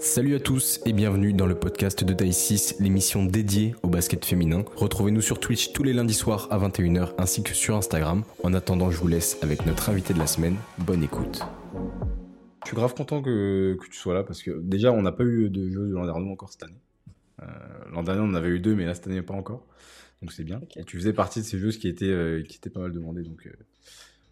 Salut 0.00 0.36
à 0.36 0.40
tous 0.40 0.80
et 0.86 0.92
bienvenue 0.92 1.32
dans 1.32 1.46
le 1.46 1.56
podcast 1.56 2.04
de 2.04 2.12
Taille 2.12 2.32
6, 2.32 2.76
l'émission 2.78 3.24
dédiée 3.24 3.74
au 3.82 3.88
basket 3.88 4.24
féminin. 4.24 4.64
Retrouvez-nous 4.76 5.20
sur 5.20 5.40
Twitch 5.40 5.72
tous 5.72 5.82
les 5.82 5.92
lundis 5.92 6.14
soirs 6.14 6.46
à 6.50 6.58
21h 6.58 7.14
ainsi 7.18 7.42
que 7.42 7.52
sur 7.52 7.76
Instagram. 7.76 8.22
En 8.44 8.54
attendant, 8.54 8.92
je 8.92 8.98
vous 8.98 9.08
laisse 9.08 9.38
avec 9.42 9.66
notre 9.66 9.90
invité 9.90 10.14
de 10.14 10.20
la 10.20 10.28
semaine. 10.28 10.56
Bonne 10.78 11.02
écoute. 11.02 11.40
Je 12.62 12.68
suis 12.68 12.76
grave 12.76 12.94
content 12.94 13.22
que, 13.22 13.76
tu 13.90 13.98
sois 13.98 14.14
là 14.14 14.22
parce 14.22 14.42
que 14.42 14.52
déjà, 14.60 14.92
on 14.92 15.02
n'a 15.02 15.12
pas 15.12 15.24
eu 15.24 15.50
de 15.50 15.68
jeu 15.68 15.88
de 15.88 15.94
l'an 15.94 16.04
dernier 16.04 16.30
encore 16.30 16.52
cette 16.52 16.62
année. 16.62 16.80
Euh, 17.42 17.46
l'an 17.92 18.04
dernier, 18.04 18.20
on 18.20 18.30
en 18.30 18.34
avait 18.34 18.48
eu 18.48 18.60
deux, 18.60 18.76
mais 18.76 18.84
là, 18.84 18.94
cette 18.94 19.08
année, 19.08 19.22
pas 19.22 19.34
encore. 19.34 19.66
Donc 20.22 20.32
c'est 20.32 20.44
bien. 20.44 20.60
Et 20.76 20.84
tu 20.84 20.96
faisais 20.96 21.12
partie 21.12 21.40
de 21.40 21.44
ces 21.44 21.58
jeux 21.58 21.70
qui 21.70 21.88
étaient, 21.88 22.06
euh, 22.06 22.42
qui 22.42 22.56
étaient 22.56 22.70
pas 22.70 22.80
mal 22.80 22.92
demandés. 22.92 23.22
Donc 23.22 23.46
euh, 23.46 23.52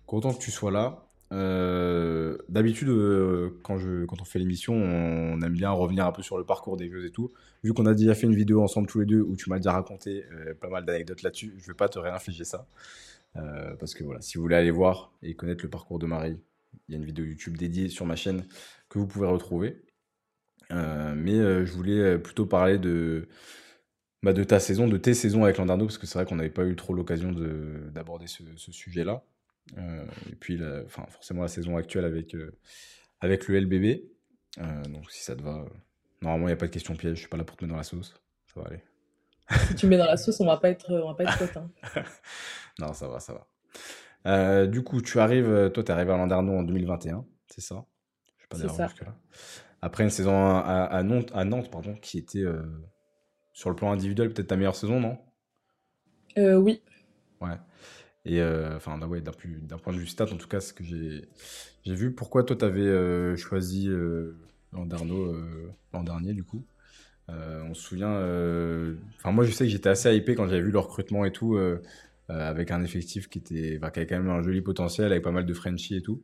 content 0.07 0.33
que 0.33 0.43
tu 0.43 0.53
sois 0.53 0.71
là. 0.71 1.06
Euh, 1.33 2.39
d'habitude, 2.49 2.89
euh, 2.89 3.59
quand, 3.63 3.77
on 3.77 4.25
fait 4.25 4.39
l'émission, 4.39 4.75
on 4.75 5.41
aime 5.41 5.53
bien 5.53 5.71
revenir 5.71 6.07
un 6.07 6.13
peu 6.13 6.23
sur 6.23 6.39
le 6.39 6.45
parcours 6.45 6.77
des 6.77 6.89
vieux 6.89 7.05
et 7.05 7.11
tout. 7.11 7.33
Vu 7.65 7.73
qu'on 7.73 7.87
a 7.87 7.95
déjà 7.95 8.15
fait 8.15 8.27
une 8.27 8.35
vidéo 8.35 8.63
ensemble 8.63 8.87
tous 8.87 9.01
les 9.01 9.07
deux 9.07 9.21
où 9.21 9.37
tu 9.37 9.51
m'as 9.51 9.57
déjà 9.57 9.73
raconté 9.73 10.25
euh, 10.33 10.55
pas 10.55 10.69
mal 10.69 10.85
d'anecdotes 10.85 11.23
là-dessus, 11.23 11.55
je 11.59 11.67
vais 11.67 11.75
pas 11.75 11.89
te 11.89 11.99
réinfliger 11.99 12.45
ça. 12.45 12.67
parce 13.79 13.95
que 13.95 14.05
voilà, 14.05 14.21
si 14.21 14.39
vous 14.39 14.43
voulez 14.43 14.57
aller 14.57 14.71
voir 14.71 15.13
et 15.23 15.35
connaître 15.35 15.65
le 15.65 15.71
parcours 15.71 15.99
de 15.99 16.07
Marie, 16.07 16.39
il 16.89 16.93
y 16.93 16.95
a 16.95 16.99
une 16.99 17.05
vidéo 17.05 17.25
YouTube 17.25 17.57
dédiée 17.57 17.89
sur 17.89 18.07
ma 18.07 18.17
chaîne 18.17 18.45
que 18.89 18.99
vous 18.99 19.07
pouvez 19.07 19.27
retrouver. 19.27 19.83
mais 20.71 21.67
je 21.67 21.73
voulais 21.73 22.19
plutôt 22.19 22.47
parler 22.47 22.79
de, 22.79 23.29
bah, 24.23 24.33
de 24.33 24.45
ta 24.45 24.61
saison, 24.61 24.89
de 24.89 24.97
tes 24.97 25.15
saisons 25.15 25.45
avec 25.45 25.59
Landarno, 25.59 25.87
parce 25.87 25.99
que 25.99 26.07
c'est 26.07 26.19
vrai 26.19 26.27
qu'on 26.27 26.37
n'avait 26.37 26.51
pas 26.51 26.65
eu 26.67 26.77
trop 26.77 26.95
l'occasion 26.95 27.33
d'aborder 27.93 28.27
ce 28.27 28.73
sujet-là. 28.73 29.23
Euh, 29.79 30.07
et 30.31 30.35
puis, 30.37 30.61
enfin, 30.85 31.05
forcément, 31.09 31.43
la 31.43 31.49
saison 31.49 31.77
actuelle 31.77 32.05
avec, 32.05 32.35
euh, 32.35 32.57
avec 33.21 33.49
le 33.49 33.61
LBB. 33.61 34.03
Euh, 34.59 34.83
donc, 34.85 35.11
si 35.11 35.23
ça 35.23 35.37
te 35.37 35.43
va, 35.43 35.65
normalement, 36.23 36.47
il 36.47 36.51
n'y 36.51 36.55
a 36.55 36.57
pas 36.57 36.67
de 36.67 36.73
question 36.73 36.95
piège. 36.95 37.15
Je 37.15 37.21
suis 37.21 37.29
pas 37.29 37.37
là 37.37 37.45
pour 37.45 37.57
te 37.57 37.65
mettre 37.65 37.73
dans 37.73 37.79
la 37.79 37.85
sauce. 37.85 38.15
Ça 38.53 38.61
va 38.61 38.69
aller. 38.69 38.83
si 39.69 39.75
tu 39.75 39.87
me 39.87 39.91
mets 39.91 39.99
dans 39.99 40.07
la 40.07 40.17
sauce, 40.17 40.41
on 40.41 40.47
va 40.47 40.57
pas 40.57 40.71
être, 40.71 40.91
on 40.91 41.09
va 41.09 41.15
pas 41.15 41.25
être 41.25 41.39
potes. 41.39 41.57
Hein. 41.57 41.71
non, 42.79 42.93
ça 42.93 43.09
va, 43.09 43.21
ça 43.21 43.47
va. 44.25 44.67
du 44.67 44.83
coup, 44.83 45.01
tu 45.03 45.21
arrives, 45.21 45.71
toi, 45.73 45.83
tu 45.85 45.91
es 45.91 45.91
arrivé 45.91 46.13
à 46.13 46.17
Landerneau 46.17 46.55
en 46.55 46.63
2021, 46.63 47.25
c'est 47.49 47.61
ça? 47.61 47.85
Je 48.39 48.47
pas 48.49 48.57
ça. 48.57 48.89
Là. 49.05 49.15
Après 49.83 50.05
une 50.05 50.11
saison 50.11 50.35
à, 50.35 50.61
à, 50.61 51.03
Nantes, 51.03 51.31
à 51.35 51.45
Nantes 51.45 51.71
pardon, 51.71 51.95
qui 51.95 52.19
était 52.19 52.45
sur 53.53 53.71
le 53.71 53.77
plan 53.77 53.93
individuel 53.93 54.33
peut-être 54.33 54.49
ta 54.49 54.57
meilleure 54.57 54.77
saison, 54.77 55.01
non? 55.01 55.19
Euh, 56.39 56.57
Oui. 56.57 56.83
Ouais. 57.41 57.57
Et 58.29 58.41
euh, 58.43 58.77
enfin, 58.77 59.01
ouais, 59.07 59.21
d'un 59.21 59.79
point 59.79 59.93
de 59.93 59.99
vue 59.99 60.07
stat, 60.09 60.25
en 60.33 60.37
tout 60.37 60.49
cas, 60.49 60.59
ce 60.61 60.73
que 60.73 60.83
j'ai 60.83 61.29
vu. 61.87 62.13
Pourquoi 62.13 62.43
toi, 62.43 62.57
tu 62.57 62.65
avais 62.65 62.81
euh, 62.81 63.37
choisi 63.37 63.89
euh, 63.89 64.37
Landerneau 64.73 65.33
l'an 65.93 66.03
dernier, 66.03 66.35
du 66.35 66.43
coup? 66.43 66.67
On 67.29 67.73
se 67.73 67.83
souvient. 67.83 68.15
Enfin, 69.19 69.31
moi, 69.31 69.45
je 69.45 69.53
sais 69.53 69.65
que 69.65 69.71
j'étais 69.71 69.89
assez 69.89 70.15
hypé 70.15 70.35
quand 70.35 70.49
j'avais 70.49 70.63
vu 70.63 70.73
le 70.73 70.79
recrutement 70.79 71.25
et 71.25 71.31
tout, 71.31 71.57
avec 72.29 72.73
un 72.73 72.83
effectif 72.83 73.29
qui, 73.29 73.39
était, 73.39 73.79
qui 73.81 73.99
avait 74.01 74.07
quand 74.07 74.17
même 74.17 74.29
un 74.29 74.43
joli 74.43 74.61
potentiel, 74.61 75.13
avec 75.13 75.23
pas 75.23 75.31
mal 75.31 75.47
de 75.47 75.55
Frenchie 75.55 75.97
et 75.97 76.03
tout. 76.03 76.23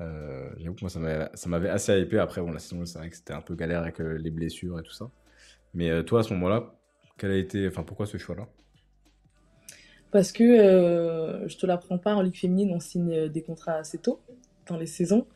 J'avoue 0.00 0.74
que 0.74 0.80
moi, 0.82 0.90
ça 0.90 1.48
m'avait 1.48 1.68
assez 1.68 2.00
hypé. 2.00 2.18
Après, 2.18 2.40
bon, 2.40 2.50
la 2.50 2.58
saison, 2.58 2.84
c'est 2.84 2.98
vrai 2.98 3.10
que 3.10 3.16
c'était 3.16 3.34
un 3.34 3.42
peu 3.42 3.54
galère 3.54 3.82
avec 3.82 4.00
les 4.00 4.30
blessures 4.30 4.80
et 4.80 4.82
tout 4.82 4.92
ça. 4.92 5.08
Mais 5.72 6.02
toi, 6.02 6.20
à 6.20 6.22
ce 6.24 6.34
moment-là, 6.34 6.74
quel 7.16 7.30
a 7.30 7.36
été, 7.36 7.68
enfin, 7.68 7.84
pourquoi 7.84 8.06
ce 8.06 8.18
choix-là? 8.18 8.48
Parce 10.10 10.32
que, 10.32 10.44
euh, 10.44 11.48
je 11.48 11.56
te 11.56 11.66
l'apprends 11.66 11.98
pas, 11.98 12.14
en 12.14 12.22
Ligue 12.22 12.36
féminine, 12.36 12.72
on 12.72 12.80
signe 12.80 13.12
euh, 13.12 13.28
des 13.28 13.42
contrats 13.42 13.74
assez 13.74 13.98
tôt 13.98 14.20
dans 14.66 14.76
les 14.76 14.86
saisons. 14.86 15.26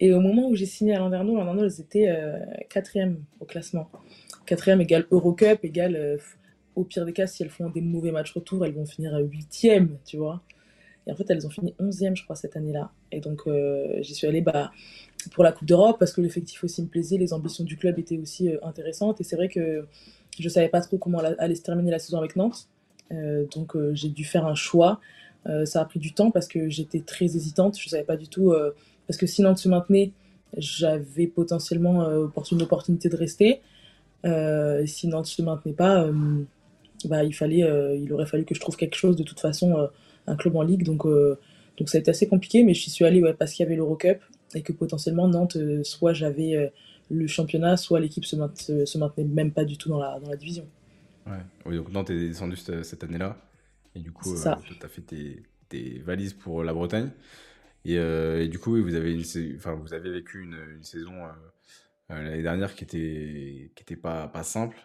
Et 0.00 0.12
au 0.12 0.20
moment 0.20 0.48
où 0.48 0.54
j'ai 0.54 0.66
signé 0.66 0.94
à 0.94 0.98
Landerneau, 0.98 1.36
Landerneau, 1.36 1.64
elles 1.64 1.80
étaient 1.80 2.08
euh, 2.08 2.38
quatrième 2.68 3.22
au 3.40 3.44
classement. 3.44 3.90
Quatrième 4.46 4.80
égale 4.80 5.06
Eurocup, 5.10 5.64
égale, 5.64 5.96
euh, 5.96 6.16
au 6.74 6.84
pire 6.84 7.04
des 7.04 7.12
cas, 7.12 7.26
si 7.26 7.42
elles 7.42 7.50
font 7.50 7.70
des 7.70 7.80
mauvais 7.80 8.12
matchs 8.12 8.32
retour, 8.32 8.64
elles 8.64 8.74
vont 8.74 8.86
finir 8.86 9.16
huitième, 9.18 9.98
tu 10.04 10.16
vois. 10.16 10.42
Et 11.06 11.12
en 11.12 11.14
fait, 11.14 11.24
elles 11.28 11.46
ont 11.46 11.50
fini 11.50 11.74
onzième, 11.78 12.16
je 12.16 12.24
crois, 12.24 12.34
cette 12.34 12.56
année-là. 12.56 12.90
Et 13.12 13.20
donc, 13.20 13.42
j'y 14.00 14.14
suis 14.14 14.26
allée 14.26 14.40
bah, 14.40 14.72
pour 15.32 15.44
la 15.44 15.52
Coupe 15.52 15.68
d'Europe, 15.68 15.98
parce 15.98 16.12
que 16.12 16.20
l'effectif 16.20 16.64
aussi 16.64 16.82
me 16.82 16.88
plaisait, 16.88 17.18
les 17.18 17.32
ambitions 17.32 17.62
du 17.62 17.76
club 17.76 17.98
étaient 17.98 18.18
aussi 18.18 18.50
intéressantes. 18.62 19.20
Et 19.20 19.24
c'est 19.24 19.36
vrai 19.36 19.48
que 19.48 19.86
je 20.40 20.48
savais 20.48 20.68
pas 20.68 20.80
trop 20.80 20.98
comment 20.98 21.18
allait 21.18 21.54
se 21.54 21.62
terminer 21.62 21.90
la 21.90 21.98
saison 21.98 22.18
avec 22.18 22.34
Nantes. 22.36 22.68
Euh, 23.12 23.44
donc 23.54 23.76
euh, 23.76 23.94
j'ai 23.94 24.08
dû 24.08 24.24
faire 24.24 24.46
un 24.46 24.54
choix. 24.54 25.00
Euh, 25.46 25.64
ça 25.64 25.80
a 25.80 25.84
pris 25.84 25.98
du 25.98 26.14
temps 26.14 26.30
parce 26.30 26.48
que 26.48 26.68
j'étais 26.68 27.00
très 27.00 27.24
hésitante. 27.24 27.78
Je 27.78 27.88
savais 27.88 28.04
pas 28.04 28.16
du 28.16 28.28
tout 28.28 28.54
parce 29.06 29.18
que 29.18 29.26
si 29.26 29.42
Nantes 29.42 29.58
se 29.58 29.68
maintenait, 29.68 30.12
j'avais 30.56 31.26
potentiellement 31.26 32.06
une 32.52 32.62
opportunité 32.62 33.08
de 33.08 33.16
rester. 33.16 33.60
Si 34.86 35.08
Nantes 35.08 35.26
se 35.26 35.42
maintenait 35.42 35.72
pas, 35.72 36.08
bah, 37.06 37.24
il, 37.24 37.34
fallait, 37.34 37.68
il 37.98 38.12
aurait 38.12 38.26
fallu 38.26 38.44
que 38.44 38.54
je 38.54 38.60
trouve 38.60 38.76
quelque 38.76 38.96
chose 38.96 39.16
de 39.16 39.22
toute 39.22 39.40
façon, 39.40 39.88
un 40.26 40.36
club 40.36 40.56
en 40.56 40.62
ligue. 40.62 40.84
Donc, 40.84 41.06
donc 41.06 41.88
ça 41.88 41.98
a 41.98 42.00
été 42.00 42.10
assez 42.10 42.26
compliqué, 42.26 42.62
mais 42.62 42.72
je 42.72 42.88
suis 42.88 43.04
allée 43.04 43.20
ouais, 43.20 43.34
parce 43.34 43.52
qu'il 43.52 43.64
y 43.64 43.66
avait 43.66 43.76
l'Eurocup 43.76 44.18
et 44.54 44.62
que 44.62 44.72
potentiellement 44.72 45.28
Nantes, 45.28 45.58
soit 45.82 46.14
j'avais 46.14 46.72
le 47.10 47.26
championnat, 47.26 47.76
soit 47.76 48.00
l'équipe 48.00 48.24
se, 48.24 48.36
se, 48.86 48.98
maintenait 48.98 49.24
même 49.24 49.50
pas 49.50 49.66
du 49.66 49.76
tout 49.76 49.90
dans 49.90 49.98
la 49.98 50.36
division. 50.36 50.64
Ouais. 51.26 51.42
Oui, 51.66 51.76
donc 51.76 51.90
Nantes 51.90 52.10
est 52.10 52.28
descendu 52.28 52.56
cette, 52.56 53.04
année-là. 53.04 53.38
Et 53.94 54.00
du 54.00 54.12
coup, 54.12 54.34
euh, 54.34 54.54
tu 54.78 54.84
as 54.84 54.88
fait 54.88 55.02
tes, 55.02 55.42
tes, 55.68 55.98
valises 56.00 56.34
pour 56.34 56.62
la 56.62 56.72
Bretagne. 56.72 57.10
Et, 57.84 57.98
euh, 57.98 58.42
et 58.42 58.48
du 58.48 58.58
coup, 58.58 58.80
vous, 58.80 58.94
avez 58.94 59.12
une, 59.12 59.24
enfin, 59.56 59.74
vous 59.74 59.94
avez 59.94 60.10
vécu 60.10 60.42
une, 60.42 60.58
une 60.76 60.84
saison 60.84 61.24
euh, 61.24 61.30
l'année 62.08 62.42
dernière 62.42 62.74
qui 62.74 62.84
était, 62.84 63.70
qui 63.74 63.82
était 63.82 63.96
pas, 63.96 64.28
pas 64.28 64.42
simple. 64.42 64.76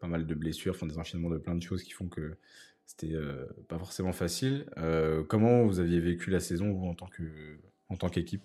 pas 0.00 0.08
mal 0.08 0.26
de 0.26 0.34
blessures, 0.34 0.74
enfin, 0.74 0.86
des 0.86 0.98
enchaînements 0.98 1.30
de 1.30 1.38
plein 1.38 1.54
de 1.54 1.62
choses 1.62 1.82
qui 1.82 1.92
font 1.92 2.08
que 2.08 2.36
c'était 2.84 3.14
pas 3.68 3.78
forcément 3.78 4.12
facile. 4.12 4.66
comment 5.28 5.64
vous 5.64 5.80
aviez 5.80 6.00
vécu 6.00 6.30
la 6.30 6.40
saison, 6.40 6.72
vous, 6.72 6.86
en 6.86 7.96
tant 7.96 8.08
qu'équipe? 8.08 8.42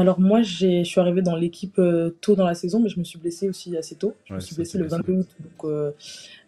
Alors 0.00 0.20
moi, 0.20 0.42
je 0.42 0.84
suis 0.84 1.00
arrivée 1.00 1.22
dans 1.22 1.36
l'équipe 1.36 1.78
euh, 1.78 2.10
tôt 2.20 2.34
dans 2.34 2.44
la 2.44 2.54
saison, 2.54 2.80
mais 2.80 2.88
je 2.88 2.98
me 2.98 3.04
suis 3.04 3.18
blessée 3.18 3.48
aussi 3.48 3.76
assez 3.76 3.94
tôt. 3.94 4.14
Je 4.24 4.34
me 4.34 4.40
suis 4.40 4.56
blessée 4.56 4.78
le 4.78 4.86
22 4.86 5.12
août, 5.12 5.28
donc 5.40 5.64
euh, 5.64 5.92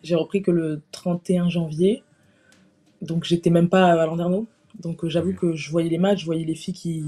j'ai 0.02 0.14
repris 0.14 0.42
que 0.42 0.50
le 0.50 0.80
31 0.92 1.48
janvier. 1.48 2.02
Donc 3.00 3.24
j'étais 3.24 3.50
même 3.50 3.68
pas 3.68 3.92
à 3.92 4.06
Landerneau. 4.06 4.46
Donc 4.80 5.04
euh, 5.04 5.08
j'avoue 5.08 5.34
que 5.34 5.54
je 5.54 5.70
voyais 5.70 5.88
les 5.88 5.98
matchs, 5.98 6.20
je 6.20 6.26
voyais 6.26 6.44
les 6.44 6.54
filles 6.54 6.74
qui, 6.74 7.04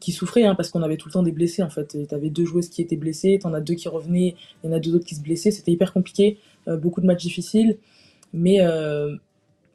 qui 0.00 0.12
souffraient, 0.12 0.44
hein, 0.44 0.54
parce 0.54 0.70
qu'on 0.70 0.82
avait 0.82 0.96
tout 0.96 1.08
le 1.08 1.12
temps 1.12 1.22
des 1.22 1.32
blessés 1.32 1.62
en 1.62 1.70
fait. 1.70 1.96
Tu 2.08 2.14
avais 2.14 2.30
deux 2.30 2.44
joueuses 2.44 2.68
qui 2.68 2.80
étaient 2.80 2.96
blessées, 2.96 3.38
tu 3.40 3.46
en 3.46 3.52
as 3.52 3.60
deux 3.60 3.74
qui 3.74 3.88
revenaient, 3.88 4.34
il 4.62 4.70
y 4.70 4.72
en 4.72 4.76
a 4.76 4.80
deux 4.80 4.94
autres 4.94 5.06
qui 5.06 5.14
se 5.14 5.22
blessaient. 5.22 5.50
C'était 5.50 5.72
hyper 5.72 5.92
compliqué, 5.92 6.38
beaucoup 6.66 7.00
de 7.02 7.06
matchs 7.06 7.22
difficiles, 7.22 7.76
mais 8.32 8.60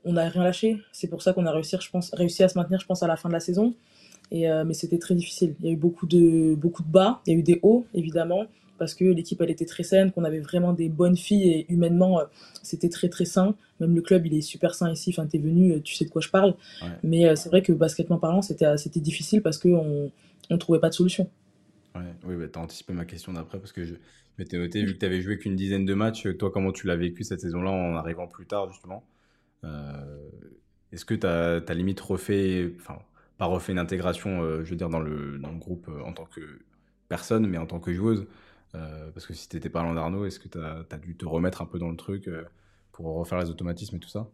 on 0.05 0.13
n'a 0.13 0.29
rien 0.29 0.43
lâché. 0.43 0.77
C'est 0.91 1.07
pour 1.07 1.21
ça 1.21 1.33
qu'on 1.33 1.45
a 1.45 1.51
réussi, 1.51 1.75
je 1.79 1.89
pense, 1.89 2.13
réussi 2.13 2.43
à 2.43 2.49
se 2.49 2.57
maintenir, 2.57 2.79
je 2.79 2.85
pense, 2.85 3.03
à 3.03 3.07
la 3.07 3.17
fin 3.17 3.29
de 3.29 3.33
la 3.33 3.39
saison. 3.39 3.75
Et, 4.31 4.49
euh, 4.49 4.63
mais 4.65 4.73
c'était 4.73 4.97
très 4.97 5.15
difficile. 5.15 5.55
Il 5.59 5.65
y 5.65 5.69
a 5.69 5.71
eu 5.71 5.77
beaucoup 5.77 6.07
de, 6.07 6.55
beaucoup 6.55 6.83
de 6.83 6.91
bas, 6.91 7.21
il 7.25 7.33
y 7.33 7.35
a 7.35 7.39
eu 7.39 7.43
des 7.43 7.59
hauts, 7.61 7.85
évidemment, 7.93 8.45
parce 8.77 8.93
que 8.93 9.05
l'équipe, 9.05 9.39
elle 9.41 9.51
était 9.51 9.65
très 9.65 9.83
saine, 9.83 10.11
qu'on 10.11 10.23
avait 10.23 10.39
vraiment 10.39 10.73
des 10.73 10.89
bonnes 10.89 11.15
filles 11.15 11.49
et 11.49 11.65
humainement, 11.71 12.19
euh, 12.19 12.25
c'était 12.63 12.89
très 12.89 13.09
très 13.09 13.25
sain. 13.25 13.55
Même 13.79 13.95
le 13.95 14.01
club, 14.01 14.25
il 14.25 14.33
est 14.33 14.41
super 14.41 14.73
sain 14.73 14.91
ici. 14.91 15.11
Enfin, 15.11 15.27
t'es 15.27 15.37
venu, 15.37 15.73
euh, 15.73 15.79
tu 15.79 15.95
sais 15.95 16.05
de 16.05 16.09
quoi 16.09 16.21
je 16.21 16.29
parle. 16.29 16.55
Mais 17.03 17.35
c'est 17.35 17.49
vrai 17.49 17.61
que 17.61 17.73
basketement 17.73 18.17
parlant, 18.17 18.41
c'était, 18.41 18.77
c'était 18.77 18.99
difficile 18.99 19.41
parce 19.41 19.57
qu'on 19.57 20.11
ne 20.49 20.55
trouvait 20.57 20.79
pas 20.79 20.89
de 20.89 20.93
solution. 20.93 21.29
Ouais, 21.95 22.01
oui, 22.25 22.35
bah, 22.35 22.47
tu 22.51 22.59
as 22.59 22.61
anticipé 22.61 22.93
ma 22.93 23.05
question 23.05 23.33
d'après 23.33 23.59
parce 23.59 23.71
que 23.71 23.85
je 23.85 23.95
m'étais 24.37 24.57
noté, 24.57 24.83
vu 24.83 24.93
que 24.93 24.99
tu 24.99 25.05
avais 25.05 25.21
joué 25.21 25.37
qu'une 25.37 25.55
dizaine 25.55 25.85
de 25.85 25.93
matchs, 25.93 26.27
toi, 26.37 26.51
comment 26.51 26.71
tu 26.71 26.87
l'as 26.87 26.95
vécu 26.95 27.23
cette 27.23 27.41
saison-là 27.41 27.71
en 27.71 27.95
arrivant 27.95 28.27
plus 28.27 28.45
tard, 28.45 28.69
justement? 28.71 29.03
Est-ce 30.91 31.03
que 31.03 31.13
tu 31.13 31.27
as, 31.27 31.73
limite 31.73 31.99
refait, 31.99 32.71
enfin, 32.79 32.97
pas 33.37 33.45
refait 33.45 33.71
une 33.71 33.79
intégration, 33.79 34.41
euh, 34.41 34.63
je 34.63 34.71
veux 34.71 34.75
dans 34.75 34.99
le, 34.99 35.39
groupe 35.59 35.87
euh, 35.89 36.03
en 36.03 36.13
tant 36.13 36.25
que 36.25 36.41
personne, 37.09 37.47
mais 37.47 37.57
en 37.57 37.65
tant 37.65 37.79
que 37.79 37.93
joueuse. 37.93 38.25
Euh, 38.75 39.09
parce 39.13 39.25
que 39.25 39.33
si 39.33 39.47
tu 39.47 39.55
n'étais 39.55 39.69
pas 39.69 39.81
à 39.81 39.83
Landarno, 39.83 40.25
est-ce 40.25 40.39
que 40.39 40.47
tu 40.47 40.57
as, 40.59 40.97
dû 40.97 41.15
te 41.15 41.25
remettre 41.25 41.61
un 41.61 41.65
peu 41.65 41.79
dans 41.79 41.89
le 41.89 41.95
truc 41.95 42.29
pour 42.91 43.05
refaire 43.15 43.39
les 43.39 43.49
automatismes 43.49 43.97
et 43.97 43.99
tout 43.99 44.09
ça? 44.09 44.29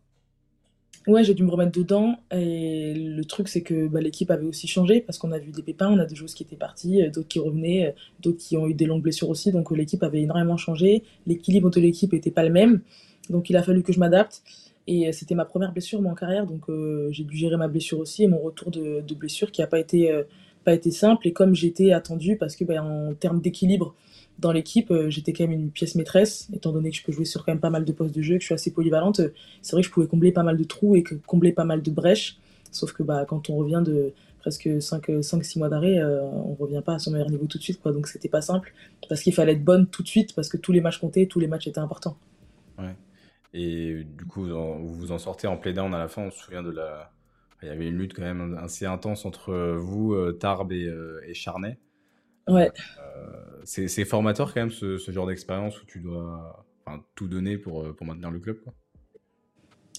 Ouais, 1.08 1.24
j'ai 1.24 1.34
dû 1.34 1.44
me 1.44 1.50
remettre 1.50 1.72
dedans. 1.72 2.18
Et 2.32 2.94
le 2.94 3.24
truc, 3.26 3.48
c'est 3.48 3.62
que 3.62 3.88
bah, 3.88 4.02
l'équipe 4.02 4.30
avait 4.30 4.46
aussi 4.46 4.68
changé 4.68 5.02
parce 5.02 5.18
qu'on 5.18 5.32
a 5.32 5.40
vu 5.40 5.52
des 5.52 5.64
pépins, 5.64 5.90
on 5.90 6.00
a 6.00 6.06
des 6.06 6.16
joueuses 6.16 6.36
qui 6.36 6.44
étaient 6.44 6.56
parties, 6.56 7.08
d'autres 7.10 7.28
qui 7.28 7.40
revenaient, 7.40 7.96
d'autres 8.20 8.38
qui 8.38 8.58
ont 8.58 8.68
eu 8.68 8.74
des 8.74 8.86
longues 8.86 9.02
blessures 9.02 9.30
aussi. 9.30 9.52
Donc 9.52 9.72
l'équipe 9.72 10.04
avait 10.04 10.22
énormément 10.22 10.58
changé. 10.58 11.04
L'équilibre 11.26 11.70
de 11.70 11.80
l'équipe 11.80 12.14
n'était 12.14 12.32
pas 12.32 12.44
le 12.44 12.52
même. 12.52 12.82
Donc 13.30 13.50
il 13.50 13.58
a 13.58 13.64
fallu 13.64 13.84
que 13.84 13.94
je 13.94 14.00
m'adapte. 14.00 14.44
Et 14.88 15.12
c'était 15.12 15.36
ma 15.36 15.46
première 15.46 15.72
blessure 15.72 16.02
moi, 16.02 16.12
en 16.12 16.16
carrière, 16.16 16.46
donc 16.46 16.70
euh, 16.70 17.10
j'ai 17.12 17.24
dû 17.24 17.38
gérer 17.38 17.58
ma 17.58 17.68
blessure 17.68 18.00
aussi 18.00 18.24
et 18.24 18.28
mon 18.28 18.40
retour 18.40 18.72
de, 18.72 19.04
blessure 19.14 19.52
qui 19.52 19.62
n'a 19.62 19.68
pas 19.68 19.80
été, 19.80 20.12
euh, 20.12 20.24
pas 20.64 20.74
été 20.74 20.92
simple. 20.92 21.28
Et 21.28 21.34
comme 21.34 21.54
j'étais 21.54 21.92
attendu, 21.92 22.36
parce 22.36 22.56
que 22.56 22.64
ben, 22.64 22.82
en 22.82 23.14
termes 23.14 23.42
d'équilibre 23.42 23.94
dans 24.40 24.52
l'équipe, 24.52 24.90
euh, 24.90 25.10
j'étais 25.10 25.34
quand 25.34 25.44
même 25.44 25.52
une 25.52 25.70
pièce 25.70 25.96
maîtresse, 25.96 26.50
étant 26.54 26.72
donné 26.72 26.90
que 26.90 26.98
je 26.98 27.04
peux 27.04 27.12
jouer 27.12 27.26
sur 27.26 27.46
quand 27.46 27.52
même 27.52 27.60
pas 27.60 27.70
mal 27.70 27.86
de 27.86 27.92
postes 27.92 28.16
de 28.16 28.22
jeu, 28.22 28.36
que 28.36 28.42
je 28.42 28.48
suis 28.48 28.56
assez 28.56 28.72
polyvalente. 28.72 29.22
c'est 29.62 29.74
vrai 29.74 29.82
que 29.82 29.88
je 29.88 29.94
pouvais 29.94 30.08
combler 30.08 30.32
pas 30.32 30.44
mal 30.44 30.58
de 30.58 30.64
trous 30.64 30.96
et 30.96 31.04
combler 31.28 31.52
pas 31.52 31.66
mal 31.66 31.82
de 31.84 31.92
brèches. 31.92 32.38
Sauf 32.72 32.94
que 32.94 33.04
bah, 33.04 33.26
quand 33.28 33.50
on 33.50 33.58
revient 33.58 33.84
de 33.86 34.14
presque 34.40 34.66
5-6 34.66 35.60
mois 35.60 35.70
d'arrêt, 35.70 36.04
on 36.04 36.56
revient 36.56 36.82
pas 36.84 36.96
à 36.96 37.00
son 37.00 37.12
meilleur 37.12 37.30
niveau 37.30 37.46
tout 37.46 37.60
de 37.60 37.64
suite. 37.64 37.80
Quoi. 37.80 37.92
Donc 37.92 38.08
c'était 38.08 38.30
pas 38.30 38.42
simple 38.42 38.74
parce 39.08 39.22
qu'il 39.22 39.34
fallait 39.34 39.52
être 39.52 39.64
bonne 39.64 39.86
tout 39.86 40.02
de 40.02 40.08
suite 40.08 40.34
parce 40.34 40.50
que 40.50 40.58
tous 40.58 40.72
les 40.72 40.82
matchs 40.82 40.98
comptaient, 40.98 41.28
tous 41.28 41.40
les 41.40 41.48
matchs 41.48 41.68
étaient 41.68 41.80
importants. 41.80 42.18
Et 43.54 44.04
du 44.04 44.26
coup, 44.26 44.46
vous 44.46 44.94
vous 44.94 45.12
en 45.12 45.18
sortez 45.18 45.48
en 45.48 45.58
play-down 45.58 45.94
à 45.94 45.98
la 46.00 46.08
fin. 46.08 46.24
On 46.24 46.32
se 46.32 46.40
souvient 46.40 46.64
de 46.64 46.72
la. 46.72 47.12
Il 47.62 47.68
y 47.68 47.72
avait 47.72 47.88
une 47.88 47.98
lutte 47.98 48.14
quand 48.16 48.24
même 48.24 48.58
assez 48.58 48.86
intense 48.86 49.26
entre 49.26 49.54
vous, 49.78 50.32
Tarbes 50.34 50.72
et, 50.72 50.92
et 51.28 51.34
Charnay. 51.36 51.78
Ouais. 52.48 52.72
c'est 53.66 54.06
formateur 54.06 54.54
quand 54.54 54.62
même 54.62 54.72
ce, 54.72 54.98
ce 54.98 55.12
genre 55.12 55.28
d'expérience 55.28 55.80
où 55.82 55.86
tu 55.86 56.00
dois 56.00 56.66
tout 57.14 57.28
donner 57.28 57.58
pour, 57.58 57.96
pour 57.96 58.08
maintenir 58.08 58.32
le 58.32 58.40
club. 58.40 58.60
Quoi. 58.64 58.74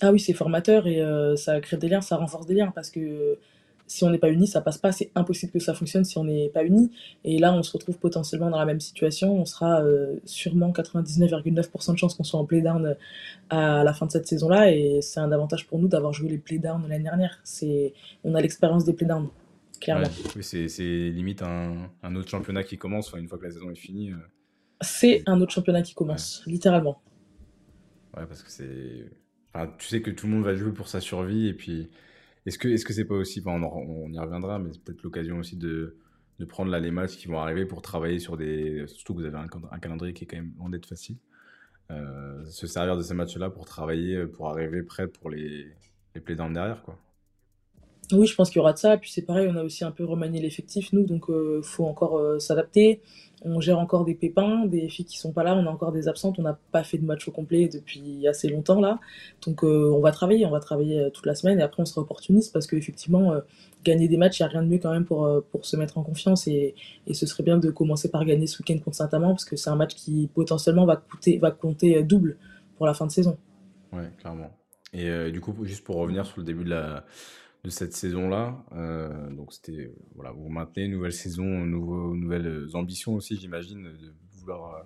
Ah 0.04 0.10
oui, 0.10 0.18
c'est 0.18 0.32
formateur 0.32 0.88
et 0.88 1.00
euh, 1.00 1.36
ça 1.36 1.60
crée 1.60 1.76
des 1.76 1.88
liens, 1.88 2.00
ça 2.00 2.16
renforce 2.16 2.44
des 2.46 2.54
liens 2.54 2.72
parce 2.74 2.90
que 2.90 3.38
si 3.86 4.04
on 4.04 4.10
n'est 4.10 4.18
pas 4.18 4.30
unis, 4.30 4.46
ça 4.46 4.60
passe 4.60 4.78
pas. 4.78 4.92
C'est 4.92 5.10
impossible 5.14 5.52
que 5.52 5.58
ça 5.58 5.74
fonctionne 5.74 6.04
si 6.04 6.18
on 6.18 6.24
n'est 6.24 6.48
pas 6.48 6.64
unis. 6.64 6.90
Et 7.24 7.38
là, 7.38 7.52
on 7.52 7.62
se 7.62 7.72
retrouve 7.72 7.98
potentiellement 7.98 8.50
dans 8.50 8.58
la 8.58 8.64
même 8.64 8.80
situation. 8.80 9.34
On 9.34 9.44
sera 9.44 9.82
euh, 9.82 10.16
sûrement 10.24 10.70
99,9% 10.70 11.92
de 11.92 11.98
chances 11.98 12.14
qu'on 12.14 12.24
soit 12.24 12.40
en 12.40 12.44
play-down 12.44 12.96
à 13.50 13.84
la 13.84 13.92
fin 13.92 14.06
de 14.06 14.10
cette 14.10 14.26
saison-là. 14.26 14.72
Et 14.72 15.00
c'est 15.02 15.20
un 15.20 15.32
avantage 15.32 15.66
pour 15.66 15.78
nous 15.78 15.88
d'avoir 15.88 16.12
joué 16.12 16.28
les 16.28 16.38
play-down 16.38 16.82
l'année 16.88 17.04
dernière. 17.04 17.40
C'est, 17.44 17.92
on 18.24 18.34
a 18.34 18.40
l'expérience 18.40 18.84
des 18.84 18.92
play-down, 18.92 19.28
clairement. 19.80 20.08
oui, 20.36 20.42
c'est, 20.42 21.10
limite 21.10 21.42
un, 21.42 22.14
autre 22.14 22.28
championnat 22.28 22.64
qui 22.64 22.78
commence 22.78 23.12
une 23.16 23.28
fois 23.28 23.38
que 23.38 23.44
la 23.44 23.50
saison 23.50 23.70
est 23.70 23.76
finie. 23.76 24.12
Euh. 24.12 24.16
C'est 24.80 25.22
un 25.26 25.40
autre 25.40 25.52
championnat 25.52 25.82
qui 25.82 25.94
commence, 25.94 26.42
littéralement. 26.46 27.00
Ouais, 28.16 28.26
parce 28.26 28.42
que 28.42 28.50
c'est 28.50 29.06
tu 29.78 29.86
sais 29.86 30.02
que 30.02 30.10
tout 30.10 30.26
le 30.26 30.32
monde 30.32 30.44
va 30.44 30.54
jouer 30.54 30.72
pour 30.72 30.88
sa 30.88 31.00
survie. 31.00 31.48
Et 31.48 31.52
puis, 31.52 31.90
est-ce 32.46 32.58
que 32.58 32.68
est-ce 32.68 32.84
que 32.84 32.92
c'est 32.92 33.04
pas 33.04 33.14
aussi, 33.14 33.42
on, 33.46 34.12
y 34.12 34.18
reviendra, 34.18 34.58
mais 34.58 34.70
c'est 34.72 34.82
peut-être 34.82 35.02
l'occasion 35.02 35.38
aussi 35.38 35.56
de, 35.56 35.96
de 36.38 36.44
prendre 36.44 36.76
les 36.76 36.90
matchs 36.90 37.16
qui 37.16 37.28
vont 37.28 37.38
arriver 37.38 37.66
pour 37.66 37.82
travailler 37.82 38.18
sur 38.18 38.36
des. 38.36 38.84
Surtout 38.86 39.14
que 39.14 39.20
vous 39.20 39.26
avez 39.26 39.38
un, 39.38 39.78
calendrier 39.78 40.12
qui 40.14 40.24
est 40.24 40.26
quand 40.26 40.36
même 40.36 40.54
loin 40.58 40.70
d'être 40.70 40.86
facile. 40.86 41.16
Euh, 41.90 42.44
se 42.46 42.66
servir 42.66 42.96
de 42.96 43.02
ces 43.02 43.14
matchs-là 43.14 43.50
pour 43.50 43.64
travailler, 43.64 44.26
pour 44.26 44.48
arriver 44.48 44.82
prêt 44.82 45.08
pour 45.08 45.30
les, 45.30 45.66
les 46.14 46.20
playdowns 46.20 46.52
derrière, 46.52 46.82
quoi. 46.82 46.98
Oui, 48.12 48.26
je 48.26 48.34
pense 48.34 48.50
qu'il 48.50 48.58
y 48.58 48.60
aura 48.60 48.72
de 48.72 48.78
ça. 48.78 48.96
Puis 48.98 49.10
c'est 49.10 49.22
pareil, 49.22 49.48
on 49.48 49.56
a 49.56 49.62
aussi 49.62 49.84
un 49.84 49.90
peu 49.90 50.04
remanié 50.04 50.40
l'effectif, 50.40 50.92
nous, 50.92 51.04
donc 51.04 51.24
il 51.28 51.34
euh, 51.34 51.62
faut 51.62 51.86
encore 51.86 52.18
euh, 52.18 52.38
s'adapter. 52.38 53.00
On 53.44 53.60
gère 53.60 53.78
encore 53.78 54.04
des 54.04 54.14
pépins, 54.14 54.66
des 54.66 54.88
filles 54.88 55.04
qui 55.04 55.18
sont 55.18 55.32
pas 55.32 55.42
là, 55.42 55.54
on 55.56 55.66
a 55.66 55.70
encore 55.70 55.92
des 55.92 56.08
absentes, 56.08 56.38
on 56.38 56.42
n'a 56.42 56.58
pas 56.70 56.84
fait 56.84 56.98
de 56.98 57.04
match 57.04 57.26
au 57.26 57.32
complet 57.32 57.68
depuis 57.68 58.26
assez 58.28 58.48
longtemps 58.48 58.80
là. 58.80 59.00
Donc 59.44 59.64
euh, 59.64 59.90
on 59.92 60.00
va 60.00 60.12
travailler, 60.12 60.46
on 60.46 60.50
va 60.50 60.60
travailler 60.60 61.10
toute 61.12 61.26
la 61.26 61.34
semaine 61.34 61.58
et 61.58 61.62
après 61.62 61.82
on 61.82 61.84
sera 61.84 62.00
opportuniste 62.02 62.52
parce 62.52 62.66
qu'effectivement, 62.66 63.34
gagner 63.84 64.08
des 64.08 64.16
matchs, 64.16 64.40
il 64.40 64.42
n'y 64.42 64.48
a 64.48 64.50
rien 64.50 64.62
de 64.62 64.68
mieux 64.68 64.78
quand 64.78 64.92
même 64.92 65.04
pour, 65.04 65.28
pour 65.50 65.66
se 65.66 65.76
mettre 65.76 65.98
en 65.98 66.02
confiance 66.02 66.46
et, 66.46 66.74
et 67.06 67.14
ce 67.14 67.26
serait 67.26 67.42
bien 67.42 67.58
de 67.58 67.70
commencer 67.70 68.10
par 68.10 68.24
gagner 68.24 68.46
ce 68.46 68.58
week-end 68.62 68.78
contre 68.78 68.96
Saint-Amand 68.96 69.30
parce 69.30 69.44
que 69.44 69.56
c'est 69.56 69.70
un 69.70 69.76
match 69.76 69.94
qui 69.94 70.30
potentiellement 70.32 70.86
va, 70.86 70.96
coûter, 70.96 71.38
va 71.38 71.50
compter 71.50 72.02
double 72.02 72.36
pour 72.76 72.86
la 72.86 72.94
fin 72.94 73.06
de 73.06 73.12
saison. 73.12 73.36
Ouais, 73.92 74.10
clairement. 74.18 74.50
Et 74.92 75.30
du 75.32 75.40
coup, 75.40 75.54
juste 75.64 75.84
pour 75.84 75.96
revenir 75.96 76.26
sur 76.26 76.38
le 76.38 76.44
début 76.44 76.64
de 76.64 76.70
la 76.70 77.04
de 77.64 77.70
cette 77.70 77.92
saison-là. 77.92 78.64
Euh, 78.72 79.30
donc 79.30 79.52
c'était 79.52 79.92
voilà, 80.14 80.32
vous 80.32 80.48
maintenez 80.48 80.88
nouvelle 80.88 81.12
saison, 81.12 81.44
nouveau, 81.44 82.14
nouvelles 82.14 82.68
ambitions 82.74 83.14
aussi, 83.14 83.36
j'imagine, 83.36 83.84
de 83.84 84.12
vouloir 84.40 84.74
euh, 84.74 84.82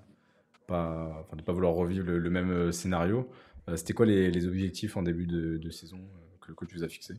pas, 0.66 1.18
enfin, 1.20 1.36
de 1.36 1.42
pas 1.42 1.52
vouloir 1.52 1.74
revivre 1.74 2.06
le, 2.06 2.30
même 2.30 2.50
euh, 2.50 2.72
scénario. 2.72 3.28
c'était 3.76 3.94
quoi 3.94 4.06
les, 4.06 4.46
objectifs 4.46 4.96
en 4.96 5.02
début 5.02 5.26
de, 5.26 5.70
saison 5.70 5.98
que 6.40 6.48
le 6.48 6.54
coach 6.54 6.68
vous 6.74 6.84
a 6.84 6.88
fixé? 6.88 7.14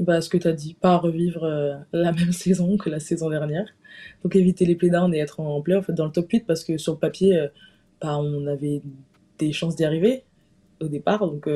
Bah, 0.00 0.20
ce 0.20 0.28
que 0.28 0.38
tu 0.38 0.46
as 0.46 0.52
dit, 0.52 0.74
pas 0.74 0.96
revivre 0.96 1.44
la 1.92 2.12
même 2.12 2.32
saison 2.32 2.76
que 2.76 2.90
la 2.90 3.00
saison 3.00 3.30
dernière. 3.30 3.68
Donc 4.22 4.34
éviter 4.36 4.64
les 4.64 4.76
playdowns 4.76 5.14
et 5.14 5.18
être 5.18 5.40
en 5.40 5.60
play 5.60 5.76
en 5.76 5.82
fait, 5.82 5.92
dans 5.92 6.06
le 6.06 6.12
top 6.12 6.30
8 6.30 6.46
parce 6.46 6.64
que 6.64 6.78
sur 6.78 6.94
le 6.94 6.98
papier, 6.98 7.48
bah, 8.00 8.18
on 8.18 8.46
avait 8.46 8.82
des 9.38 9.52
chances 9.52 9.76
d'y 9.76 9.84
arriver 9.84 10.24
au 10.80 10.88
départ. 10.88 11.20
Donc 11.20 11.48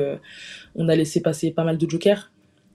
on 0.75 0.89
a 0.89 0.95
laissé 0.95 1.21
passer 1.21 1.51
pas 1.51 1.63
mal 1.63 1.77
de 1.77 1.89
jokers 1.89 2.32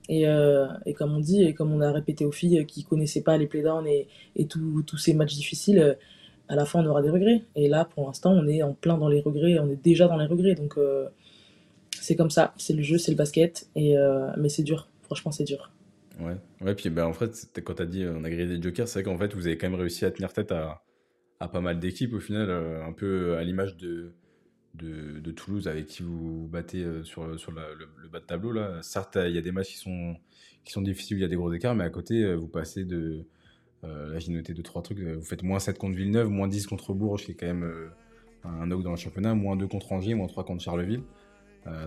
et, 0.09 0.27
euh, 0.27 0.67
et, 0.87 0.95
comme 0.95 1.15
on 1.15 1.21
dit, 1.21 1.43
et 1.43 1.55
comme 1.55 1.73
on 1.73 1.81
a 1.81 1.93
répété 1.93 2.25
aux 2.25 2.33
filles 2.33 2.65
qui 2.67 2.85
connaissaient 2.85 3.23
pas 3.23 3.37
les 3.37 3.47
playdowns 3.47 3.87
et, 3.87 4.09
et 4.37 4.47
tous 4.47 4.97
ces 4.97 5.15
matchs 5.15 5.35
difficiles, 5.35 5.79
euh, 5.79 5.95
à 6.49 6.57
la 6.57 6.65
fin 6.65 6.83
on 6.83 6.87
aura 6.87 7.03
des 7.03 7.11
regrets. 7.11 7.45
Et 7.57 7.69
là, 7.69 7.85
pour 7.85 8.07
l'instant, 8.07 8.33
on 8.33 8.47
est 8.47 8.63
en 8.63 8.73
plein 8.73 8.97
dans 8.97 9.09
les 9.09 9.21
regrets, 9.21 9.59
on 9.59 9.71
est 9.71 9.83
déjà 9.83 10.09
dans 10.09 10.17
les 10.17 10.27
regrets. 10.27 10.55
Donc 10.55 10.79
euh, 10.79 11.09
c'est 12.01 12.17
comme 12.17 12.31
ça, 12.31 12.55
c'est 12.57 12.73
le 12.73 12.83
jeu, 12.83 12.97
c'est 12.97 13.11
le 13.11 13.17
basket. 13.17 13.69
Et, 13.77 13.97
mais 14.39 14.49
c'est 14.49 14.63
dur, 14.63 14.89
franchement, 15.03 15.31
c'est 15.31 15.45
dur. 15.45 15.71
Ouais, 16.21 16.37
ouais, 16.63 16.75
puis 16.75 16.91
ben, 16.91 17.05
en 17.05 17.13
fait, 17.13 17.49
quand 17.63 17.75
tu 17.75 17.83
as 17.83 17.87
dit 17.87 18.05
on 18.07 18.25
a 18.25 18.31
grillé 18.31 18.47
des 18.47 18.63
jokers, 18.63 18.89
c'est 18.89 19.03
vrai 19.03 19.13
qu'en 19.13 19.19
fait, 19.19 19.35
vous 19.35 19.47
avez 19.47 19.59
quand 19.59 19.69
même 19.69 19.79
réussi 19.79 20.05
à 20.05 20.11
tenir 20.11 20.33
tête 20.33 20.53
à, 20.53 20.83
à 21.39 21.49
pas 21.49 21.61
mal 21.61 21.79
d'équipes 21.79 22.15
au 22.15 22.21
final, 22.21 22.51
un 22.51 22.93
peu 22.93 23.37
à 23.37 23.45
l'image 23.45 23.77
de 23.77 24.15
de, 24.79 25.31
Toulouse 25.33 25.69
avec 25.69 25.87
qui 25.87 26.03
vous 26.03 26.49
battez 26.51 26.83
euh, 26.83 27.05
sur, 27.05 27.39
sur 27.39 27.53
le, 27.53 28.09
bas 28.11 28.21
de 28.21 28.25
tableau. 28.25 28.53
Là. 28.53 28.83
Certes, 28.83 29.19
il 29.21 29.35
y 29.35 29.39
a 29.39 29.43
des 29.43 29.53
matchs 29.53 29.71
qui 29.71 29.79
sont, 29.79 30.17
qui 30.65 30.73
sont 30.73 30.83
difficiles, 30.83 31.19
il 31.19 31.21
y 31.21 31.25
a 31.25 31.29
des 31.29 31.37
gros 31.37 31.53
écarts, 31.53 31.75
mais 31.75 31.85
à 31.85 31.91
côté, 31.91 32.25
euh, 32.25 32.35
vous 32.35 32.49
passez 32.49 32.85
de. 32.85 33.25
Euh, 33.85 34.13
là, 34.13 34.19
j'ai 34.19 34.33
noté 34.33 34.55
deux, 34.55 34.63
trois 34.63 34.83
trucs. 34.83 34.99
Vous 34.99 35.23
faites 35.23 35.43
moins 35.43 35.59
7 35.59 35.79
contre 35.79 35.97
Villeneuve, 35.97 36.29
moins 36.29 36.49
10 36.49 36.67
contre 36.67 36.95
Bourges, 36.95 37.25
qui 37.25 37.33
est 37.33 37.35
quand 37.35 37.47
même 37.47 37.91
un 38.45 38.67
knock 38.67 38.83
dans 38.83 38.91
le 38.91 38.97
championnat, 38.97 39.35
moins 39.35 39.57
2 39.57 39.67
contre 39.69 39.93
Angers, 39.93 40.15
moins 40.15 40.27
3 40.27 40.45
contre 40.45 40.63
Charleville. 40.63 41.03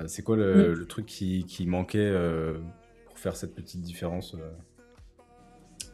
c'est 0.07 0.23
quoi 0.23 0.37
le, 0.37 0.85
truc 0.85 1.05
qui, 1.05 1.43
qui 1.43 1.65
manquait 1.67 2.15
pour 3.05 3.19
faire 3.19 3.35
cette 3.35 3.53
petite 3.53 3.81
différence 3.81 4.37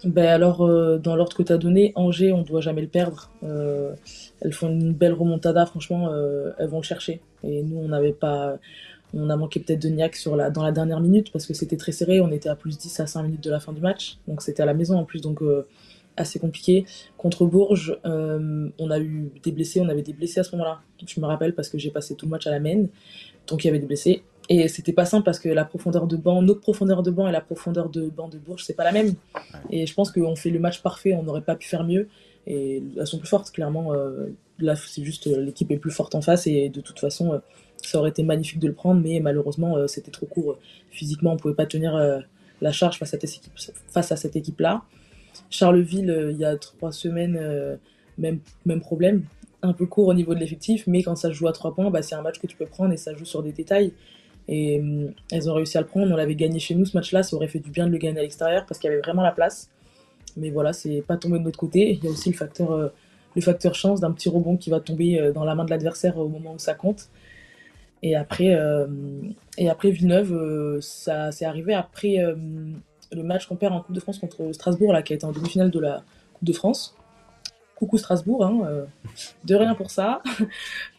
ben 0.04 0.28
alors, 0.28 0.62
euh, 0.62 1.00
dans 1.00 1.16
l'ordre 1.16 1.36
que 1.36 1.44
tu 1.44 1.52
as 1.52 1.58
donné, 1.58 1.92
Angers, 1.96 2.32
on 2.32 2.40
ne 2.40 2.44
doit 2.44 2.62
jamais 2.62 2.82
le 2.82 2.88
perdre. 2.88 3.32
Euh, 3.44 3.94
elles 4.42 4.54
font 4.54 4.70
une 4.70 4.94
belle 4.94 5.14
remontada, 5.14 5.66
franchement, 5.66 6.12
euh, 6.12 6.52
elles 6.60 6.70
vont 6.70 6.78
le 6.78 6.84
chercher. 6.84 7.22
Et 7.44 7.64
nous, 7.64 7.78
on 7.78 7.88
n'avait 7.88 8.14
pas. 8.14 8.58
On 9.14 9.30
a 9.30 9.38
manqué 9.38 9.60
peut-être 9.60 9.82
de 9.82 9.88
niaque 9.88 10.16
sur 10.18 10.36
la, 10.36 10.50
dans 10.50 10.64
la 10.64 10.72
dernière 10.72 11.00
minute 11.00 11.32
parce 11.32 11.46
que 11.46 11.54
c'était 11.54 11.78
très 11.78 11.94
serré. 11.94 12.20
On 12.20 12.32
était 12.32 12.50
à 12.50 12.56
plus 12.56 12.78
10 12.78 13.00
à 13.00 13.08
5 13.08 13.24
minutes 13.24 13.44
de 13.44 13.50
la 13.50 13.60
fin 13.60 13.72
du 13.72 13.82
match. 13.82 14.18
Donc 14.28 14.42
c'était 14.42 14.62
à 14.62 14.66
la 14.66 14.74
maison 14.74 14.98
en 14.98 15.06
plus, 15.06 15.22
donc 15.22 15.42
assez 16.18 16.40
compliqué. 16.40 16.86
Contre 17.16 17.46
Bourges, 17.46 17.98
on 18.04 18.92
a 18.92 19.00
eu 19.00 19.32
des 19.44 19.54
blessés. 19.54 19.80
On 19.80 19.88
avait 19.88 20.02
des 20.02 20.12
blessés 20.12 20.42
à 20.42 20.44
ce 20.44 20.52
moment-là. 20.58 20.82
Je 21.08 21.22
me 21.22 21.26
rappelle 21.26 21.56
parce 21.56 21.70
que 21.70 21.78
j'ai 21.78 21.90
passé 21.90 22.16
tout 22.16 22.26
le 22.26 22.32
match 22.32 22.48
à 22.48 22.52
la 22.52 22.60
main. 22.60 22.88
Donc 23.48 23.64
il 23.64 23.68
y 23.68 23.70
avait 23.70 23.80
des 23.80 23.88
blessés. 23.88 24.24
Et 24.50 24.68
c'était 24.70 24.94
pas 24.94 25.06
simple 25.06 25.26
parce 25.26 25.40
que 25.40 25.50
la 25.50 25.66
profondeur 25.66 26.08
de 26.08 26.16
banc, 26.16 26.42
notre 26.42 26.62
profondeur 26.62 27.04
de 27.04 27.12
banc 27.12 27.28
et 27.28 27.32
la 27.32 27.42
profondeur 27.42 27.90
de 27.90 28.10
banc 28.10 28.30
de 28.30 28.38
Bourges, 28.38 28.64
c'est 28.64 28.76
pas 28.76 28.86
la 28.86 28.94
même. 28.94 29.14
Et 29.70 29.86
je 29.86 29.94
pense 29.94 30.12
qu'on 30.12 30.36
fait 30.36 30.50
le 30.50 30.60
match 30.60 30.82
parfait, 30.82 31.14
on 31.14 31.24
n'aurait 31.24 31.42
pas 31.42 31.56
pu 31.56 31.68
faire 31.68 31.84
mieux. 31.84 32.08
Et 32.48 32.82
elles 32.98 33.08
sont 33.08 33.20
plus 33.20 33.28
fortes, 33.28 33.52
clairement. 33.52 33.94
Euh, 33.94 34.28
là, 34.60 34.76
c'est 34.76 35.04
juste 35.04 35.28
euh, 35.28 35.42
l'équipe 35.42 35.70
est 35.70 35.78
plus 35.78 35.92
forte 35.92 36.16
en 36.16 36.22
face 36.22 36.48
et 36.48 36.70
de 36.70 36.80
toute 36.80 36.98
façon, 36.98 37.34
euh, 37.34 37.40
ça 37.84 38.00
aurait 38.00 38.10
été 38.10 38.24
magnifique 38.24 38.60
de 38.60 38.68
le 38.68 38.74
prendre, 38.74 39.02
mais 39.02 39.20
malheureusement, 39.20 39.86
c'était 39.88 40.12
trop 40.12 40.26
court. 40.26 40.58
Physiquement, 40.92 41.34
on 41.34 41.38
pouvait 41.38 41.54
pas 41.54 41.68
tenir 41.68 41.96
la 42.60 42.72
charge 42.72 42.98
face 42.98 43.10
à, 43.10 43.20
cette 43.20 43.24
équipe, 43.26 43.54
face 43.90 44.12
à 44.12 44.16
cette 44.16 44.36
équipe-là. 44.36 44.82
Charleville, 45.52 46.30
il 46.32 46.38
y 46.38 46.44
a 46.44 46.58
trois 46.58 46.92
semaines, 46.92 47.40
même, 48.18 48.40
même 48.66 48.82
problème. 48.82 49.26
Un 49.62 49.74
peu 49.74 49.86
court 49.86 50.08
au 50.08 50.14
niveau 50.16 50.34
de 50.34 50.40
l'effectif, 50.40 50.86
mais 50.88 51.04
quand 51.04 51.16
ça 51.16 51.30
joue 51.30 51.48
à 51.48 51.52
trois 51.52 51.76
points, 51.76 51.92
bah, 51.92 52.02
c'est 52.02 52.16
un 52.16 52.24
match 52.24 52.40
que 52.40 52.48
tu 52.48 52.58
peux 52.58 52.66
prendre 52.66 52.94
et 52.94 52.98
ça 52.98 53.14
joue 53.14 53.26
sur 53.26 53.44
des 53.44 53.52
détails. 53.52 53.94
Et 54.48 54.80
euh, 54.80 55.10
elles 55.32 55.50
ont 55.50 55.54
réussi 55.54 55.78
à 55.78 55.82
le 55.82 55.88
prendre. 55.88 56.12
On 56.12 56.16
l'avait 56.16 56.36
gagné 56.36 56.60
chez 56.60 56.76
nous 56.76 56.86
ce 56.86 56.96
match-là. 56.96 57.24
Ça 57.24 57.36
aurait 57.36 57.48
fait 57.48 57.60
du 57.60 57.72
bien 57.72 57.88
de 57.88 57.92
le 57.92 57.98
gagner 57.98 58.20
à 58.20 58.22
l'extérieur 58.22 58.66
parce 58.66 58.80
qu'il 58.80 58.90
y 58.90 58.94
avait 58.94 59.02
vraiment 59.02 59.24
la 59.24 59.32
place. 59.32 59.70
Mais 60.38 60.50
voilà, 60.50 60.74
c'est 60.74 61.02
pas 61.02 61.18
tombé 61.18 61.40
de 61.40 61.44
notre 61.44 61.60
côté. 61.60 61.92
Il 61.92 62.04
y 62.04 62.08
a 62.08 62.12
aussi 62.12 62.30
le 62.30 62.38
facteur, 62.38 62.72
euh, 62.72 62.90
le 63.36 63.42
facteur 63.42 63.76
chance 63.76 64.00
d'un 64.00 64.12
petit 64.12 64.30
rebond 64.30 64.56
qui 64.56 64.70
va 64.70 64.80
tomber 64.80 65.20
euh, 65.20 65.32
dans 65.34 65.44
la 65.44 65.56
main 65.56 65.66
de 65.66 65.70
l'adversaire 65.70 66.18
au 66.18 66.28
moment 66.28 66.54
où 66.54 66.60
ça 66.60 66.74
compte. 66.74 67.10
Et 68.04 68.16
après, 68.16 68.56
et 69.58 69.70
après 69.72 69.90
Villeneuve, 69.90 70.80
ça 70.82 71.32
s'est 71.32 71.46
arrivé 71.46 71.74
après 71.74 72.18
le 72.20 73.24
match 73.24 73.48
qu'on 73.48 73.56
perd 73.56 73.74
en 73.74 73.82
Coupe 73.82 73.96
de 73.96 74.00
France 74.00 74.20
contre 74.20 74.52
Strasbourg, 74.52 74.94
là, 74.94 75.02
qui 75.02 75.14
a 75.14 75.16
été 75.16 75.26
en 75.26 75.32
demi-finale 75.32 75.72
de 75.72 75.80
la 75.80 76.04
Coupe 76.36 76.48
de 76.48 76.54
France. 76.54 76.96
Coucou 77.76 77.98
Strasbourg, 77.98 78.46
hein, 78.46 78.86
de 79.46 79.56
rien 79.56 79.74
pour 79.74 79.90
ça. 79.90 80.22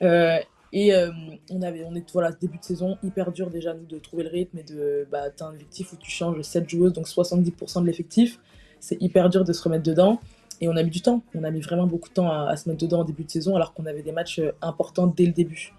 Et 0.72 0.94
euh, 0.94 1.10
on 1.50 1.62
avait, 1.62 1.84
on 1.84 1.94
est 1.94 2.10
voilà, 2.12 2.30
début 2.32 2.58
de 2.58 2.64
saison 2.64 2.98
hyper 3.02 3.32
dur 3.32 3.50
déjà 3.50 3.72
nous 3.72 3.86
de 3.86 3.98
trouver 3.98 4.24
le 4.24 4.30
rythme 4.30 4.58
et 4.58 4.62
de 4.62 5.06
bah 5.10 5.30
t'as 5.30 5.46
un 5.46 5.54
effectif 5.54 5.92
où 5.92 5.96
tu 5.96 6.10
changes 6.10 6.42
7 6.42 6.68
joueuses 6.68 6.92
donc 6.92 7.06
70% 7.06 7.80
de 7.82 7.86
l'effectif, 7.86 8.38
c'est 8.78 9.00
hyper 9.00 9.30
dur 9.30 9.44
de 9.44 9.52
se 9.52 9.62
remettre 9.62 9.84
dedans 9.84 10.20
et 10.60 10.68
on 10.68 10.76
a 10.76 10.82
mis 10.82 10.90
du 10.90 11.00
temps, 11.00 11.22
on 11.34 11.44
a 11.44 11.50
mis 11.50 11.60
vraiment 11.60 11.86
beaucoup 11.86 12.08
de 12.10 12.14
temps 12.14 12.30
à, 12.30 12.54
se 12.56 12.68
mettre 12.68 12.82
dedans 12.82 13.00
en 13.00 13.04
début 13.04 13.24
de 13.24 13.30
saison 13.30 13.56
alors 13.56 13.72
qu'on 13.72 13.86
avait 13.86 14.02
des 14.02 14.12
matchs 14.12 14.40
euh, 14.40 14.52
importants 14.60 15.06
dès 15.06 15.26
le 15.26 15.32
début. 15.32 15.72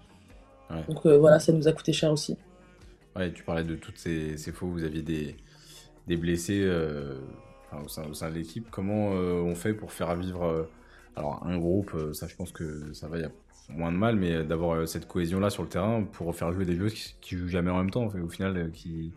Donc 0.88 1.04
euh, 1.04 1.18
voilà, 1.18 1.40
ça 1.40 1.52
nous 1.52 1.66
a 1.66 1.72
coûté 1.72 1.92
cher 1.92 2.12
aussi. 2.12 2.36
Ouais, 3.16 3.32
tu 3.32 3.42
parlais 3.42 3.64
de 3.64 3.74
toutes 3.74 3.98
ces, 3.98 4.36
ces 4.36 4.52
faux, 4.52 4.68
vous 4.68 4.84
aviez 4.84 5.02
des, 5.02 5.36
des 6.06 6.16
blessés 6.16 6.64
au, 7.72 7.88
sein, 7.88 8.04
au, 8.08 8.14
sein, 8.14 8.30
de 8.30 8.34
l'équipe. 8.36 8.68
Comment 8.70 9.08
on 9.08 9.54
fait 9.56 9.74
pour 9.74 9.92
faire 9.92 10.14
vivre 10.14 10.68
alors 11.16 11.44
un 11.44 11.58
groupe, 11.58 11.92
ça 12.12 12.28
je 12.28 12.36
pense 12.36 12.52
que 12.52 12.92
ça 12.92 13.08
va, 13.08 13.18
y 13.18 13.24
a 13.24 13.32
moins 13.76 13.92
de 13.92 13.96
mal, 13.96 14.16
mais 14.16 14.44
d'avoir 14.44 14.76
euh, 14.76 14.86
cette 14.86 15.06
cohésion-là 15.06 15.50
sur 15.50 15.62
le 15.62 15.68
terrain 15.68 16.02
pour 16.02 16.34
faire 16.34 16.52
jouer 16.52 16.64
des 16.64 16.76
joueurs 16.76 16.90
qui, 17.20 17.36
jouent 17.36 17.48
jamais 17.48 17.70
en 17.70 17.78
même 17.78 17.90
temps, 17.90 18.06
au 18.06 18.28
final, 18.28 18.56
euh, 18.56 18.68
qui, 18.68 19.12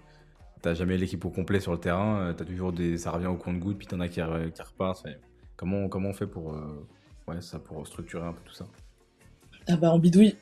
t'as 0.61 0.73
jamais 0.73 0.97
l'équipe 0.97 1.23
au 1.25 1.29
complet 1.29 1.59
sur 1.59 1.71
le 1.71 1.79
terrain. 1.79 2.33
T'as 2.37 2.45
toujours 2.45 2.71
des, 2.71 2.97
ça 2.97 3.11
revient 3.11 3.27
au 3.27 3.35
compte-goutte, 3.35 3.77
puis 3.77 3.87
t'en 3.87 3.99
as 3.99 4.07
qui, 4.07 4.15
qui 4.15 4.61
repartent. 4.61 5.05
comment, 5.55 5.87
comment 5.89 6.09
on 6.09 6.13
fait 6.13 6.27
pour, 6.27 6.55
ouais, 7.27 7.41
ça, 7.41 7.59
pour 7.59 7.85
structurer 7.85 8.25
un 8.25 8.33
peu 8.33 8.41
tout 8.45 8.53
ça? 8.53 8.65
Ah 9.67 9.77
bah 9.77 9.91
en 9.91 9.99
bidouille, 9.99 10.35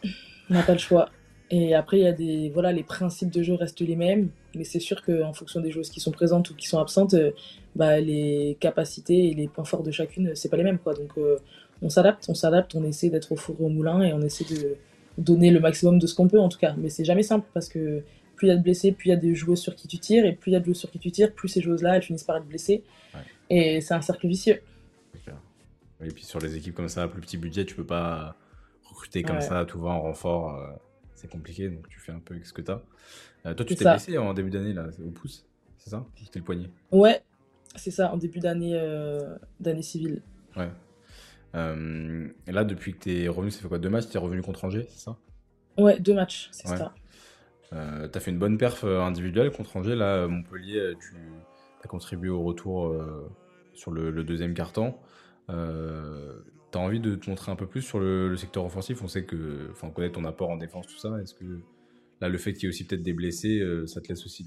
on 0.49 0.53
n'a 0.55 0.63
pas 0.63 0.73
le 0.73 0.79
choix. 0.79 1.09
Et 1.51 1.75
après, 1.75 1.99
il 1.99 2.03
y 2.03 2.07
a 2.07 2.13
des, 2.13 2.49
voilà, 2.49 2.71
les 2.71 2.81
principes 2.83 3.29
de 3.29 3.43
jeu 3.43 3.55
restent 3.55 3.81
les 3.81 3.97
mêmes, 3.97 4.29
mais 4.55 4.63
c'est 4.63 4.79
sûr 4.79 5.03
qu'en 5.03 5.33
fonction 5.33 5.59
des 5.59 5.69
joueuses 5.69 5.89
qui 5.89 5.99
sont 5.99 6.11
présentes 6.11 6.49
ou 6.49 6.55
qui 6.55 6.65
sont 6.65 6.79
absentes, 6.79 7.13
euh, 7.13 7.31
bah, 7.75 7.99
les 7.99 8.55
capacités 8.61 9.27
et 9.27 9.33
les 9.33 9.49
points 9.49 9.65
forts 9.65 9.83
de 9.83 9.91
chacune, 9.91 10.31
c'est 10.33 10.47
pas 10.47 10.55
les 10.55 10.63
mêmes, 10.63 10.79
quoi. 10.79 10.93
Donc, 10.93 11.11
euh, 11.17 11.37
on 11.81 11.89
s'adapte, 11.89 12.25
on 12.29 12.33
s'adapte, 12.33 12.75
on 12.75 12.83
essaie 12.83 13.09
d'être 13.09 13.31
au 13.31 13.35
four 13.35 13.61
au 13.61 13.69
moulin 13.69 14.01
et 14.01 14.13
on 14.13 14.21
essaie 14.21 14.45
de 14.45 14.75
donner 15.17 15.51
le 15.51 15.59
maximum 15.59 15.99
de 15.99 16.07
ce 16.07 16.15
qu'on 16.15 16.27
peut, 16.27 16.39
en 16.39 16.49
tout 16.49 16.59
cas. 16.59 16.75
Mais 16.77 16.89
c'est 16.89 17.05
jamais 17.05 17.23
simple 17.23 17.47
parce 17.53 17.69
que 17.69 18.03
plus 18.35 18.47
il 18.47 18.49
y 18.49 18.53
a 18.53 18.57
de 18.57 18.63
blessés, 18.63 18.91
plus 18.91 19.07
il 19.07 19.09
y 19.09 19.13
a 19.13 19.17
des 19.17 19.35
joueuses 19.35 19.59
sur 19.59 19.75
qui 19.75 19.87
tu 19.87 19.99
tires, 19.99 20.25
et 20.25 20.33
plus 20.33 20.51
il 20.51 20.53
y 20.53 20.57
a 20.57 20.59
de 20.59 20.65
joueuses 20.65 20.77
sur 20.77 20.91
qui 20.91 20.99
tu 20.99 21.11
tires, 21.11 21.33
plus 21.33 21.49
ces 21.49 21.61
joueuses-là, 21.61 21.95
elles 21.95 22.01
finissent 22.01 22.23
par 22.23 22.37
être 22.37 22.47
blessées. 22.47 22.83
Et 23.49 23.81
c'est 23.81 23.93
un 23.93 24.01
cercle 24.01 24.27
vicieux. 24.27 24.61
Et 26.03 26.07
puis 26.07 26.23
sur 26.23 26.39
les 26.39 26.55
équipes 26.55 26.75
comme 26.75 26.89
ça, 26.89 27.07
plus 27.07 27.21
petit 27.21 27.37
budget, 27.37 27.65
tu 27.65 27.75
peux 27.75 27.85
pas 27.85 28.35
recruter 28.83 29.23
comme 29.23 29.41
ça, 29.41 29.65
tout 29.65 29.79
va 29.79 29.91
en 29.91 30.01
renfort. 30.01 30.55
Euh, 30.55 30.71
c'est 31.13 31.29
compliqué, 31.29 31.69
donc 31.69 31.87
tu 31.87 31.99
fais 31.99 32.11
un 32.11 32.19
peu 32.19 32.33
avec 32.33 32.45
ce 32.45 32.53
que 32.53 32.61
tu 32.61 32.71
as. 32.71 32.81
Euh, 33.45 33.53
toi, 33.53 33.65
tu 33.65 33.75
t'es 33.75 33.83
blessé 33.85 34.17
en 34.17 34.33
début 34.33 34.49
d'année, 34.49 34.73
là, 34.73 34.87
au 35.05 35.11
pouce, 35.11 35.45
c'est 35.77 35.91
ça? 35.91 36.05
C'était 36.15 36.39
le 36.39 36.45
poignet 36.45 36.69
Ouais, 36.91 37.21
c'est 37.75 37.91
ça, 37.91 38.11
en 38.11 38.17
début 38.17 38.39
d'année 38.39 38.73
euh, 38.73 39.35
d'année 39.59 39.83
civile. 39.83 40.21
Ouais. 40.55 40.69
Euh, 41.55 42.27
et 42.47 42.51
là, 42.51 42.63
depuis 42.63 42.93
que 42.93 42.99
tu 42.99 43.23
es 43.23 43.27
revenu, 43.27 43.51
ça 43.51 43.61
fait 43.61 43.67
quoi 43.67 43.79
Deux 43.79 43.89
matchs 43.89 44.09
Tu 44.09 44.17
es 44.17 44.19
revenu 44.19 44.41
contre 44.41 44.65
Angers, 44.65 44.85
c'est 44.89 44.99
ça? 44.99 45.17
Ouais, 45.77 45.99
deux 45.99 46.13
matchs, 46.13 46.49
c'est 46.51 46.67
ça. 46.67 46.93
Euh, 47.73 48.07
tu 48.07 48.17
as 48.17 48.21
fait 48.21 48.31
une 48.31 48.39
bonne 48.39 48.57
perf 48.57 48.83
individuelle 48.83 49.51
contre 49.51 49.77
Angers. 49.77 49.95
Là, 49.95 50.27
Montpellier, 50.27 50.93
tu 50.99 51.15
as 51.83 51.87
contribué 51.87 52.29
au 52.29 52.43
retour 52.43 52.95
sur 53.73 53.91
le, 53.91 54.11
le, 54.11 54.23
deuxième 54.23 54.53
quart-temps. 54.53 54.99
T'as 56.71 56.79
envie 56.79 57.01
de 57.01 57.15
te 57.15 57.29
montrer 57.29 57.51
un 57.51 57.57
peu 57.57 57.67
plus 57.67 57.81
sur 57.81 57.99
le, 57.99 58.35
secteur 58.37 58.63
offensif? 58.63 59.03
On 59.03 59.09
sait 59.09 59.25
que, 59.25 59.67
enfin, 59.71 59.87
on 59.89 59.91
connaît 59.91 60.11
ton 60.11 60.23
apport 60.23 60.49
en 60.49 60.57
défense, 60.57 60.87
tout 60.87 60.97
ça. 60.97 61.21
Est-ce 61.21 61.33
que 61.33 61.43
là, 62.21 62.29
le 62.29 62.37
fait 62.37 62.53
qu'il 62.53 62.63
y 62.63 62.65
ait 62.67 62.69
aussi 62.69 62.85
peut-être 62.85 63.03
des 63.03 63.13
blessés, 63.13 63.59
euh, 63.59 63.85
ça 63.87 63.99
te 63.99 64.07
laisse 64.07 64.25
aussi 64.25 64.45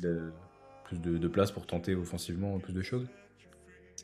plus 0.84 0.98
de, 1.00 1.28
place 1.28 1.52
pour 1.52 1.66
tenter 1.66 1.94
offensivement 1.94 2.58
plus 2.58 2.72
de 2.72 2.80
choses? 2.80 3.06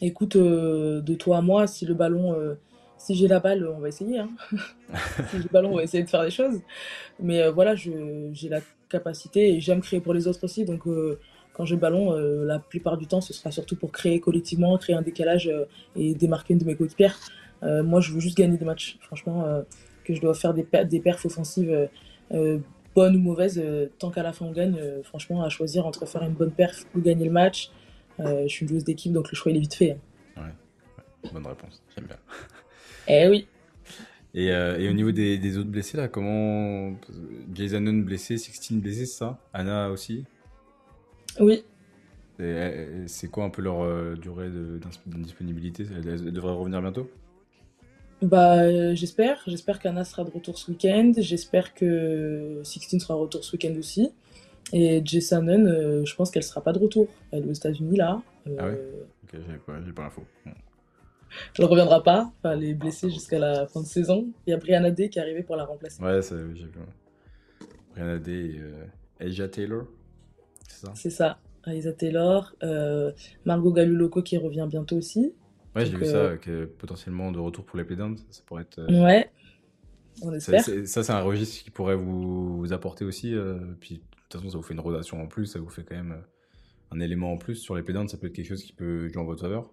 Écoute, 0.02 0.36
euh, 0.36 1.00
de 1.00 1.14
toi 1.14 1.38
à 1.38 1.40
moi, 1.40 1.66
si 1.66 1.86
le 1.86 1.94
ballon, 1.94 2.34
euh, 2.34 2.56
si 3.00 3.14
j'ai 3.14 3.28
la 3.28 3.40
balle, 3.40 3.66
on 3.66 3.80
va 3.80 3.88
essayer. 3.88 4.18
Hein. 4.18 4.30
si 5.30 5.36
j'ai 5.36 5.42
le 5.42 5.48
ballon, 5.50 5.72
on 5.72 5.76
va 5.76 5.82
essayer 5.82 6.04
de 6.04 6.08
faire 6.08 6.22
des 6.22 6.30
choses. 6.30 6.60
Mais 7.18 7.48
voilà, 7.50 7.74
j'ai 7.74 8.48
la 8.48 8.60
capacité 8.88 9.54
et 9.54 9.60
j'aime 9.60 9.80
créer 9.80 10.00
pour 10.00 10.14
les 10.14 10.28
autres 10.28 10.44
aussi. 10.44 10.64
Donc 10.64 10.82
quand 11.54 11.64
j'ai 11.64 11.74
le 11.74 11.80
ballon, 11.80 12.12
la 12.44 12.58
plupart 12.58 12.96
du 12.96 13.06
temps, 13.06 13.20
ce 13.20 13.32
sera 13.32 13.50
surtout 13.50 13.76
pour 13.76 13.90
créer 13.90 14.20
collectivement, 14.20 14.76
créer 14.78 14.94
un 14.94 15.02
décalage 15.02 15.50
et 15.96 16.14
démarquer 16.14 16.54
une 16.54 16.60
de 16.60 16.64
mes 16.64 16.76
coéquipières. 16.76 17.18
Euh, 17.62 17.82
moi, 17.82 18.00
je 18.00 18.12
veux 18.12 18.20
juste 18.20 18.36
gagner 18.36 18.56
des 18.56 18.64
matchs. 18.64 18.98
Franchement, 19.02 19.44
euh, 19.44 19.62
que 20.04 20.14
je 20.14 20.20
dois 20.20 20.34
faire 20.34 20.54
des, 20.54 20.66
des 20.84 21.00
perfs 21.00 21.24
offensives 21.26 21.88
euh, 22.32 22.58
bonnes 22.94 23.16
ou 23.16 23.20
mauvaises, 23.20 23.62
tant 23.98 24.10
qu'à 24.10 24.22
la 24.22 24.32
fin 24.32 24.46
on 24.46 24.50
gagne, 24.50 24.76
franchement, 25.04 25.42
à 25.42 25.48
choisir 25.48 25.86
entre 25.86 26.06
faire 26.06 26.22
une 26.22 26.32
bonne 26.32 26.50
perf 26.50 26.84
ou 26.94 27.00
gagner 27.00 27.24
le 27.24 27.30
match, 27.30 27.70
je 28.18 28.48
suis 28.48 28.64
une 28.64 28.68
joueuse 28.68 28.84
d'équipe, 28.84 29.12
donc 29.12 29.30
le 29.30 29.36
choix 29.36 29.52
il 29.52 29.58
est 29.58 29.60
vite 29.60 29.74
fait. 29.74 29.96
Ouais, 30.36 31.30
bonne 31.32 31.46
réponse, 31.46 31.80
j'aime 31.94 32.06
bien. 32.06 32.16
Eh 33.08 33.28
oui. 33.28 33.46
Et, 34.34 34.46
et, 34.46 34.88
au 34.88 34.92
niveau 34.92 35.10
des, 35.10 35.38
des, 35.38 35.58
autres 35.58 35.70
blessés, 35.70 35.96
là, 35.96 36.08
comment. 36.08 36.94
Jason 37.52 37.80
blessé, 37.80 38.38
Sixteen 38.38 38.80
blessé, 38.80 39.06
c'est 39.06 39.18
ça? 39.18 39.38
Anna 39.52 39.90
aussi? 39.90 40.24
Oui. 41.40 41.64
C'est 43.06 43.28
quoi 43.30 43.44
un 43.44 43.50
peu 43.50 43.62
leur 43.62 44.16
durée 44.16 44.48
d'indisponibilité? 45.06 45.86
Elle 45.94 46.32
devrait 46.32 46.52
revenir 46.52 46.80
bientôt? 46.80 47.10
Bah, 48.22 48.62
euh, 48.62 48.94
j'espère. 48.94 49.42
J'espère 49.46 49.78
qu'Anna 49.78 50.04
sera 50.04 50.24
de 50.24 50.30
retour 50.30 50.58
ce 50.58 50.70
week-end. 50.70 51.12
J'espère 51.16 51.72
que 51.74 52.60
Sixtine 52.64 53.00
sera 53.00 53.14
de 53.14 53.20
retour 53.20 53.44
ce 53.44 53.52
week-end 53.52 53.74
aussi. 53.78 54.12
Et 54.72 55.02
Jessanon, 55.04 55.64
euh, 55.64 56.04
je 56.04 56.14
pense 56.14 56.30
qu'elle 56.30 56.42
sera 56.42 56.60
pas 56.60 56.72
de 56.72 56.78
retour. 56.78 57.08
Elle 57.32 57.44
est 57.44 57.50
aux 57.50 57.54
États-Unis 57.54 57.96
là. 57.96 58.20
Euh, 58.46 58.56
ah 58.58 58.66
ouais? 58.66 58.80
Ok, 59.24 59.40
j'ai 59.86 59.92
pas, 59.92 60.02
l'info. 60.02 60.22
Elle 61.58 61.64
reviendra 61.64 62.02
pas. 62.02 62.32
Enfin, 62.38 62.52
elle 62.52 62.64
est 62.64 62.74
blessée 62.74 63.10
jusqu'à 63.10 63.38
la 63.38 63.66
fin 63.66 63.80
de 63.80 63.86
saison. 63.86 64.32
Il 64.46 64.50
y 64.50 64.52
a 64.52 64.56
Brianna 64.56 64.90
Day 64.90 65.08
qui 65.08 65.18
est 65.18 65.22
arrivée 65.22 65.42
pour 65.42 65.56
la 65.56 65.64
remplacer. 65.64 66.02
Ouais, 66.02 66.20
j'ai 66.22 66.64
vu. 66.64 66.70
Brianna 67.92 68.18
Day 68.18 68.60
et 69.20 69.24
Asia 69.24 69.48
Taylor. 69.48 69.84
C'est 70.68 70.86
ça? 70.86 70.92
C'est 70.94 71.10
ça. 71.10 71.38
Asia 71.64 71.92
Taylor. 71.92 72.54
Margot 73.44 73.72
Galuloko 73.72 74.22
qui 74.22 74.38
revient 74.38 74.66
bientôt 74.68 74.96
aussi. 74.96 75.32
Ouais, 75.76 75.86
j'ai 75.86 75.96
vu 75.96 76.04
ça, 76.04 76.16
euh, 76.16 76.36
que 76.36 76.64
potentiellement 76.64 77.30
de 77.30 77.38
retour 77.38 77.64
pour 77.64 77.78
les 77.78 77.84
playdowns, 77.84 78.16
ça 78.30 78.42
pourrait 78.44 78.62
être. 78.62 78.80
Euh, 78.80 79.04
ouais, 79.04 79.30
on 80.22 80.32
espère. 80.32 80.64
Ça, 80.64 81.04
c'est 81.04 81.12
un 81.12 81.20
registre 81.20 81.62
qui 81.62 81.70
pourrait 81.70 81.96
vous, 81.96 82.66
apporter 82.72 83.04
aussi. 83.04 83.34
Euh, 83.34 83.58
puis, 83.78 83.96
de 83.96 84.00
toute 84.28 84.40
façon, 84.40 84.50
ça 84.50 84.58
vous 84.58 84.64
fait 84.64 84.74
une 84.74 84.80
rotation 84.80 85.22
en 85.22 85.26
plus, 85.26 85.46
ça 85.46 85.60
vous 85.60 85.68
fait 85.68 85.84
quand 85.84 85.94
même 85.94 86.22
un 86.90 87.00
élément 87.00 87.32
en 87.32 87.36
plus 87.36 87.54
sur 87.54 87.76
les 87.76 87.82
playdowns. 87.82 88.08
Ça 88.08 88.16
peut 88.16 88.26
être 88.26 88.32
quelque 88.32 88.48
chose 88.48 88.64
qui 88.64 88.72
peut 88.72 89.08
jouer 89.08 89.22
en 89.22 89.24
votre 89.24 89.42
faveur. 89.42 89.72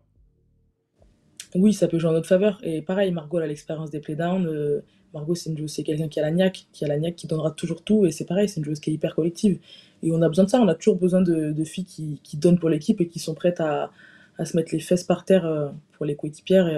Oui, 1.58 1.74
ça 1.74 1.88
peut 1.88 2.00
jouer 2.00 2.10
en 2.10 2.14
notre 2.14 2.28
faveur. 2.28 2.60
Et 2.64 2.82
pareil, 2.82 3.12
Margot 3.12 3.38
a 3.38 3.48
l'expérience 3.48 3.90
des 3.90 4.00
playdowns. 4.00 4.82
Margot, 5.14 5.36
c'est 5.36 5.50
une 5.50 5.58
joueuse, 5.58 5.72
c'est 5.72 5.84
quelqu'un 5.84 6.08
qui 6.08 6.20
a 6.20 6.24
la 6.24 6.32
niaque, 6.32 6.68
qui 6.72 6.86
a 6.86 6.88
la 6.88 6.98
niaque, 6.98 7.16
qui 7.16 7.28
donnera 7.28 7.52
toujours 7.52 7.82
tout. 7.84 8.06
Et 8.06 8.12
c'est 8.12 8.26
pareil, 8.26 8.48
c'est 8.48 8.60
une 8.60 8.66
joueuse 8.66 8.80
qui 8.80 8.92
est 8.92 8.94
hyper 8.94 9.16
collective. 9.16 9.60
Et 10.04 10.12
on 10.12 10.22
a 10.22 10.28
besoin 10.28 10.46
de 10.46 10.50
ça. 10.50 10.62
On 10.62 10.68
a 10.68 10.76
toujours 10.76 10.98
besoin 10.98 11.22
de, 11.22 11.52
de 11.52 11.64
filles 11.64 11.86
qui, 11.86 12.20
qui, 12.24 12.38
donnent 12.38 12.60
pour 12.60 12.70
l'équipe 12.70 13.02
et 13.02 13.08
qui 13.08 13.20
sont 13.20 13.34
prêtes 13.34 13.60
à, 13.60 13.92
à 14.38 14.46
se 14.46 14.56
mettre 14.56 14.74
les 14.74 14.80
fesses 14.80 15.04
par 15.04 15.26
terre 15.26 15.46
euh, 15.46 15.70
pour 15.94 16.06
les 16.06 16.16
coéquipières. 16.16 16.70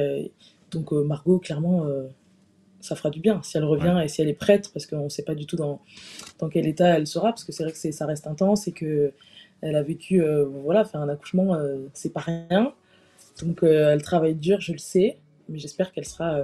donc 0.72 0.94
euh, 0.94 1.04
Margot, 1.04 1.40
clairement, 1.40 1.86
euh, 1.86 2.08
ça 2.80 2.96
fera 2.96 3.10
du 3.10 3.20
bien 3.20 3.42
si 3.44 3.58
elle 3.58 3.66
revient 3.66 4.00
et 4.04 4.08
si 4.08 4.22
elle 4.22 4.30
est 4.30 4.34
prête, 4.34 4.72
parce 4.74 4.86
qu'on 4.86 5.06
ne 5.06 5.10
sait 5.10 5.24
pas 5.24 5.36
du 5.36 5.46
tout 5.46 5.58
dans, 5.58 5.82
dans 6.40 6.48
quel 6.48 6.66
état 6.68 6.98
elle 6.98 7.08
sera, 7.08 7.30
parce 7.30 7.44
que 7.44 7.52
c'est 7.52 7.64
vrai 7.64 7.74
que 7.74 7.92
ça 7.92 8.06
reste 8.06 8.28
intense 8.28 8.68
et 8.68 8.72
que 8.72 9.12
elle 9.62 9.76
a 9.76 9.84
vécu, 9.84 10.24
voilà, 10.64 10.86
faire 10.86 11.02
un 11.02 11.10
accouchement, 11.10 11.58
c'est 11.94 12.14
pas 12.14 12.22
rien. 12.22 12.74
Donc 13.42 13.64
elle 13.64 14.02
travaille 14.02 14.36
dur, 14.36 14.60
je 14.60 14.74
le 14.74 14.78
sais, 14.78 15.18
mais 15.48 15.60
j'espère 15.60 15.92
qu'elle 15.92 16.06
sera, 16.06 16.42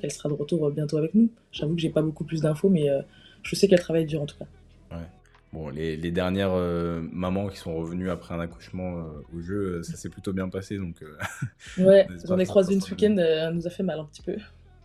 qu'elle 0.00 0.10
sera 0.10 0.28
de 0.28 0.34
retour 0.34 0.70
bientôt 0.70 0.98
avec 0.98 1.14
nous. 1.14 1.30
J'avoue 1.52 1.74
que 1.74 1.80
j'ai 1.80 1.90
pas 1.90 2.02
beaucoup 2.02 2.24
plus 2.24 2.42
d'infos, 2.42 2.68
mais 2.68 2.88
je 3.42 3.54
sais 3.54 3.68
qu'elle 3.68 3.80
travaille 3.80 4.06
dur 4.06 4.22
en 4.22 4.26
tout 4.26 4.36
cas. 4.38 4.46
Bon, 5.52 5.70
les, 5.70 6.10
dernières 6.10 6.52
euh, 6.52 7.00
mamans 7.12 7.48
qui 7.48 7.56
sont 7.56 7.74
revenues 7.74 8.10
après 8.10 8.34
un 8.34 8.40
accouchement 8.40 8.98
euh, 8.98 9.24
au 9.34 9.40
jeu, 9.40 9.76
euh, 9.78 9.82
ça 9.82 9.96
s'est 9.96 10.10
plutôt 10.10 10.34
bien 10.34 10.50
passé. 10.50 10.76
Donc, 10.76 10.96
ouais, 11.78 12.06
j'en 12.26 12.38
ai 12.38 12.44
croisé 12.44 12.74
une 12.74 12.82
ce 12.82 12.90
week-end, 12.90 13.16
elle 13.16 13.54
nous 13.54 13.66
a 13.66 13.70
fait 13.70 13.82
mal 13.82 14.00
un 14.00 14.04
petit 14.04 14.22
peu. 14.22 14.36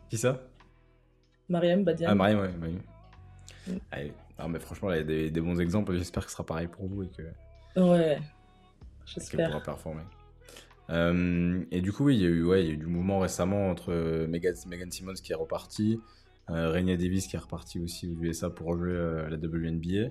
Qui 0.10 0.18
ça? 0.18 0.40
Mariam 1.50 1.84
Badian. 1.84 2.10
Ah, 2.12 2.16
Mariam, 2.16 2.40
ouais. 2.40 2.72
Mm. 3.68 4.48
mais 4.50 4.60
franchement, 4.60 4.94
il 4.94 4.98
y 4.98 5.00
a 5.00 5.30
des, 5.30 5.42
bons 5.42 5.60
exemples. 5.60 5.94
J'espère 5.98 6.24
que 6.24 6.30
ce 6.30 6.38
sera 6.38 6.46
pareil 6.46 6.68
pour 6.68 6.88
vous 6.88 7.04
et 7.04 7.10
que. 7.10 7.80
Ouais, 7.80 8.20
j'espère. 9.06 9.38
Qu'elle 9.38 9.48
pourra 9.48 9.64
performer. 9.64 10.04
Et 10.92 11.82
du 11.82 11.92
coup, 11.94 12.06
oui, 12.06 12.18
il 12.18 12.22
y, 12.22 12.26
a 12.26 12.30
eu, 12.30 12.44
ouais, 12.44 12.64
il 12.64 12.68
y 12.68 12.70
a 12.72 12.74
eu 12.74 12.78
du 12.78 12.88
mouvement 12.88 13.20
récemment 13.20 13.70
entre 13.70 13.94
Megan, 14.28 14.54
Megan 14.68 14.92
Simmons 14.92 15.14
qui 15.14 15.32
est 15.32 15.36
reparti, 15.36 16.00
euh, 16.50 16.74
Davis 16.74 17.28
qui 17.28 17.36
est 17.36 17.40
reparti 17.40 17.80
aussi 17.80 18.08
aux 18.08 18.22
USA 18.22 18.50
pour 18.50 18.76
jouer 18.78 18.98
à 18.98 19.30
la 19.30 19.38
WNBA. 19.38 20.10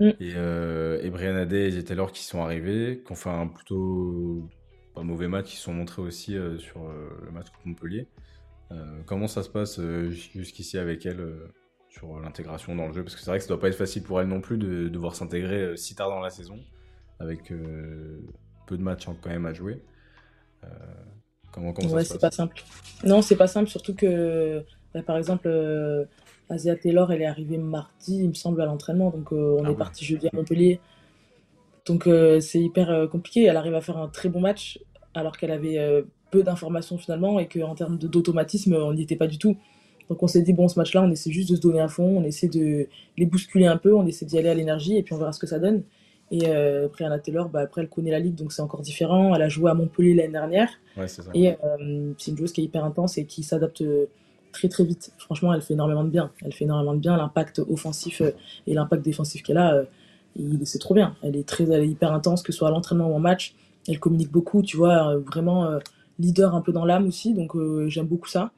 Mm. 0.00 0.10
Et, 0.20 0.32
euh, 0.36 1.00
et 1.02 1.10
Brian 1.10 1.46
Day 1.46 1.76
et 1.76 1.84
Taylor 1.84 2.12
qui 2.12 2.24
sont 2.24 2.42
arrivés, 2.42 3.02
qui 3.04 3.12
ont 3.12 3.16
fait 3.16 3.30
un 3.30 3.46
plutôt 3.46 4.48
pas 4.94 5.02
mauvais 5.02 5.28
match, 5.28 5.46
qui 5.46 5.56
sont 5.56 5.74
montrés 5.74 6.02
aussi 6.02 6.36
euh, 6.36 6.58
sur 6.58 6.88
euh, 6.88 7.08
le 7.24 7.30
match 7.30 7.50
contre 7.50 7.66
Montpellier. 7.66 8.08
Euh, 8.72 9.00
comment 9.06 9.28
ça 9.28 9.42
se 9.42 9.48
passe 9.48 9.80
jusqu'ici 10.10 10.78
avec 10.78 11.06
elle 11.06 11.24
sur 11.88 12.18
l'intégration 12.20 12.74
dans 12.74 12.88
le 12.88 12.92
jeu? 12.92 13.02
Parce 13.02 13.14
que 13.14 13.20
c'est 13.20 13.30
vrai 13.30 13.38
que 13.38 13.44
ça 13.44 13.48
doit 13.48 13.60
pas 13.60 13.68
être 13.68 13.76
facile 13.76 14.02
pour 14.02 14.20
elle 14.20 14.28
non 14.28 14.40
plus 14.40 14.58
de 14.58 14.88
devoir 14.88 15.14
s'intégrer 15.14 15.76
si 15.76 15.94
tard 15.94 16.08
dans 16.08 16.20
la 16.20 16.30
saison, 16.30 16.58
avec 17.20 17.52
peu 18.66 18.76
de 18.76 18.82
matchs 18.82 19.06
quand 19.22 19.30
même 19.30 19.46
à 19.46 19.52
jouer. 19.52 19.82
Comment, 21.52 21.72
comment 21.72 21.88
ouais, 21.90 22.04
c'est 22.04 22.20
pas 22.20 22.30
simple. 22.30 22.62
Non, 23.04 23.22
c'est 23.22 23.36
pas 23.36 23.46
simple, 23.46 23.68
surtout 23.68 23.94
que, 23.94 24.64
bah, 24.94 25.02
par 25.02 25.16
exemple, 25.16 25.48
Asia 26.48 26.76
Taylor, 26.76 27.12
elle 27.12 27.22
est 27.22 27.26
arrivée 27.26 27.58
mardi, 27.58 28.18
il 28.18 28.28
me 28.28 28.34
semble, 28.34 28.60
à 28.60 28.66
l'entraînement. 28.66 29.10
Donc, 29.10 29.32
euh, 29.32 29.56
on 29.58 29.64
ah 29.64 29.70
est 29.70 29.74
parti 29.74 30.04
jeudi 30.04 30.28
à 30.28 30.30
Montpellier. 30.32 30.80
Donc, 31.86 32.06
euh, 32.06 32.40
c'est 32.40 32.60
hyper 32.60 32.90
euh, 32.90 33.06
compliqué. 33.06 33.44
Elle 33.44 33.56
arrive 33.56 33.74
à 33.74 33.80
faire 33.80 33.98
un 33.98 34.08
très 34.08 34.28
bon 34.28 34.40
match, 34.40 34.78
alors 35.14 35.36
qu'elle 35.36 35.50
avait 35.50 36.04
peu 36.30 36.42
d'informations 36.42 36.98
finalement, 36.98 37.40
et 37.40 37.48
qu'en 37.48 37.74
termes 37.74 37.98
d'automatisme, 37.98 38.74
on 38.74 38.92
n'y 38.92 39.02
était 39.02 39.16
pas 39.16 39.26
du 39.26 39.38
tout. 39.38 39.56
Donc, 40.08 40.22
on 40.22 40.28
s'est 40.28 40.42
dit, 40.42 40.52
bon, 40.52 40.68
ce 40.68 40.78
match-là, 40.78 41.02
on 41.02 41.10
essaie 41.10 41.32
juste 41.32 41.50
de 41.50 41.56
se 41.56 41.60
donner 41.60 41.80
à 41.80 41.88
fond, 41.88 42.18
on 42.18 42.24
essaie 42.24 42.48
de 42.48 42.86
les 43.16 43.26
bousculer 43.26 43.66
un 43.66 43.76
peu, 43.76 43.94
on 43.94 44.06
essaie 44.06 44.24
d'y 44.24 44.38
aller 44.38 44.48
à 44.48 44.54
l'énergie, 44.54 44.96
et 44.96 45.02
puis 45.02 45.14
on 45.14 45.18
verra 45.18 45.32
ce 45.32 45.40
que 45.40 45.46
ça 45.46 45.58
donne. 45.58 45.82
Et 46.30 46.50
après, 46.50 47.04
Anna 47.04 47.18
Taylor, 47.18 47.48
bah, 47.48 47.60
après, 47.60 47.82
elle 47.82 47.88
connaît 47.88 48.10
la 48.10 48.18
ligue, 48.18 48.34
donc 48.34 48.52
c'est 48.52 48.62
encore 48.62 48.82
différent. 48.82 49.34
Elle 49.34 49.42
a 49.42 49.48
joué 49.48 49.70
à 49.70 49.74
Montpellier 49.74 50.14
l'année 50.14 50.32
dernière. 50.32 50.70
Ouais, 50.96 51.06
ça. 51.06 51.22
Et 51.34 51.54
c'est 52.18 52.30
une 52.32 52.36
joueuse 52.36 52.52
qui 52.52 52.62
est 52.62 52.64
hyper 52.64 52.84
intense 52.84 53.16
et 53.18 53.26
qui 53.26 53.42
s'adapte 53.42 53.82
très 54.56 54.68
très 54.68 54.84
vite. 54.84 55.12
Franchement, 55.18 55.52
elle 55.52 55.60
fait 55.60 55.74
énormément 55.74 56.04
de 56.04 56.08
bien. 56.08 56.30
Elle 56.42 56.52
fait 56.52 56.64
énormément 56.64 56.94
de 56.94 56.98
bien. 56.98 57.16
L'impact 57.16 57.60
offensif 57.68 58.22
euh, 58.22 58.30
et 58.66 58.74
l'impact 58.74 59.04
défensif 59.04 59.42
qu'elle 59.42 59.58
a, 59.58 59.74
euh, 59.74 59.84
c'est 60.64 60.78
trop 60.78 60.94
bien. 60.94 61.14
Elle 61.22 61.36
est 61.36 61.46
très, 61.46 61.64
elle 61.64 61.82
est 61.82 61.88
hyper 61.88 62.12
intense, 62.12 62.42
que 62.42 62.52
ce 62.52 62.58
soit 62.58 62.68
à 62.68 62.70
l'entraînement 62.70 63.08
ou 63.08 63.14
en 63.14 63.18
match. 63.18 63.54
Elle 63.86 64.00
communique 64.00 64.32
beaucoup, 64.32 64.62
tu 64.62 64.76
vois, 64.76 65.16
vraiment 65.18 65.78
leader 66.18 66.56
un 66.56 66.60
peu 66.60 66.72
dans 66.72 66.84
l'âme 66.84 67.06
aussi, 67.06 67.34
donc 67.34 67.52
j'aime 67.86 68.06
beaucoup 68.06 68.28
ça. 68.28 68.50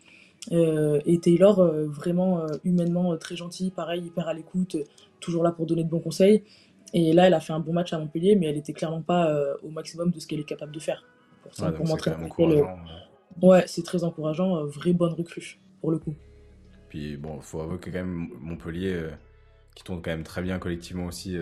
et 0.51 1.19
Taylor, 1.23 1.63
vraiment 1.87 2.47
humainement 2.65 3.15
très 3.19 3.37
gentil, 3.37 3.71
pareil, 3.71 4.03
hyper 4.07 4.27
à 4.27 4.33
l'écoute, 4.33 4.77
toujours 5.21 5.45
là 5.45 5.53
pour 5.53 5.67
donner 5.67 5.85
de 5.85 5.89
bons 5.91 6.01
conseils. 6.01 6.43
Et 6.95 7.13
là, 7.13 7.27
elle 7.27 7.35
a 7.35 7.41
fait 7.41 7.53
un 7.53 7.61
bon 7.61 7.73
match 7.73 7.93
à 7.93 7.99
Montpellier, 7.99 8.37
mais 8.37 8.47
elle 8.47 8.57
était 8.57 8.73
clairement 8.73 9.03
pas 9.03 9.33
au 9.63 9.69
maximum 9.69 10.11
de 10.11 10.21
ce 10.21 10.27
qu'elle 10.27 10.41
est 10.41 10.45
capable 10.45 10.73
de 10.73 10.81
faire. 10.81 11.05
Pour, 11.43 11.55
ça, 11.55 11.71
pour 11.73 11.87
montrer 11.87 12.11
le... 12.39 12.63
Ouais, 13.43 13.65
c'est 13.67 13.85
très 13.85 14.05
encourageant, 14.05 14.65
vraie 14.65 14.93
bonne 14.93 15.13
recrue, 15.13 15.61
pour 15.81 15.91
le 15.91 15.99
coup. 15.99 16.15
Puis 16.89 17.17
bon, 17.17 17.37
il 17.37 17.43
faut 17.43 17.61
avouer 17.61 17.79
que 17.79 17.91
quand 17.91 17.99
même 17.99 18.29
Montpellier, 18.41 19.11
qui 19.75 19.85
tourne 19.85 20.03
quand 20.03 20.11
même 20.11 20.25
très 20.25 20.43
bien 20.43 20.59
collectivement 20.59 21.07
aussi, 21.07 21.37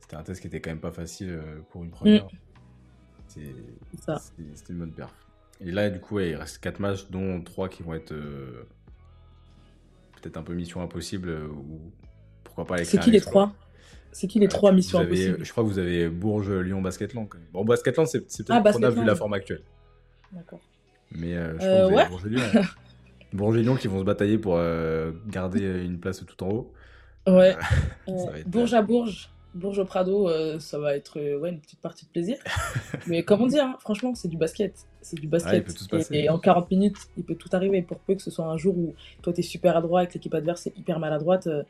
c'était 0.00 0.16
un 0.16 0.22
test 0.22 0.40
qui 0.40 0.48
était 0.48 0.60
quand 0.60 0.70
même 0.70 0.80
pas 0.80 0.92
facile 0.92 1.40
pour 1.70 1.84
une 1.84 1.90
première. 1.90 2.24
Mm. 2.24 2.28
C'était 4.54 4.72
une 4.72 4.78
bonne 4.78 4.92
perf. 4.92 5.14
Et 5.60 5.70
là, 5.70 5.90
du 5.90 6.00
coup, 6.00 6.20
il 6.20 6.36
reste 6.36 6.58
4 6.58 6.80
matchs, 6.80 7.08
dont 7.10 7.42
3 7.42 7.68
qui 7.68 7.82
vont 7.82 7.94
être 7.94 8.12
euh, 8.12 8.66
peut-être 10.20 10.36
un 10.36 10.42
peu 10.42 10.54
mission 10.54 10.80
impossible, 10.82 11.30
euh, 11.30 11.48
ou 11.48 11.92
pourquoi 12.44 12.64
pas 12.64 12.84
C'est 12.84 12.98
qui 12.98 13.10
les 13.10 13.20
3 13.20 13.52
c'est 14.12 14.26
qui 14.26 14.38
les 14.38 14.48
trois 14.48 14.72
missions 14.72 14.98
impossibles 14.98 15.44
Je 15.44 15.50
crois 15.50 15.64
que 15.64 15.68
vous 15.68 15.78
avez 15.78 16.08
Bourges, 16.08 16.50
Lyon, 16.50 16.80
Basketland. 16.80 17.28
Bon, 17.52 17.64
Basketland, 17.64 18.06
c'est 18.06 18.20
peut-être 18.20 18.50
ah, 18.50 18.62
prenable 18.62 19.00
vu 19.00 19.04
la 19.04 19.14
forme 19.14 19.34
actuelle. 19.34 19.62
D'accord. 20.32 20.60
Mais 21.12 21.34
euh, 21.34 21.52
je 21.54 21.56
crois 21.58 21.68
que 21.68 21.92
vous 21.92 21.98
avez 21.98 22.08
Bourges 22.08 22.26
Lyon. 22.26 22.62
Bourges 23.32 23.56
et 23.56 23.62
Lyon 23.62 23.76
qui 23.76 23.88
vont 23.88 23.98
se 24.00 24.04
batailler 24.04 24.38
pour 24.38 24.58
garder 25.28 25.60
une 25.84 25.98
place 25.98 26.24
tout 26.24 26.44
en 26.44 26.48
haut. 26.48 26.72
Ouais. 27.26 27.56
Bourges 28.46 28.74
à 28.74 28.82
Bourges. 28.82 29.30
Bourges 29.54 29.78
au 29.78 29.84
Prado, 29.84 30.28
euh, 30.28 30.58
ça 30.58 30.78
va 30.78 30.94
être 30.94 31.18
euh, 31.18 31.38
ouais, 31.38 31.50
une 31.50 31.60
petite 31.60 31.80
partie 31.80 32.04
de 32.04 32.10
plaisir. 32.10 32.36
Mais 33.06 33.22
comme 33.22 33.42
on 33.42 33.46
dit, 33.46 33.58
hein, 33.58 33.76
franchement, 33.80 34.14
c'est 34.14 34.28
du 34.28 34.36
basket. 34.36 34.74
C'est 35.00 35.18
du 35.18 35.26
basket. 35.26 35.66
et, 36.10 36.28
en 36.28 36.38
40 36.38 36.70
minutes, 36.70 36.96
il 37.16 37.24
peut 37.24 37.34
tout 37.34 37.48
arriver. 37.52 37.82
Pour 37.82 37.98
peu 37.98 38.14
que 38.14 38.22
ce 38.22 38.30
soit 38.30 38.46
un 38.46 38.56
jour 38.56 38.76
où 38.76 38.94
toi, 39.22 39.32
tu 39.32 39.40
es 39.40 39.42
super 39.42 39.76
adroit 39.76 40.04
et 40.04 40.06
que 40.06 40.14
l'équipe 40.14 40.34
adverse 40.34 40.66
est 40.66 40.76
hyper 40.76 40.98
maladroite. 40.98 41.46
Euh, 41.46 41.62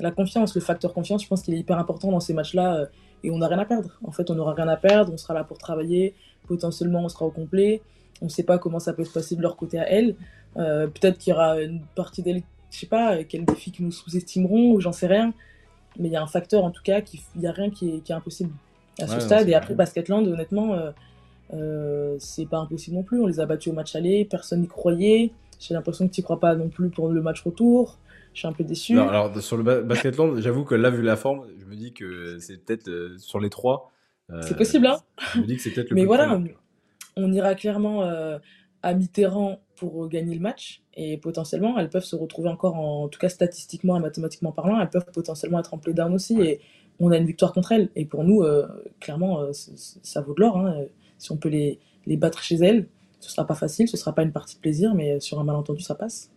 la 0.00 0.10
confiance, 0.10 0.54
le 0.54 0.60
facteur 0.60 0.92
confiance, 0.92 1.22
je 1.22 1.28
pense 1.28 1.42
qu'il 1.42 1.54
est 1.54 1.58
hyper 1.58 1.78
important 1.78 2.10
dans 2.10 2.20
ces 2.20 2.34
matchs-là. 2.34 2.86
et 3.24 3.30
on 3.30 3.38
n'a 3.38 3.48
rien 3.48 3.58
à 3.58 3.64
perdre. 3.64 3.98
En 4.04 4.12
fait, 4.12 4.30
on 4.30 4.34
n'aura 4.34 4.54
rien 4.54 4.68
à 4.68 4.76
perdre. 4.76 5.12
On 5.12 5.16
sera 5.16 5.34
là 5.34 5.44
pour 5.44 5.58
travailler. 5.58 6.14
Potentiellement, 6.46 7.04
on 7.04 7.08
sera 7.08 7.26
au 7.26 7.30
complet. 7.30 7.82
On 8.22 8.26
ne 8.26 8.30
sait 8.30 8.42
pas 8.44 8.58
comment 8.58 8.78
ça 8.78 8.92
peut 8.92 9.04
se 9.04 9.12
passer 9.12 9.36
de 9.36 9.42
leur 9.42 9.56
côté 9.56 9.78
à 9.78 9.90
elle. 9.90 10.16
Peut-être 10.54 11.18
qu'il 11.18 11.32
y 11.32 11.34
aura 11.34 11.60
une 11.60 11.80
partie 11.94 12.22
d'elle, 12.22 12.42
je 12.70 12.78
sais 12.78 12.86
pas, 12.86 13.24
quels 13.24 13.44
défis 13.44 13.72
qui 13.72 13.82
nous 13.82 13.92
sous-estimeront 13.92 14.72
ou 14.72 14.80
j'en 14.80 14.92
sais 14.92 15.06
rien 15.06 15.32
mais 15.98 16.08
il 16.08 16.12
y 16.12 16.16
a 16.16 16.22
un 16.22 16.26
facteur 16.26 16.64
en 16.64 16.70
tout 16.70 16.82
cas, 16.82 17.00
il 17.34 17.40
n'y 17.40 17.46
a 17.46 17.52
rien 17.52 17.70
qui 17.70 17.88
est, 17.90 18.00
qui 18.00 18.12
est, 18.12 18.14
impossible 18.14 18.50
à 19.00 19.06
ce 19.06 19.20
stade. 19.20 19.48
Et 19.48 19.54
après, 19.54 19.74
Basketland, 19.74 20.26
honnêtement, 20.26 20.74
euh, 20.74 20.90
euh, 21.54 22.16
c'est 22.18 22.46
pas 22.46 22.58
impossible 22.58 22.96
non 22.96 23.02
plus. 23.02 23.20
On 23.20 23.26
les 23.26 23.40
a 23.40 23.46
battus 23.46 23.72
au 23.72 23.76
match 23.76 23.94
aller, 23.94 24.24
personne 24.24 24.60
n'y 24.60 24.68
croyait. 24.68 25.32
J'ai 25.58 25.74
l'impression 25.74 26.06
que 26.06 26.12
tu 26.12 26.20
n'y 26.20 26.24
crois 26.24 26.40
pas 26.40 26.54
non 26.54 26.68
plus 26.68 26.90
pour 26.90 27.08
le 27.08 27.22
match 27.22 27.42
retour. 27.42 27.98
Je 28.36 28.40
suis 28.40 28.48
un 28.48 28.52
peu 28.52 28.64
déçu. 28.64 28.98
alors 28.98 29.34
sur 29.40 29.56
le 29.56 29.82
Basketland, 29.82 30.38
j'avoue 30.40 30.64
que 30.64 30.74
là, 30.74 30.90
vu 30.90 31.00
la 31.00 31.16
forme, 31.16 31.46
je 31.58 31.64
me 31.64 31.74
dis 31.74 31.94
que 31.94 32.38
c'est 32.38 32.62
peut-être 32.62 32.86
euh, 32.88 33.16
sur 33.16 33.40
les 33.40 33.48
trois. 33.48 33.90
c'est 34.42 34.58
possible, 34.58 34.88
hein 34.88 34.98
Je 35.32 35.40
me 35.40 35.46
dis 35.46 35.56
que 35.56 35.62
c'est 35.62 35.70
peut-être 35.70 35.88
le 35.88 35.96
Mais 35.96 36.04
voilà, 36.04 36.38
on 37.16 37.32
ira 37.32 37.54
clairement 37.54 38.02
à 38.82 38.92
Mitterrand 38.92 39.60
pour 39.76 40.06
gagner 40.10 40.34
le 40.34 40.40
match. 40.40 40.82
Et 40.92 41.16
potentiellement, 41.16 41.78
elles 41.78 41.88
peuvent 41.88 42.04
se 42.04 42.14
retrouver 42.14 42.50
encore, 42.50 42.76
en, 42.76 43.08
tout 43.08 43.18
cas 43.18 43.30
statistiquement 43.30 43.96
et 43.96 44.00
mathématiquement 44.00 44.52
parlant, 44.52 44.78
elles 44.78 44.90
peuvent 44.90 45.10
potentiellement 45.14 45.58
être 45.58 45.72
en 45.72 45.78
play-down 45.78 46.12
aussi. 46.12 46.38
Et 46.42 46.60
on 47.00 47.10
a 47.12 47.16
une 47.16 47.26
victoire 47.26 47.54
contre 47.54 47.72
elles. 47.72 47.88
Et 47.96 48.04
pour 48.04 48.22
nous, 48.22 48.42
euh, 48.42 48.66
clairement, 49.00 49.40
euh, 49.40 49.52
ça 49.52 50.20
vaut 50.20 50.34
de 50.34 50.40
l'or. 50.40 50.58
Hein. 50.58 50.84
Si 51.16 51.32
on 51.32 51.38
peut 51.38 51.48
les, 51.48 51.78
les, 52.04 52.18
battre 52.18 52.42
chez 52.42 52.56
elles, 52.56 52.86
ce 53.20 53.30
sera 53.30 53.46
pas 53.46 53.54
facile, 53.54 53.88
ce 53.88 53.96
sera 53.96 54.14
pas 54.14 54.22
une 54.22 54.32
partie 54.32 54.56
de 54.56 54.60
plaisir, 54.60 54.94
mais 54.94 55.20
sur 55.20 55.40
un 55.40 55.44
malentendu, 55.44 55.82
ça 55.82 55.94
passe. 55.94 56.30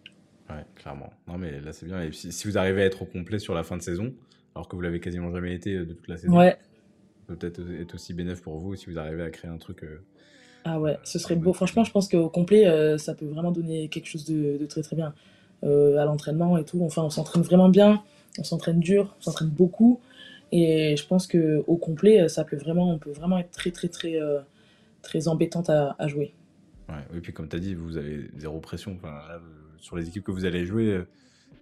Ouais, 0.49 0.65
clairement. 0.75 1.11
Non, 1.27 1.37
mais 1.37 1.61
là, 1.61 1.73
c'est 1.73 1.85
bien. 1.85 2.01
Et 2.01 2.11
si, 2.11 2.47
vous 2.47 2.57
arrivez 2.57 2.81
à 2.81 2.85
être 2.85 3.03
au 3.03 3.05
complet 3.05 3.39
sur 3.39 3.53
la 3.53 3.63
fin 3.63 3.77
de 3.77 3.81
saison, 3.81 4.13
alors 4.55 4.67
que 4.67 4.75
vous 4.75 4.81
l'avez 4.81 4.99
quasiment 4.99 5.31
jamais 5.31 5.53
été 5.53 5.75
euh, 5.75 5.85
de 5.85 5.93
toute 5.93 6.07
la 6.07 6.17
saison, 6.17 6.37
ouais. 6.37 6.57
peut 7.27 7.37
être 7.41 7.61
être 7.79 7.95
aussi 7.95 8.13
bénéfique 8.13 8.43
pour 8.43 8.57
vous 8.57 8.75
si 8.75 8.87
vous 8.87 8.97
arrivez 8.97 9.23
à 9.23 9.29
créer 9.29 9.51
un 9.51 9.57
truc. 9.57 9.83
Ah 10.65 10.79
ouais, 10.79 10.97
ce 11.03 11.19
serait 11.19 11.35
beau. 11.35 11.53
Franchement, 11.53 11.83
je 11.83 11.91
pense 11.91 12.09
qu'au 12.09 12.29
complet, 12.29 12.67
euh, 12.67 12.97
ça 12.97 13.13
peut 13.13 13.25
vraiment 13.25 13.51
donner 13.51 13.87
quelque 13.87 14.07
chose 14.07 14.25
de, 14.25 14.65
très 14.65 14.81
très 14.81 14.95
bien 14.95 15.13
euh, 15.63 15.97
à 15.97 16.05
l'entraînement 16.05 16.57
et 16.57 16.65
tout. 16.65 16.83
Enfin, 16.83 17.03
on 17.03 17.09
s'entraîne 17.09 17.43
vraiment 17.43 17.69
bien, 17.69 18.03
on 18.37 18.43
s'entraîne 18.43 18.79
dur, 18.79 19.15
on 19.19 19.21
s'entraîne 19.21 19.49
beaucoup. 19.49 19.99
Et 20.51 20.95
je 20.97 21.05
pense 21.07 21.27
qu'au 21.27 21.77
complet, 21.77 22.27
ça 22.27 22.43
peut 22.43 22.57
vraiment, 22.57 22.91
on 22.91 22.97
peut 22.97 23.11
vraiment 23.11 23.37
être 23.37 23.51
très 23.51 23.71
très 23.71 23.87
très 23.87 24.19
euh, 24.19 24.39
très 25.01 25.27
embêtante 25.27 25.69
à, 25.69 26.07
jouer. 26.07 26.33
Ouais, 26.89 26.95
oui, 27.13 27.19
puis 27.21 27.33
comme 27.33 27.47
tu 27.47 27.55
as 27.55 27.59
dit, 27.59 27.75
vous 27.75 27.97
avez 27.97 28.29
zéro 28.37 28.59
pression. 28.59 28.95
Enfin, 28.95 29.21
sur 29.81 29.95
les 29.97 30.07
équipes 30.07 30.23
que 30.23 30.31
vous 30.31 30.45
allez 30.45 30.65
jouer, 30.65 31.03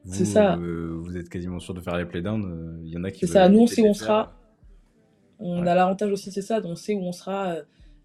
vous, 0.05 0.25
ça. 0.25 0.55
vous 0.57 1.17
êtes 1.17 1.29
quasiment 1.29 1.59
sûr 1.59 1.73
de 1.73 1.81
faire 1.81 1.97
les 1.97 2.05
playdowns. 2.05 2.81
Il 2.83 2.91
y 2.91 2.97
en 2.97 3.03
a 3.03 3.11
qui. 3.11 3.21
C'est 3.21 3.33
ça, 3.33 3.49
nous 3.49 3.59
on 3.59 3.67
sait 3.67 3.81
où 3.81 3.87
on 3.87 3.93
sera. 3.93 4.33
On 5.39 5.67
a 5.67 5.75
l'avantage 5.75 6.11
aussi, 6.11 6.31
c'est 6.31 6.41
ça, 6.41 6.59
on 6.63 6.75
sait 6.75 6.95
où 6.95 7.01
on 7.01 7.11
sera 7.11 7.57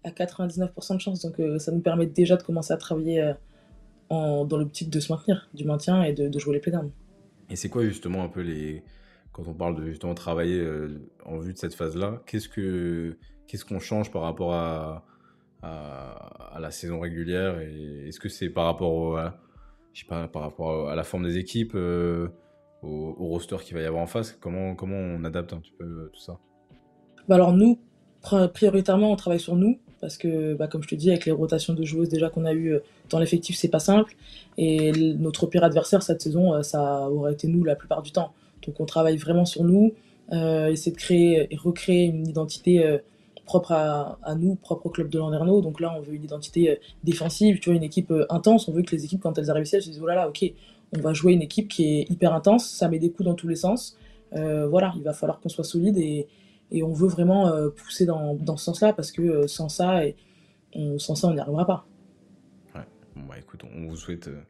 à 0.03 0.09
99% 0.09 0.95
de 0.95 1.01
chance. 1.01 1.21
Donc 1.21 1.39
euh, 1.39 1.59
ça 1.59 1.71
nous 1.71 1.81
permet 1.81 2.05
déjà 2.05 2.35
de 2.35 2.43
commencer 2.43 2.73
à 2.73 2.77
travailler 2.77 3.21
euh, 3.21 3.33
en, 4.09 4.45
dans 4.45 4.57
l'optique 4.57 4.89
de 4.89 4.99
se 4.99 5.11
maintenir, 5.11 5.49
du 5.53 5.65
maintien 5.65 6.03
et 6.03 6.13
de, 6.13 6.39
jouer 6.39 6.55
les 6.55 6.59
playdowns. 6.59 6.91
Et 7.49 7.55
c'est 7.55 7.69
quoi 7.69 7.83
justement 7.83 8.23
un 8.23 8.29
peu 8.29 8.41
les... 8.41 8.83
Quand 9.31 9.47
on 9.47 9.53
parle 9.53 9.75
de 9.75 9.85
justement 9.85 10.13
travailler 10.13 10.59
euh, 10.59 11.01
en 11.25 11.39
vue 11.39 11.53
de 11.53 11.57
cette 11.57 11.73
phase-là, 11.73 12.21
qu'est-ce 12.27 12.47
que 12.47 13.17
qu'est-ce 13.47 13.65
qu'on 13.65 13.79
change 13.79 14.11
par 14.11 14.21
rapport 14.21 14.53
à, 14.53 15.05
à, 15.63 16.59
la 16.59 16.69
saison 16.69 16.99
régulière 16.99 17.59
et 17.59 18.07
est-ce 18.07 18.19
que 18.19 18.29
c'est 18.29 18.49
par 18.49 18.65
rapport 18.65 19.17
à, 19.17 19.39
je 19.93 20.01
sais 20.01 20.07
pas, 20.07 20.27
par 20.27 20.41
rapport 20.41 20.89
à 20.89 20.95
la 20.95 21.03
forme 21.03 21.23
des 21.23 21.37
équipes, 21.37 21.75
au, 21.75 22.27
au, 22.81 23.27
roster 23.27 23.57
qu'il 23.63 23.75
va 23.75 23.81
y 23.81 23.85
avoir 23.85 24.03
en 24.03 24.07
face 24.07 24.37
Comment 24.41 24.75
comment 24.75 24.97
on 24.97 25.23
adapte 25.23 25.53
un 25.53 25.57
petit 25.57 25.73
peu 25.77 26.09
tout 26.13 26.19
ça? 26.19 26.37
Bah 27.27 27.35
Alors 27.35 27.53
nous, 27.53 27.79
prioritairement, 28.53 29.11
on 29.11 29.15
travaille 29.15 29.39
sur 29.39 29.55
nous 29.55 29.79
parce 30.01 30.17
que, 30.17 30.53
bah, 30.53 30.67
comme 30.67 30.83
je 30.83 30.89
te 30.89 30.95
dis, 30.95 31.09
avec 31.11 31.25
les 31.25 31.31
rotations 31.31 31.73
de 31.73 31.83
joueuses 31.85 32.09
déjà 32.09 32.29
qu'on 32.29 32.43
a 32.43 32.51
eu 32.51 32.73
euh, 32.73 32.79
dans 33.09 33.19
l'effectif, 33.19 33.55
c'est 33.55 33.69
pas 33.69 33.79
simple. 33.79 34.15
Et 34.57 34.91
notre 34.91 35.47
pire 35.47 35.63
adversaire 35.63 36.03
cette 36.03 36.21
saison, 36.21 36.53
euh, 36.53 36.61
ça 36.61 37.09
aurait 37.09 37.31
été 37.31 37.47
nous 37.47 37.63
la 37.63 37.77
plupart 37.77 38.01
du 38.01 38.11
temps. 38.11 38.33
Donc 38.65 38.81
on 38.81 38.85
travaille 38.85 39.15
vraiment 39.15 39.45
sur 39.45 39.63
nous, 39.63 39.93
euh, 40.33 40.67
essayer 40.67 40.91
de 40.91 40.97
créer 40.97 41.47
et 41.49 41.55
recréer 41.55 42.03
une 42.03 42.27
identité 42.27 42.85
euh, 42.85 42.97
propre 43.45 43.71
à, 43.71 44.35
nous, 44.35 44.55
propre 44.55 44.85
au 44.85 44.89
club 44.89 45.09
de 45.09 45.17
Landerneau. 45.17 45.61
Donc 45.61 45.79
là, 45.79 45.93
on 45.97 46.01
veut 46.01 46.13
une 46.13 46.23
identité 46.23 46.79
défensive, 47.03 47.59
tu 47.59 47.69
vois, 47.69 47.77
une 47.77 47.83
équipe 47.83 48.13
intense. 48.29 48.67
On 48.67 48.71
veut 48.71 48.83
que 48.83 48.95
les 48.95 49.05
équipes, 49.05 49.21
quand 49.21 49.37
elles 49.37 49.49
arrivent 49.49 49.65
ici, 49.65 49.75
elles 49.75 49.83
se 49.83 49.89
disent, 49.89 50.01
oh 50.01 50.07
là 50.07 50.15
là, 50.15 50.29
ok, 50.29 50.45
on 50.95 51.01
va 51.01 51.13
jouer 51.13 51.33
une 51.33 51.41
équipe 51.41 51.67
qui 51.67 51.85
est 51.85 52.09
hyper 52.09 52.33
intense, 52.33 52.69
ça 52.69 52.87
met 52.87 52.99
des 52.99 53.11
coups 53.11 53.25
dans 53.25 53.35
tous 53.35 53.47
les 53.47 53.55
sens. 53.55 53.97
voilà, 54.31 54.93
il 54.95 55.03
va 55.03 55.13
falloir 55.13 55.39
qu'on 55.39 55.49
soit 55.49 55.63
solide 55.63 55.97
et, 55.97 56.27
et 56.73 56.83
on 56.83 56.91
veut 56.91 57.07
vraiment 57.07 57.47
euh, 57.47 57.69
pousser 57.69 58.05
dans, 58.05 58.33
dans 58.33 58.57
ce 58.57 58.65
sens-là 58.65 58.93
parce 58.93 59.11
que 59.11 59.21
euh, 59.21 59.47
sans 59.47 59.69
ça, 59.69 60.05
et 60.05 60.15
on, 60.73 60.97
sans 60.97 61.15
ça, 61.15 61.27
on 61.27 61.33
n'y 61.33 61.39
arrivera 61.39 61.65
pas. 61.65 61.87
Ouais, 62.75 62.81
bah 63.15 63.35
écoute, 63.37 63.61
on 63.63 63.87
vous 63.87 63.95
souhaite, 63.95 64.27
euh, 64.27 64.41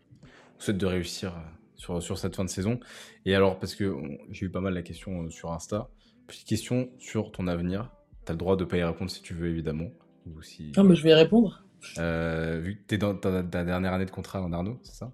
souhaite 0.57 0.77
de 0.77 0.85
réussir 0.85 1.33
sur, 1.75 2.01
sur 2.01 2.17
cette 2.17 2.35
fin 2.35 2.45
de 2.45 2.49
saison. 2.49 2.79
Et 3.25 3.35
alors, 3.35 3.59
parce 3.59 3.75
que 3.75 3.93
j'ai 4.31 4.45
eu 4.45 4.49
pas 4.49 4.61
mal 4.61 4.73
la 4.73 4.81
question 4.81 5.29
sur 5.29 5.51
Insta, 5.51 5.89
petite 6.25 6.47
question 6.47 6.89
sur 6.97 7.31
ton 7.31 7.47
avenir. 7.47 7.91
Tu 8.25 8.31
as 8.31 8.33
le 8.33 8.37
droit 8.37 8.55
de 8.55 8.63
ne 8.63 8.69
pas 8.69 8.77
y 8.77 8.83
répondre 8.83 9.11
si 9.11 9.21
tu 9.21 9.33
veux, 9.33 9.47
évidemment. 9.47 9.89
Ou 10.25 10.41
si, 10.41 10.71
non, 10.77 10.83
mais 10.83 10.95
je 10.95 11.03
vais 11.03 11.09
y 11.09 11.13
répondre. 11.13 11.65
vu 11.81 12.75
que 12.75 12.87
tu 12.87 12.95
es 12.95 12.97
dans 12.97 13.15
ta, 13.15 13.43
dernière 13.43 13.93
année 13.93 14.05
de 14.05 14.11
contrat 14.11 14.41
en 14.41 14.53
Arnaud, 14.53 14.79
c'est 14.83 14.95
ça? 14.95 15.11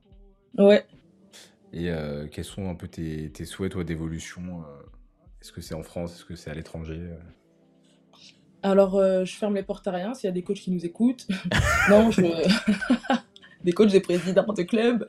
Ouais. 0.57 0.85
Et 1.73 1.91
quels 2.31 2.43
sont 2.45 2.69
un 2.69 2.75
peu 2.75 2.87
tes, 2.87 3.31
tes 3.31 3.45
souhaits 3.45 3.77
d'évolution 3.79 4.63
est-ce 5.41 5.51
que 5.51 5.61
c'est 5.61 5.75
en 5.75 5.83
France? 5.83 6.15
Est-ce 6.15 6.25
que 6.25 6.35
c'est 6.35 6.51
à 6.51 6.53
l'étranger? 6.53 6.99
Euh? 6.99 7.17
Alors, 8.61 8.97
euh, 8.97 9.23
je 9.23 9.35
ferme 9.35 9.55
les 9.55 9.63
portes 9.63 9.87
à 9.87 9.91
rien 9.91 10.13
s'il 10.13 10.27
y 10.27 10.31
a 10.31 10.33
des 10.33 10.43
coachs 10.43 10.57
qui 10.57 10.71
nous 10.71 10.85
écoutent. 10.85 11.27
non, 11.89 12.11
je... 12.11 12.21
des 13.63 13.71
coachs, 13.71 13.91
des 13.91 14.01
présidents 14.01 14.51
de 14.53 14.63
club. 14.63 15.07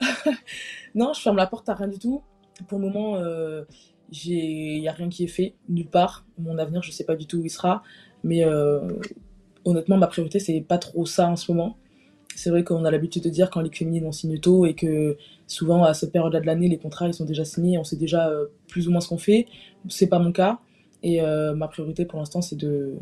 non, 0.94 1.12
je 1.12 1.20
ferme 1.20 1.36
la 1.36 1.46
porte 1.46 1.68
à 1.68 1.74
rien 1.74 1.88
du 1.88 1.98
tout. 1.98 2.22
Pour 2.68 2.78
le 2.78 2.86
moment, 2.86 3.16
euh, 3.16 3.64
il 4.12 4.80
n'y 4.80 4.88
a 4.88 4.92
rien 4.92 5.08
qui 5.08 5.24
est 5.24 5.28
fait, 5.28 5.54
nulle 5.68 5.88
part. 5.88 6.24
Mon 6.38 6.58
avenir, 6.58 6.82
je 6.82 6.88
ne 6.88 6.92
sais 6.92 7.04
pas 7.04 7.16
du 7.16 7.26
tout 7.26 7.38
où 7.38 7.44
il 7.44 7.50
sera. 7.50 7.82
Mais 8.22 8.44
honnêtement, 9.64 9.96
ma 9.96 10.06
priorité, 10.06 10.38
c'est 10.38 10.60
pas 10.60 10.78
trop 10.78 11.06
ça 11.06 11.28
en 11.28 11.36
ce 11.36 11.50
moment. 11.50 11.76
C'est 12.34 12.50
vrai 12.50 12.64
qu'on 12.64 12.84
a 12.84 12.90
l'habitude 12.90 13.22
de 13.22 13.28
dire 13.28 13.48
qu'en 13.48 13.60
Ligue 13.60 13.76
féminine, 13.76 14.04
on 14.06 14.12
signe 14.12 14.38
tôt 14.38 14.66
et 14.66 14.74
que 14.74 15.16
souvent, 15.46 15.84
à 15.84 15.94
cette 15.94 16.12
période-là 16.12 16.40
de 16.40 16.46
l'année, 16.46 16.68
les 16.68 16.78
contrats 16.78 17.06
ils 17.06 17.14
sont 17.14 17.24
déjà 17.24 17.44
signés, 17.44 17.78
on 17.78 17.84
sait 17.84 17.96
déjà 17.96 18.28
euh, 18.28 18.46
plus 18.68 18.88
ou 18.88 18.90
moins 18.90 19.00
ce 19.00 19.08
qu'on 19.08 19.18
fait. 19.18 19.46
C'est 19.88 20.08
pas 20.08 20.18
mon 20.18 20.32
cas. 20.32 20.58
Et 21.02 21.22
euh, 21.22 21.54
ma 21.54 21.68
priorité 21.68 22.04
pour 22.04 22.18
l'instant, 22.18 22.42
c'est 22.42 22.56
de 22.56 22.94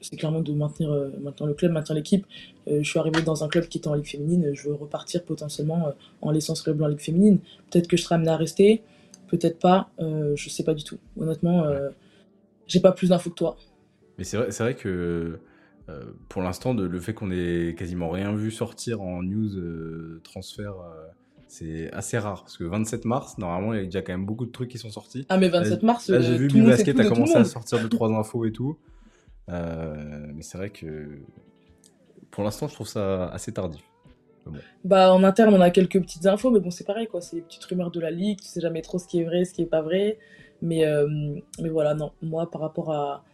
c'est 0.00 0.16
clairement 0.16 0.42
de 0.42 0.52
maintenir, 0.52 0.92
euh, 0.92 1.08
maintenir 1.22 1.46
le 1.46 1.54
club, 1.54 1.72
maintenir 1.72 1.94
l'équipe. 1.94 2.26
je 2.66 2.82
suis 2.82 2.98
arrivée 2.98 3.22
dans 3.22 3.42
un 3.42 3.48
club 3.48 3.68
qui 3.68 3.78
était 3.78 3.88
en 3.88 3.94
Ligue 3.94 4.06
féminine. 4.06 4.50
Je 4.52 4.68
veux 4.68 4.74
repartir 4.74 5.24
potentiellement 5.24 5.94
en 6.20 6.30
laissant 6.30 6.54
ce 6.54 6.62
club 6.62 6.82
en 6.82 6.88
Ligue 6.88 7.00
féminine. 7.00 7.38
Peut-être 7.70 7.88
que 7.88 7.96
je 7.96 8.02
serai 8.02 8.16
amenée 8.16 8.30
à 8.30 8.36
rester. 8.36 8.82
Peut-être 9.28 9.58
pas, 9.58 9.90
euh, 10.00 10.34
je 10.36 10.48
sais 10.48 10.64
pas 10.64 10.74
du 10.74 10.84
tout. 10.84 10.98
Honnêtement, 11.18 11.64
euh, 11.64 11.90
j'ai 12.66 12.80
pas 12.80 12.92
plus 12.92 13.08
d'infos 13.08 13.30
que 13.30 13.34
toi. 13.34 13.56
Mais 14.18 14.24
c'est 14.24 14.36
vrai, 14.36 14.50
c'est 14.50 14.62
vrai 14.62 14.74
que 14.74 15.38
euh, 15.88 16.02
pour 16.28 16.42
l'instant, 16.42 16.72
le 16.72 17.00
fait 17.00 17.14
qu'on 17.14 17.30
ait 17.30 17.74
quasiment 17.76 18.08
rien 18.08 18.34
vu 18.34 18.50
sortir 18.50 19.02
en 19.02 19.22
news 19.22 19.56
euh, 19.56 20.20
transfert, 20.24 20.74
euh, 20.80 21.06
c'est 21.46 21.92
assez 21.92 22.18
rare. 22.18 22.42
Parce 22.42 22.56
que 22.56 22.64
27 22.64 23.04
mars, 23.04 23.38
normalement, 23.38 23.74
il 23.74 23.80
y 23.80 23.82
a 23.82 23.84
déjà 23.84 24.02
quand 24.02 24.12
même 24.12 24.24
beaucoup 24.24 24.46
de 24.46 24.50
trucs 24.50 24.70
qui 24.70 24.78
sont 24.78 24.90
sortis. 24.90 25.26
Ah, 25.28 25.36
mais 25.36 25.48
27 25.48 25.82
mars, 25.82 26.08
Là, 26.08 26.20
j'ai 26.20 26.38
vu 26.38 26.48
Basket 26.62 26.98
a 26.98 27.04
de 27.04 27.08
commencé 27.08 27.36
à 27.36 27.44
sortir 27.44 27.80
deux 27.80 27.88
trois 27.88 28.10
infos 28.10 28.44
et 28.46 28.52
tout. 28.52 28.78
Mais 29.48 30.42
c'est 30.42 30.58
vrai 30.58 30.70
que 30.70 31.18
pour 32.30 32.44
l'instant, 32.44 32.66
je 32.66 32.74
trouve 32.74 32.88
ça 32.88 33.28
assez 33.28 33.52
tardif. 33.52 33.82
Bah, 34.84 35.12
en 35.14 35.24
interne, 35.24 35.54
on 35.54 35.60
a 35.60 35.70
quelques 35.70 36.00
petites 36.00 36.26
infos, 36.26 36.50
mais 36.50 36.60
bon, 36.60 36.70
c'est 36.70 36.84
pareil, 36.84 37.06
quoi. 37.06 37.20
C'est 37.20 37.36
les 37.36 37.42
petites 37.42 37.64
rumeurs 37.64 37.90
de 37.90 38.00
la 38.00 38.10
ligue, 38.10 38.40
tu 38.40 38.46
sais 38.46 38.60
jamais 38.60 38.82
trop 38.82 38.98
ce 38.98 39.06
qui 39.06 39.20
est 39.20 39.24
vrai, 39.24 39.44
ce 39.44 39.54
qui 39.54 39.62
est 39.62 39.66
pas 39.66 39.82
vrai. 39.82 40.18
Mais, 40.62 40.84
euh, 40.84 41.08
mais 41.60 41.68
voilà, 41.68 41.94
non. 41.94 42.12
Moi, 42.22 42.50
par 42.50 42.60
rapport 42.60 42.92
à, 42.92 43.24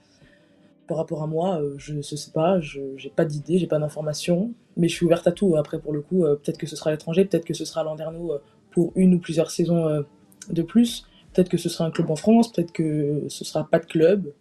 par 0.86 0.96
rapport 0.96 1.22
à 1.22 1.26
moi, 1.26 1.60
euh, 1.60 1.74
je, 1.78 1.94
je 2.00 2.16
sais 2.16 2.30
pas, 2.32 2.60
je 2.60 2.80
j'ai 2.96 3.10
pas 3.10 3.24
d'idée, 3.24 3.58
j'ai 3.58 3.66
pas 3.66 3.78
d'informations, 3.78 4.52
mais 4.76 4.88
je 4.88 4.94
suis 4.94 5.06
ouverte 5.06 5.26
à 5.26 5.32
tout. 5.32 5.56
Après, 5.56 5.78
pour 5.78 5.92
le 5.92 6.00
coup, 6.00 6.24
euh, 6.24 6.36
peut-être 6.36 6.58
que 6.58 6.66
ce 6.66 6.76
sera 6.76 6.90
à 6.90 6.92
l'étranger, 6.92 7.24
peut-être 7.24 7.44
que 7.44 7.54
ce 7.54 7.64
sera 7.64 7.82
à 7.82 7.84
Landerneau 7.84 8.38
pour 8.70 8.92
une 8.96 9.14
ou 9.14 9.18
plusieurs 9.18 9.50
saisons 9.50 10.04
de 10.48 10.62
plus, 10.62 11.06
peut-être 11.32 11.48
que 11.48 11.58
ce 11.58 11.68
sera 11.68 11.84
un 11.84 11.90
club 11.90 12.10
en 12.10 12.16
France, 12.16 12.52
peut-être 12.52 12.72
que 12.72 13.24
ce 13.28 13.44
sera 13.44 13.68
pas 13.68 13.80
de 13.80 13.86
club, 13.86 14.32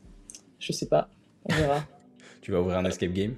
je 0.59 0.71
sais 0.71 0.87
pas, 0.87 1.09
on 1.45 1.53
verra. 1.53 1.83
Tu 2.41 2.51
vas 2.51 2.61
ouvrir 2.61 2.77
un 2.77 2.85
escape 2.85 3.11
game? 3.11 3.35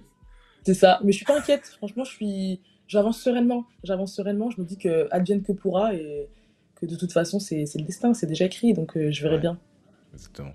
C'est 0.63 0.75
ça, 0.75 0.99
mais 1.03 1.11
je 1.11 1.17
suis 1.17 1.25
pas 1.25 1.37
inquiète. 1.37 1.65
Franchement, 1.77 2.03
je 2.03 2.11
suis, 2.11 2.61
j'avance 2.91 3.21
sereinement. 3.21 3.65
J'avance 3.85 4.13
sereinement. 4.13 4.49
Je 4.49 4.59
me 4.59 4.65
dis 4.65 4.77
que 4.77 5.07
advienne 5.11 5.41
que 5.43 5.53
pourra 5.53 5.93
et 5.95 6.29
que 6.75 6.85
de 6.85 6.95
toute 6.97 7.13
façon, 7.13 7.39
c'est 7.39 7.63
le 7.75 7.83
destin, 7.85 8.13
c'est 8.13 8.27
déjà 8.27 8.45
écrit, 8.45 8.73
donc 8.73 8.97
euh, 8.97 9.09
je 9.11 9.21
verrai 9.23 9.35
Ouais. 9.35 9.41
bien. 9.41 9.59
Exactement. 10.13 10.51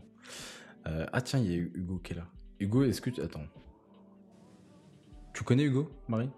Euh, 0.86 1.06
ah 1.12 1.20
tiens, 1.22 1.38
il 1.38 1.50
y 1.50 1.54
a 1.54 1.56
Hugo 1.56 1.98
qui 2.04 2.12
est 2.12 2.16
là. 2.16 2.26
Hugo, 2.60 2.84
est-ce 2.84 3.00
que 3.00 3.10
tu... 3.10 3.22
Attends. 3.22 3.44
Tu 5.32 5.44
connais 5.44 5.64
Hugo, 5.64 5.90
Marie? 6.08 6.28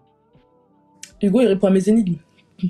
Hugo, 1.20 1.40
il 1.40 1.46
répond 1.48 1.66
à 1.66 1.70
mes 1.70 1.88
énigmes. 1.88 2.18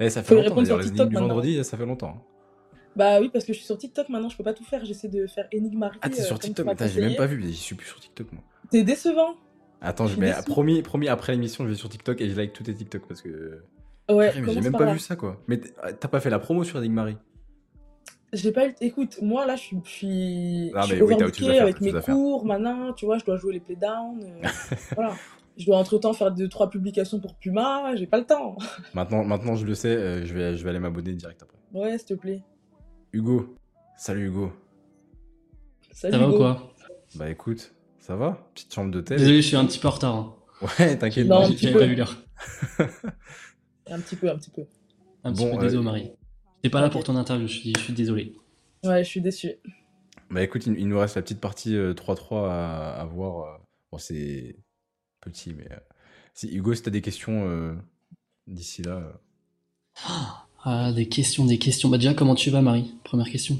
Eh, 0.00 0.10
ça 0.10 0.22
fait 0.22 0.34
Faut 0.34 0.40
longtemps, 0.42 0.62
d'ailleurs, 0.62 0.78
les 0.78 0.88
énigmes 0.88 1.08
du 1.08 1.14
vendredi, 1.16 1.64
ça 1.64 1.76
fait 1.76 1.86
longtemps. 1.86 2.16
hein. 2.16 2.22
Bah 2.96 3.20
oui, 3.20 3.28
parce 3.32 3.44
que 3.44 3.52
je 3.52 3.58
suis 3.58 3.66
sur 3.66 3.78
TikTok 3.78 4.08
maintenant, 4.08 4.28
je 4.28 4.36
peux 4.36 4.42
pas 4.42 4.54
tout 4.54 4.64
faire. 4.64 4.84
J'essaie 4.84 5.08
de 5.08 5.26
faire 5.26 5.46
énigmarie. 5.52 5.98
Ah, 6.02 6.08
t'es 6.08 6.20
euh, 6.20 6.24
sur 6.24 6.38
tu 6.38 6.46
TikTok 6.48 6.66
j'ai 6.88 7.00
même 7.00 7.14
pas 7.14 7.26
vu, 7.26 7.40
j'y 7.42 7.54
suis 7.54 7.74
plus 7.74 7.86
sur 7.86 8.00
TikTok 8.00 8.32
moi. 8.32 8.42
T'es 8.70 8.82
décevant. 8.82 9.34
Attends, 9.82 10.06
Je 10.06 10.16
déçue. 10.18 10.44
promis, 10.46 10.82
promis 10.82 11.08
après 11.08 11.32
l'émission, 11.32 11.64
je 11.64 11.70
vais 11.70 11.74
sur 11.74 11.88
TikTok 11.88 12.20
et 12.20 12.28
je 12.30 12.36
like 12.36 12.52
tous 12.52 12.62
tes 12.62 12.74
TikTok 12.74 13.02
parce 13.06 13.20
que. 13.20 13.62
Ouais, 14.10 14.30
Purée, 14.30 14.46
mais 14.46 14.52
j'ai 14.54 14.60
même 14.60 14.72
pas 14.72 14.84
là. 14.86 14.92
vu 14.92 14.98
ça 14.98 15.16
quoi. 15.16 15.40
Mais 15.48 15.60
ah, 15.82 15.92
t'as 15.92 16.08
pas 16.08 16.20
fait 16.20 16.30
la 16.30 16.38
promo 16.38 16.64
sur 16.64 16.78
Enigmarie 16.78 17.16
Je 18.32 18.44
l'ai 18.44 18.52
pas 18.52 18.66
eu. 18.68 18.74
Écoute, 18.80 19.18
moi 19.22 19.46
là, 19.46 19.56
je 19.56 19.62
suis, 19.62 19.78
je 19.84 19.90
suis, 19.90 20.70
Non, 20.74 20.80
je 20.82 20.86
suis 20.86 20.94
mais 20.96 21.02
oui, 21.02 21.32
faire, 21.32 21.62
avec 21.62 21.80
mes 21.80 21.92
cours, 21.92 22.44
maintenant, 22.44 22.92
tu 22.92 23.06
vois, 23.06 23.18
je 23.18 23.24
dois 23.24 23.36
jouer 23.36 23.54
les 23.54 23.60
playdowns. 23.60 24.20
euh, 24.22 24.48
voilà. 24.96 25.14
Je 25.58 25.66
dois 25.66 25.76
entre-temps 25.76 26.12
faire 26.14 26.30
deux, 26.32 26.48
trois 26.48 26.70
publications 26.70 27.20
pour 27.20 27.34
Puma, 27.34 27.94
j'ai 27.96 28.06
pas 28.06 28.18
le 28.18 28.24
temps. 28.24 28.56
Maintenant, 28.94 29.22
maintenant 29.24 29.54
je 29.54 29.66
le 29.66 29.74
sais, 29.74 29.94
euh, 29.94 30.24
je, 30.24 30.32
vais, 30.32 30.56
je 30.56 30.64
vais 30.64 30.70
aller 30.70 30.78
m'abonner 30.78 31.12
direct 31.12 31.42
après. 31.42 31.58
Ouais, 31.74 31.98
s'il 31.98 32.06
te 32.08 32.14
plaît. 32.14 32.42
Hugo, 33.12 33.54
salut 33.96 34.28
Hugo. 34.28 34.52
Salut 35.90 36.12
Ça 36.12 36.18
va 36.18 36.26
ou 36.26 36.30
Hugo. 36.30 36.38
quoi? 36.38 36.72
Bah 37.16 37.28
écoute, 37.30 37.74
ça 38.02 38.16
va? 38.16 38.50
Petite 38.54 38.74
chambre 38.74 38.90
d'hôtel 38.90 39.16
Désolé, 39.18 39.40
je 39.42 39.46
suis 39.46 39.56
un 39.56 39.64
petit 39.64 39.78
peu 39.78 39.88
en 39.88 39.92
retard. 39.92 40.14
hein. 40.14 40.34
Ouais, 40.78 40.98
t'inquiète. 40.98 41.26
Non, 41.26 41.48
peu. 41.50 41.72
pas 41.78 41.86
vu 41.86 41.94
l'heure. 41.96 42.16
Un 43.90 44.00
petit 44.00 44.16
peu, 44.16 44.30
un 44.30 44.36
petit 44.36 44.50
peu. 44.50 44.62
Un 45.24 45.32
petit 45.32 45.44
Bon, 45.44 45.56
peu 45.56 45.62
désolé, 45.64 45.80
euh, 45.80 45.84
Marie. 45.84 46.10
J'étais 46.56 46.70
pas 46.70 46.80
là 46.80 46.88
pour 46.90 47.02
ton 47.04 47.16
interview, 47.16 47.46
je 47.48 47.58
suis, 47.58 47.72
je 47.76 47.80
suis 47.80 47.92
désolé. 47.92 48.34
Ouais, 48.84 49.02
je 49.04 49.08
suis 49.08 49.20
déçue. 49.20 49.52
Bah 50.30 50.42
écoute, 50.42 50.66
il, 50.66 50.78
il 50.78 50.88
nous 50.88 50.98
reste 50.98 51.16
la 51.16 51.22
petite 51.22 51.40
partie 51.40 51.74
euh, 51.76 51.94
3-3 51.94 52.48
à, 52.50 53.00
à 53.00 53.04
voir. 53.04 53.46
euh. 53.46 53.58
Bon, 53.90 53.98
c'est 53.98 54.56
petit, 55.20 55.52
mais. 55.54 55.66
euh, 55.72 55.76
Si, 56.34 56.48
Hugo, 56.54 56.74
si 56.74 56.82
t'as 56.82 56.90
des 56.90 57.02
questions 57.02 57.46
euh, 57.48 57.74
d'ici 58.46 58.82
là. 58.82 58.96
euh, 58.96 59.12
Ah, 60.64 60.92
des 60.92 61.08
questions, 61.08 61.44
des 61.44 61.58
questions. 61.58 61.88
Bah 61.88 61.98
déjà, 61.98 62.14
comment 62.14 62.34
tu 62.34 62.50
vas, 62.50 62.62
Marie? 62.62 62.94
Première 63.04 63.28
question. 63.30 63.58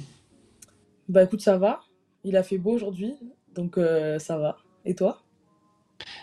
Bah 1.08 1.24
écoute, 1.24 1.40
ça 1.40 1.58
va. 1.58 1.80
Il 2.24 2.36
a 2.36 2.42
fait 2.44 2.58
beau 2.58 2.72
aujourd'hui, 2.72 3.14
donc 3.54 3.78
euh, 3.78 4.18
ça 4.18 4.36
va. 4.36 4.56
Et 4.84 4.94
toi? 4.94 5.22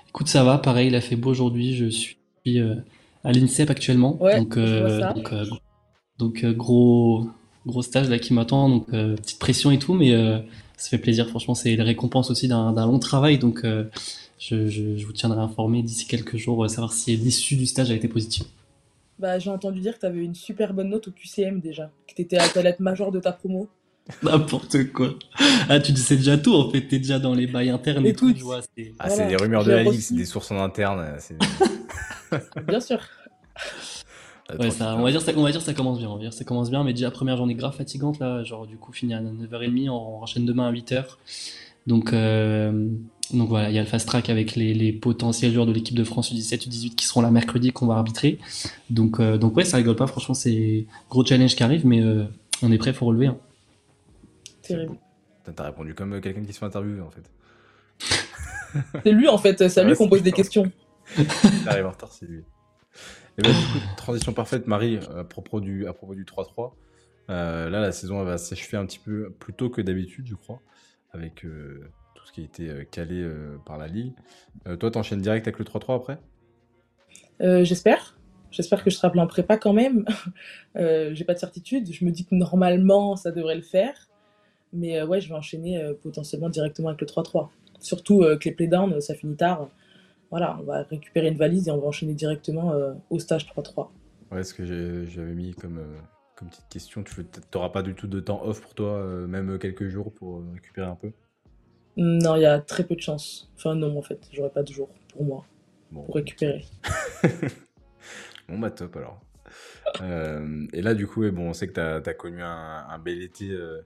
Écoute, 0.10 0.28
ça 0.28 0.44
va, 0.44 0.58
pareil, 0.58 0.88
il 0.88 0.96
a 0.96 1.02
fait 1.02 1.16
beau 1.16 1.30
aujourd'hui. 1.30 1.76
Je 1.76 1.88
suis 1.88 2.18
euh, 2.48 2.76
à 3.24 3.32
l'INSEP 3.32 3.70
actuellement. 3.70 4.22
Ouais, 4.22 4.40
donc, 4.40 4.58
euh, 4.58 5.00
ça. 5.00 5.14
donc, 5.14 5.34
donc, 6.18 6.46
gros, 6.46 7.30
gros 7.66 7.82
stage 7.82 8.10
là 8.10 8.20
qui 8.20 8.34
m'attend. 8.34 8.70
Donc, 8.70 8.88
petite 8.90 9.40
pression 9.40 9.72
et 9.72 9.80
tout, 9.80 9.94
mais 9.94 10.12
ça 10.78 10.90
fait 10.90 10.98
plaisir. 10.98 11.30
Franchement, 11.30 11.56
c'est 11.56 11.76
la 11.76 11.84
récompense 11.84 12.32
aussi 12.32 12.48
d'un 12.48 12.74
long 12.74 13.00
travail. 13.00 13.38
Donc, 13.38 13.64
je, 13.64 14.68
je, 14.68 14.98
je 14.98 15.06
vous 15.06 15.14
tiendrai 15.14 15.40
informé 15.40 15.84
d'ici 15.84 16.08
quelques 16.08 16.38
jours, 16.38 16.70
savoir 16.70 16.92
si 16.92 17.16
l'issue 17.16 17.56
du 17.56 17.66
stage 17.66 17.92
a 17.92 17.96
été 17.96 18.08
positive. 18.08 18.46
Bah 19.20 19.38
j'ai 19.38 19.50
entendu 19.50 19.82
dire 19.82 19.96
que 19.96 20.00
t'avais 20.00 20.24
une 20.24 20.34
super 20.34 20.74
bonne 20.74 20.90
note 20.90 21.10
au 21.10 21.12
QCM 21.12 21.60
déjà, 21.60 21.92
que 22.08 22.16
t'étais 22.16 22.38
à 22.38 22.48
ta 22.48 22.62
lettre 22.62 22.82
majeure 22.82 23.12
de 23.12 23.20
ta 23.20 23.34
promo. 23.34 23.68
N'importe 24.24 24.92
quoi. 24.92 25.10
Ah, 25.70 25.80
tu 25.80 25.96
sais 25.96 26.16
déjà 26.18 26.38
tout, 26.38 26.54
en 26.56 26.70
fait. 26.72 26.82
T'es 26.82 26.98
déjà 27.00 27.20
dans 27.20 27.34
les 27.34 27.48
bails 27.48 27.70
internes 27.70 28.06
et 28.06 28.14
tout, 28.14 28.34
je 28.36 28.44
vois. 28.44 28.62
c'est- 28.62 28.94
Ah, 29.00 29.08
Voilà, 29.08 29.24
c'est 29.24 29.28
des 29.30 29.36
rumeurs 29.36 29.64
de 29.64 29.72
la 29.72 29.84
ligue, 29.84 30.02
c'est 30.02 30.16
des 30.16 30.26
sources 30.26 30.52
en 30.52 30.60
interne. 30.60 31.00
euh, 31.00 31.16
c'est- 31.20 31.38
Bien 32.68 32.80
sûr. 32.80 33.00
Ah, 34.50 34.56
Ouais, 34.60 34.72
ça, 34.72 34.96
on 34.98 35.04
va 35.04 35.12
dire 35.12 35.22
ça, 35.22 35.32
on 35.36 35.44
va 35.44 35.52
dire 35.52 35.62
ça 35.62 35.74
commence 35.74 36.00
bien. 36.00 36.10
On 36.10 36.16
va 36.16 36.22
dire 36.22 36.34
ça 36.34 36.44
commence 36.44 36.70
bien, 36.72 36.84
mais 36.84 36.94
déjà 36.94 37.12
première 37.12 37.38
journée 37.38 37.54
grave 37.54 37.76
fatigante 37.76 38.20
là, 38.20 38.44
genre 38.44 38.66
du 38.66 38.78
coup 38.78 38.92
fini 38.92 39.14
à 39.14 39.22
9h30, 39.22 39.90
on 39.90 40.22
enchaîne 40.24 40.46
demain 40.46 40.68
à 40.68 40.72
8h. 40.72 41.04
Donc 41.86 42.14
euh, 42.14 42.88
donc 43.32 43.50
voilà, 43.50 43.70
il 43.70 43.76
y 43.76 43.78
a 43.78 43.82
le 43.82 43.88
fast 43.88 44.08
track 44.08 44.30
avec 44.30 44.56
les, 44.56 44.74
les 44.74 44.92
potentiels 44.92 45.54
joueurs 45.54 45.68
de 45.68 45.72
l'équipe 45.72 45.96
de 45.96 46.04
France 46.04 46.34
U17, 46.34 46.68
U18 46.68 46.96
qui 46.96 47.06
seront 47.06 47.22
là 47.22 47.30
mercredi 47.30 47.72
qu'on 47.72 47.86
va 47.86 47.96
arbitrer. 47.96 48.40
Donc 48.90 49.20
euh, 49.20 49.38
donc 49.38 49.56
ouais, 49.56 49.66
ça 49.66 49.78
rigole 49.78 49.96
pas. 49.96 50.08
Franchement, 50.08 50.34
c'est 50.34 50.88
gros 51.12 51.24
challenge 51.24 51.56
qui 51.56 51.62
arrive, 51.62 51.86
mais 51.86 52.02
euh, 52.02 52.24
on 52.64 52.72
est 52.72 52.78
prêt 52.80 52.92
pour 52.94 53.08
relever. 53.10 53.28
hein. 53.28 53.38
Terrible. 54.74 54.98
T'as 55.56 55.64
répondu 55.64 55.96
comme 55.96 56.14
euh, 56.14 56.20
quelqu'un 56.20 56.44
qui 56.44 56.54
se 56.54 56.60
fait 56.60 56.66
interviewer 56.66 57.02
en 57.02 57.10
fait. 57.10 57.32
C'est 59.04 59.12
lui 59.12 59.28
en 59.28 59.38
fait, 59.38 59.68
c'est 59.68 59.80
à 59.80 59.84
lui 59.84 59.96
qu'on 59.96 60.08
pose 60.08 60.22
des 60.22 60.32
questions. 60.32 60.72
T'arrives 61.66 61.88
en 61.88 61.92
retard, 61.92 62.12
c'est 62.12 62.28
lui. 62.28 62.44
Et 63.40 63.42
bah, 63.42 63.50
du 63.50 63.56
coup, 63.56 63.86
transition 63.98 64.32
parfaite, 64.32 64.68
Marie, 64.68 65.00
à 65.18 65.24
propos 65.24 65.60
du, 65.60 65.88
à 65.88 65.94
propos 65.94 66.14
du 66.14 66.24
3-3. 66.24 66.74
Euh, 67.30 67.70
là, 67.70 67.80
la 67.80 67.92
saison 67.92 68.20
elle 68.20 68.26
va 68.26 68.38
s'achever 68.38 68.78
un 68.78 68.86
petit 68.86 69.00
peu 69.00 69.32
plus 69.40 69.54
tôt 69.54 69.70
que 69.70 69.82
d'habitude, 69.82 70.28
je 70.28 70.36
crois, 70.36 70.62
avec 71.14 71.46
euh, 71.46 71.90
tout 72.16 72.26
ce 72.26 72.32
qui 72.32 72.42
a 72.42 72.44
été 72.44 72.70
euh, 72.70 72.84
calé 72.90 73.28
par 73.66 73.78
la 73.78 73.88
Ligue. 73.88 74.14
Toi, 74.80 74.92
t'enchaînes 74.92 75.22
direct 75.22 75.48
avec 75.48 75.60
le 75.60 75.66
3-3 75.66 75.96
après? 75.96 76.18
J'espère. 77.40 78.18
J'espère 78.52 78.84
que 78.84 78.90
je 78.90 78.96
serai 78.96 79.08
appelé 79.08 79.22
en 79.22 79.28
prépa 79.28 79.58
quand 79.58 79.74
même. 79.74 80.06
J'ai 80.76 81.24
pas 81.24 81.34
de 81.34 81.40
certitude. 81.40 81.92
Je 81.92 82.04
me 82.04 82.12
dis 82.12 82.26
que 82.26 82.36
normalement 82.36 83.16
ça 83.16 83.32
devrait 83.32 83.56
le 83.56 83.62
faire. 83.62 84.09
Mais 84.74 85.00
euh, 85.00 85.06
ouais, 85.06 85.22
je 85.22 85.30
vais 85.30 85.36
enchaîner 85.36 85.82
euh, 85.82 85.94
potentiellement 85.94 86.50
directement 86.50 86.90
avec 86.90 87.02
le 87.02 87.08
3-3. 87.08 87.50
Surtout 87.80 88.24
euh, 88.24 88.38
que 88.38 88.46
les 88.50 88.56
playdowns, 88.56 89.00
ça 89.02 89.16
finit 89.16 89.36
tard. 89.36 89.70
Voilà, 90.32 90.58
on 90.60 90.64
va 90.64 90.84
récupérer 90.84 91.30
une 91.30 91.38
valise 91.38 91.68
et 91.68 91.72
on 91.72 91.80
va 91.80 91.88
enchaîner 91.88 92.14
directement 92.14 92.76
au 93.10 93.18
stage 93.18 93.48
3-3. 93.48 93.88
Ouais, 94.32 94.44
ce 94.44 94.54
que 94.54 94.64
j'avais 94.64 95.34
mis 95.34 95.56
comme, 95.56 95.84
comme 96.36 96.50
petite 96.50 96.70
question. 96.70 97.04
Tu 97.04 97.26
n'auras 97.56 97.70
pas 97.70 97.82
du 97.82 97.96
tout 97.96 98.06
de 98.06 98.20
temps 98.20 98.46
off 98.46 98.62
pour 98.62 98.76
toi, 98.76 99.04
même 99.28 99.58
quelques 99.58 99.88
jours 99.88 100.14
pour 100.14 100.44
récupérer 100.54 100.86
un 100.86 100.96
peu? 100.96 101.12
Non, 101.98 102.36
il 102.36 102.44
y 102.44 102.46
a 102.46 102.60
très 102.60 102.84
peu 102.84 102.94
de 102.96 103.02
chance. 103.02 103.52
Enfin 103.56 103.74
non, 103.74 103.98
en 103.98 104.04
fait, 104.04 104.20
j'aurai 104.32 104.52
pas 104.52 104.62
de 104.62 104.72
jour 104.72 104.90
pour 105.12 105.24
moi, 105.24 105.46
Bon, 105.90 106.04
pour 106.04 106.14
récupérer. 106.14 106.64
Bon 108.50 108.58
bah 108.58 108.72
top 108.72 108.98
alors. 108.98 109.22
Euh, 110.02 110.66
et 110.74 110.82
là 110.82 110.96
du 110.96 111.08
coup, 111.08 111.30
bon, 111.32 111.50
on 111.50 111.54
sait 111.54 111.68
que 111.68 111.74
tu 111.74 112.10
as, 112.10 112.14
connu 112.14 112.42
un, 112.42 112.86
un 112.90 113.00
bel 113.00 113.22
été 113.22 113.50
euh, 113.50 113.82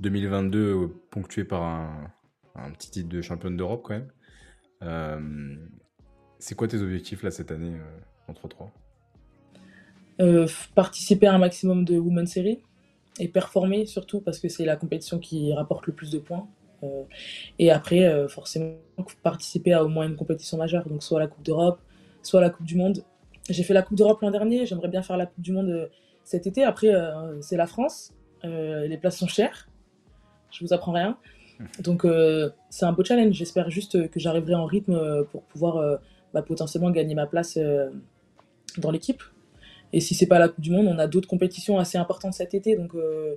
2022 0.00 0.58
euh, 0.58 0.88
ponctué 1.10 1.44
par 1.44 1.62
un, 1.62 2.10
petit 2.72 2.90
titre 2.90 3.08
de 3.08 3.22
championne 3.22 3.56
d'Europe 3.56 3.82
quand 3.84 3.94
même. 3.94 4.08
Euh, 4.82 5.56
c'est 6.38 6.54
quoi 6.54 6.68
tes 6.68 6.80
objectifs 6.80 7.22
là 7.22 7.30
cette 7.30 7.50
année 7.50 7.74
euh, 7.76 8.28
en 8.28 8.32
3-3 8.32 8.70
Euh, 10.20 10.46
f- 10.46 10.72
participer 10.74 11.26
à 11.26 11.34
un 11.34 11.38
maximum 11.38 11.84
de 11.84 11.98
Women's 11.98 12.32
Series 12.32 12.60
et 13.20 13.28
performer 13.28 13.86
surtout 13.86 14.20
parce 14.20 14.38
que 14.38 14.48
c'est 14.48 14.64
la 14.64 14.76
compétition 14.76 15.18
qui 15.18 15.52
rapporte 15.52 15.86
le 15.86 15.92
plus 15.92 16.10
de 16.10 16.18
points. 16.18 16.46
Et 17.58 17.72
après, 17.72 18.28
forcément, 18.28 18.76
participer 19.24 19.72
à 19.72 19.84
au 19.84 19.88
moins 19.88 20.06
une 20.06 20.14
compétition 20.14 20.56
majeure, 20.58 20.88
donc 20.88 21.02
soit 21.02 21.18
la 21.18 21.26
Coupe 21.26 21.44
d'Europe, 21.44 21.80
soit 22.22 22.40
la 22.40 22.50
Coupe 22.50 22.66
du 22.66 22.76
Monde. 22.76 23.02
J'ai 23.50 23.64
fait 23.64 23.74
la 23.74 23.82
Coupe 23.82 23.96
d'Europe 23.98 24.20
l'an 24.20 24.30
dernier, 24.30 24.64
j'aimerais 24.64 24.86
bien 24.86 25.02
faire 25.02 25.16
la 25.16 25.26
Coupe 25.26 25.42
du 25.42 25.50
Monde 25.50 25.90
cet 26.22 26.46
été. 26.46 26.62
Après, 26.62 26.92
c'est 27.40 27.56
la 27.56 27.66
France, 27.66 28.14
les 28.44 28.96
places 28.96 29.18
sont 29.18 29.26
chères, 29.26 29.68
je 30.50 30.64
vous 30.64 30.72
apprends 30.72 30.92
rien. 30.92 31.16
Donc 31.82 32.04
euh, 32.04 32.50
c'est 32.70 32.84
un 32.84 32.92
beau 32.92 33.04
challenge, 33.04 33.34
j'espère 33.34 33.68
juste 33.70 34.08
que 34.10 34.20
j'arriverai 34.20 34.54
en 34.54 34.66
rythme 34.66 34.94
euh, 34.94 35.24
pour 35.24 35.42
pouvoir 35.42 35.76
euh, 35.78 35.96
bah, 36.32 36.42
potentiellement 36.42 36.90
gagner 36.90 37.14
ma 37.14 37.26
place 37.26 37.56
euh, 37.56 37.90
dans 38.78 38.90
l'équipe. 38.90 39.22
Et 39.92 40.00
si 40.00 40.14
c'est 40.14 40.26
pas 40.26 40.38
la 40.38 40.48
Coupe 40.48 40.60
du 40.60 40.70
Monde, 40.70 40.86
on 40.86 40.98
a 40.98 41.06
d'autres 41.06 41.28
compétitions 41.28 41.78
assez 41.78 41.98
importantes 41.98 42.34
cet 42.34 42.54
été. 42.54 42.76
Donc, 42.76 42.94
euh, 42.94 43.34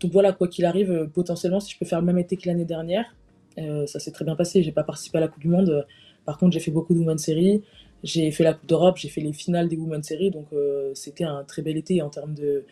donc 0.00 0.12
voilà, 0.12 0.32
quoi 0.32 0.46
qu'il 0.46 0.64
arrive, 0.64 0.92
euh, 0.92 1.06
potentiellement, 1.06 1.58
si 1.58 1.72
je 1.72 1.78
peux 1.78 1.86
faire 1.86 2.00
le 2.00 2.06
même 2.06 2.18
été 2.18 2.36
que 2.36 2.46
l'année 2.46 2.66
dernière, 2.66 3.16
euh, 3.58 3.86
ça 3.86 3.98
s'est 3.98 4.12
très 4.12 4.24
bien 4.24 4.36
passé. 4.36 4.62
J'ai 4.62 4.72
pas 4.72 4.84
participé 4.84 5.18
à 5.18 5.22
la 5.22 5.28
Coupe 5.28 5.42
du 5.42 5.48
Monde. 5.48 5.86
Par 6.26 6.36
contre, 6.38 6.52
j'ai 6.52 6.60
fait 6.60 6.70
beaucoup 6.70 6.92
de 6.92 6.98
Women's 6.98 7.22
Series. 7.22 7.62
J'ai 8.04 8.30
fait 8.30 8.44
la 8.44 8.52
Coupe 8.52 8.68
d'Europe, 8.68 8.98
j'ai 8.98 9.08
fait 9.08 9.22
les 9.22 9.32
finales 9.32 9.68
des 9.68 9.76
Women's 9.76 10.06
Series. 10.06 10.30
Donc 10.30 10.46
euh, 10.52 10.92
c'était 10.94 11.24
un 11.24 11.44
très 11.44 11.62
bel 11.62 11.78
été 11.78 12.02
en 12.02 12.10
termes 12.10 12.34
de, 12.34 12.64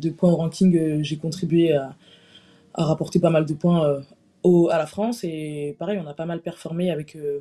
de 0.00 0.10
points 0.10 0.32
au 0.32 0.36
ranking. 0.36 0.76
euh, 0.76 1.02
j'ai 1.02 1.16
contribué 1.16 1.72
à, 1.72 1.94
à 2.76 2.84
rapporter 2.84 3.18
pas 3.20 3.30
mal 3.30 3.44
de 3.46 3.54
points 3.54 3.84
euh, 3.84 4.00
au- 4.42 4.68
à 4.68 4.78
la 4.78 4.86
France. 4.86 5.24
Et 5.24 5.74
pareil, 5.78 5.98
on 6.02 6.06
a 6.06 6.14
pas 6.14 6.26
mal 6.26 6.40
performé 6.42 6.90
avec 6.90 7.16
euh, 7.16 7.40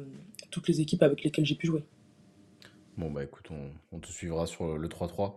toutes 0.51 0.67
les 0.67 0.81
équipes 0.81 1.03
avec 1.03 1.23
lesquelles 1.23 1.45
j'ai 1.45 1.55
pu 1.55 1.67
jouer. 1.67 1.83
Bon, 2.97 3.11
bah 3.11 3.23
écoute, 3.23 3.47
on, 3.51 3.71
on 3.95 3.99
te 3.99 4.07
suivra 4.07 4.45
sur 4.47 4.77
le 4.77 4.87
3-3. 4.87 5.33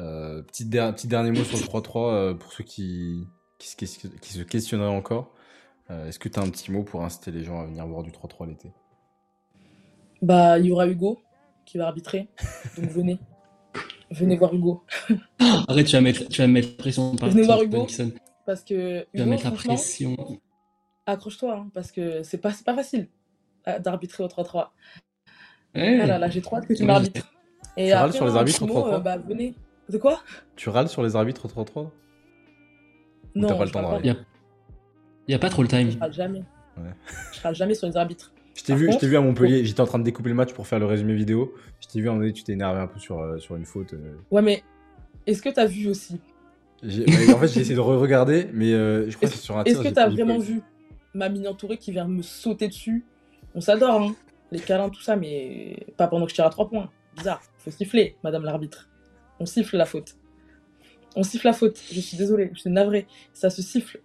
Euh, 0.00 0.42
petit, 0.42 0.64
der- 0.64 0.92
petit 0.94 1.06
dernier 1.06 1.30
mot 1.30 1.44
sur 1.44 1.58
le 1.58 1.64
3-3 1.64 2.12
euh, 2.12 2.34
pour 2.34 2.52
ceux 2.52 2.64
qui, 2.64 3.26
qui, 3.58 3.68
se, 3.68 3.76
ques- 3.76 4.20
qui 4.20 4.32
se 4.32 4.42
questionneraient 4.42 4.88
encore. 4.88 5.32
Euh, 5.90 6.08
Est-ce 6.08 6.18
que 6.18 6.28
tu 6.30 6.38
as 6.38 6.42
un 6.42 6.48
petit 6.48 6.72
mot 6.72 6.82
pour 6.82 7.04
inciter 7.04 7.30
les 7.30 7.44
gens 7.44 7.60
à 7.60 7.66
venir 7.66 7.86
voir 7.86 8.02
du 8.02 8.10
3-3 8.10 8.46
l'été? 8.48 8.72
Bah, 10.22 10.58
il 10.58 10.66
y 10.66 10.72
aura 10.72 10.86
Hugo 10.88 11.20
qui 11.66 11.76
va 11.78 11.86
arbitrer. 11.88 12.28
Donc 12.78 12.90
venez. 12.90 13.18
Venez 14.10 14.36
voir 14.36 14.54
Hugo. 14.54 14.84
Arrête, 15.68 15.86
tu 15.86 15.92
vas 15.96 16.00
mettre, 16.00 16.28
tu 16.28 16.40
vas 16.40 16.46
mettre 16.46 16.76
pression 16.76 17.16
par 17.16 17.30
Venez 17.30 17.42
voir 17.42 17.62
Hugo. 17.62 17.78
Nixon. 17.78 18.12
Parce 18.46 18.62
que 18.62 19.06
Tu 19.14 19.18
vas 19.20 19.26
mettre 19.26 19.44
la 19.44 19.50
pression. 19.52 20.16
accroche-toi. 21.06 21.54
hein, 21.56 21.70
parce 21.74 21.90
que 21.92 22.22
c'est 22.22 22.38
pas, 22.38 22.50
c'est 22.52 22.64
pas 22.64 22.74
facile 22.74 23.08
euh, 23.68 23.78
d'arbitrer 23.78 24.22
au 24.24 24.28
3-3. 24.28 24.68
Ouais. 25.74 25.98
Ah 26.02 26.06
là 26.06 26.18
là, 26.18 26.28
j'ai 26.28 26.40
trop 26.42 26.56
hâte 26.56 26.66
que 26.66 26.74
tu 26.74 26.82
Ouais, 26.82 26.86
m'arbitres. 26.86 27.32
Et 27.76 27.88
Tu 27.88 27.92
râles 27.94 28.04
après, 28.04 28.16
sur 28.16 28.26
les 28.26 28.32
un 28.32 28.36
arbitres 28.36 28.62
au 28.62 28.66
mot, 28.66 28.74
3-3? 28.74 28.94
euh, 28.94 28.98
Bah, 29.00 29.16
venez. 29.18 29.54
De 29.88 29.98
quoi? 29.98 30.20
Tu 30.56 30.68
râles 30.68 30.88
sur 30.88 31.02
les 31.02 31.16
arbitres 31.16 31.44
au 31.46 31.48
3-3 31.48 31.90
Non, 33.34 33.48
t'as 33.48 33.54
pas 33.56 33.64
le 33.64 33.70
temps 33.70 33.80
de 33.80 33.86
râle 33.86 33.94
râler. 33.96 34.08
Y 34.08 34.10
a, 34.12 34.16
y 35.28 35.34
a 35.34 35.38
pas 35.38 35.50
trop 35.50 35.62
le 35.62 35.68
time. 35.68 35.90
Je 35.90 35.98
râle 35.98 36.12
jamais. 36.12 36.44
Ouais. 36.76 36.90
Je 37.32 37.40
râle 37.40 37.54
jamais 37.54 37.74
sur 37.74 37.86
les 37.86 37.96
arbitres. 37.96 38.32
Je 38.54 38.62
t'ai 38.62 38.74
vu, 38.76 38.84
je 38.84 38.90
contre, 38.90 39.00
t'ai 39.00 39.08
vu 39.08 39.16
à 39.16 39.20
Montpellier, 39.20 39.64
j'étais 39.64 39.80
en 39.80 39.86
train 39.86 39.98
de 39.98 40.04
découper 40.04 40.28
le 40.28 40.36
match 40.36 40.52
pour 40.52 40.66
faire 40.68 40.78
le 40.78 40.86
résumé 40.86 41.14
vidéo. 41.14 41.54
Je 41.80 41.88
t'ai 41.88 42.00
vu 42.00 42.06
à 42.06 42.10
un 42.10 42.14
moment 42.14 42.22
donné, 42.22 42.32
tu 42.32 42.44
t'es 42.44 42.52
énervé 42.52 42.78
un 42.80 42.86
peu 42.86 43.00
sur, 43.00 43.18
euh, 43.18 43.38
sur 43.38 43.56
une 43.56 43.64
faute. 43.64 43.94
euh. 43.94 44.16
Ouais, 44.30 44.42
mais 44.42 44.62
est-ce 45.26 45.42
que 45.42 45.48
t'as 45.48 45.66
vu 45.66 45.88
aussi? 45.88 46.20
Bah, 46.82 47.34
en 47.34 47.38
fait, 47.38 47.48
j'ai 47.48 47.60
essayé 47.60 47.74
de 47.74 47.80
re-regarder, 47.80 48.48
mais 48.52 48.72
euh, 48.72 49.10
je 49.10 49.16
crois 49.16 49.28
que 49.28 49.34
c'est 49.34 49.40
sur 49.40 49.56
un. 49.56 49.64
Est-ce 49.64 49.80
que 49.80 49.88
t'as 49.88 50.08
vraiment 50.08 50.38
vu 50.38 50.62
ma 51.14 51.28
mini 51.28 51.48
entourée 51.48 51.78
qui 51.78 51.92
vient 51.92 52.06
me 52.06 52.22
sauter 52.22 52.68
dessus? 52.68 53.04
On 53.54 53.60
s'adore, 53.60 54.02
hein 54.02 54.14
Les 54.50 54.60
câlins, 54.60 54.90
tout 54.90 55.00
ça, 55.00 55.16
mais 55.16 55.86
pas 55.96 56.08
pendant 56.08 56.24
que 56.24 56.30
je 56.30 56.34
tire 56.34 56.46
à 56.46 56.50
3 56.50 56.68
points. 56.68 56.90
Bizarre. 57.16 57.40
Faut 57.58 57.70
siffler, 57.70 58.16
madame 58.24 58.44
l'arbitre. 58.44 58.90
On 59.40 59.46
siffle 59.46 59.76
la 59.76 59.86
faute. 59.86 60.16
On 61.16 61.22
siffle 61.22 61.46
la 61.46 61.52
faute. 61.52 61.80
Je 61.92 62.00
suis 62.00 62.16
désolée, 62.16 62.50
je 62.54 62.60
suis 62.60 62.70
navrée. 62.70 63.06
Ça 63.32 63.50
se 63.50 63.62
siffle. 63.62 64.00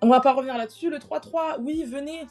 On 0.00 0.08
va 0.08 0.20
pas 0.20 0.32
revenir 0.32 0.56
là-dessus. 0.56 0.88
Le 0.88 0.96
3-3, 0.96 1.60
oui, 1.60 1.84
venez. 1.84 2.22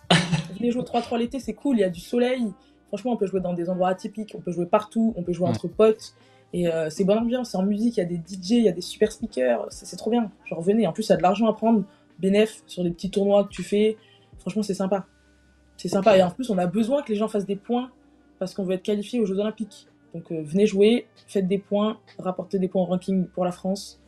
venez 0.58 0.72
jouer 0.72 0.82
au 0.82 0.86
3-3 0.86 1.19
l'été, 1.19 1.39
c'est 1.39 1.54
cool. 1.54 1.78
Il 1.78 1.82
y 1.82 1.84
a 1.84 1.89
du 1.89 2.00
soleil. 2.00 2.52
Franchement, 2.88 3.12
on 3.12 3.17
peut 3.17 3.28
jouer 3.28 3.41
dans 3.41 3.54
des 3.54 3.69
endroits 3.69 3.89
atypiques. 3.89 4.34
On 4.36 4.39
peut 4.39 4.52
jouer 4.52 4.65
partout. 4.65 5.13
On 5.17 5.24
peut 5.24 5.34
jouer 5.34 5.48
entre 5.48 5.67
potes. 5.67 6.15
Et 6.53 6.67
euh, 6.67 6.89
c'est 6.89 7.03
bonne 7.03 7.19
ambiance. 7.19 7.51
C'est 7.51 7.57
en 7.57 7.63
musique. 7.63 7.97
Il 7.97 7.99
y 7.99 8.03
a 8.03 8.05
des 8.05 8.17
DJ, 8.17 8.51
il 8.51 8.63
y 8.63 8.69
a 8.69 8.71
des 8.71 8.81
super 8.81 9.12
speakers. 9.12 9.67
C'est 9.69 9.97
trop 9.97 10.09
bien. 10.09 10.31
Genre, 10.45 10.62
venez. 10.62 10.88
En 10.88 10.93
plus, 10.93 11.07
il 11.07 11.09
y 11.09 11.13
a 11.13 11.17
de 11.17 11.21
l'argent 11.21 11.47
à 11.47 11.53
prendre. 11.53 11.83
Bénéf 12.19 12.63
sur 12.67 12.83
les 12.83 12.91
petits 12.91 13.09
tournois 13.09 13.45
que 13.45 13.49
tu 13.49 13.63
fais. 13.63 13.97
Franchement, 14.39 14.63
c'est 14.63 14.73
sympa. 14.73 15.05
C'est 15.77 15.88
sympa. 15.88 16.17
Et 16.17 16.23
en 16.23 16.31
plus, 16.31 16.49
on 16.49 16.57
a 16.57 16.67
besoin 16.67 17.01
que 17.01 17.09
les 17.09 17.15
gens 17.15 17.27
fassent 17.27 17.45
des 17.45 17.55
points 17.55 17.91
parce 18.39 18.53
qu'on 18.53 18.63
veut 18.63 18.73
être 18.73 18.83
qualifié 18.83 19.19
aux 19.19 19.25
Jeux 19.25 19.39
Olympiques. 19.39 19.88
Donc, 20.13 20.31
euh, 20.31 20.41
venez 20.43 20.65
jouer, 20.65 21.07
faites 21.27 21.47
des 21.47 21.59
points, 21.59 21.99
rapportez 22.17 22.57
des 22.57 22.67
points 22.67 22.81
au 22.81 22.85
ranking 22.85 23.27
pour 23.27 23.45
la 23.45 23.51
France. 23.51 24.01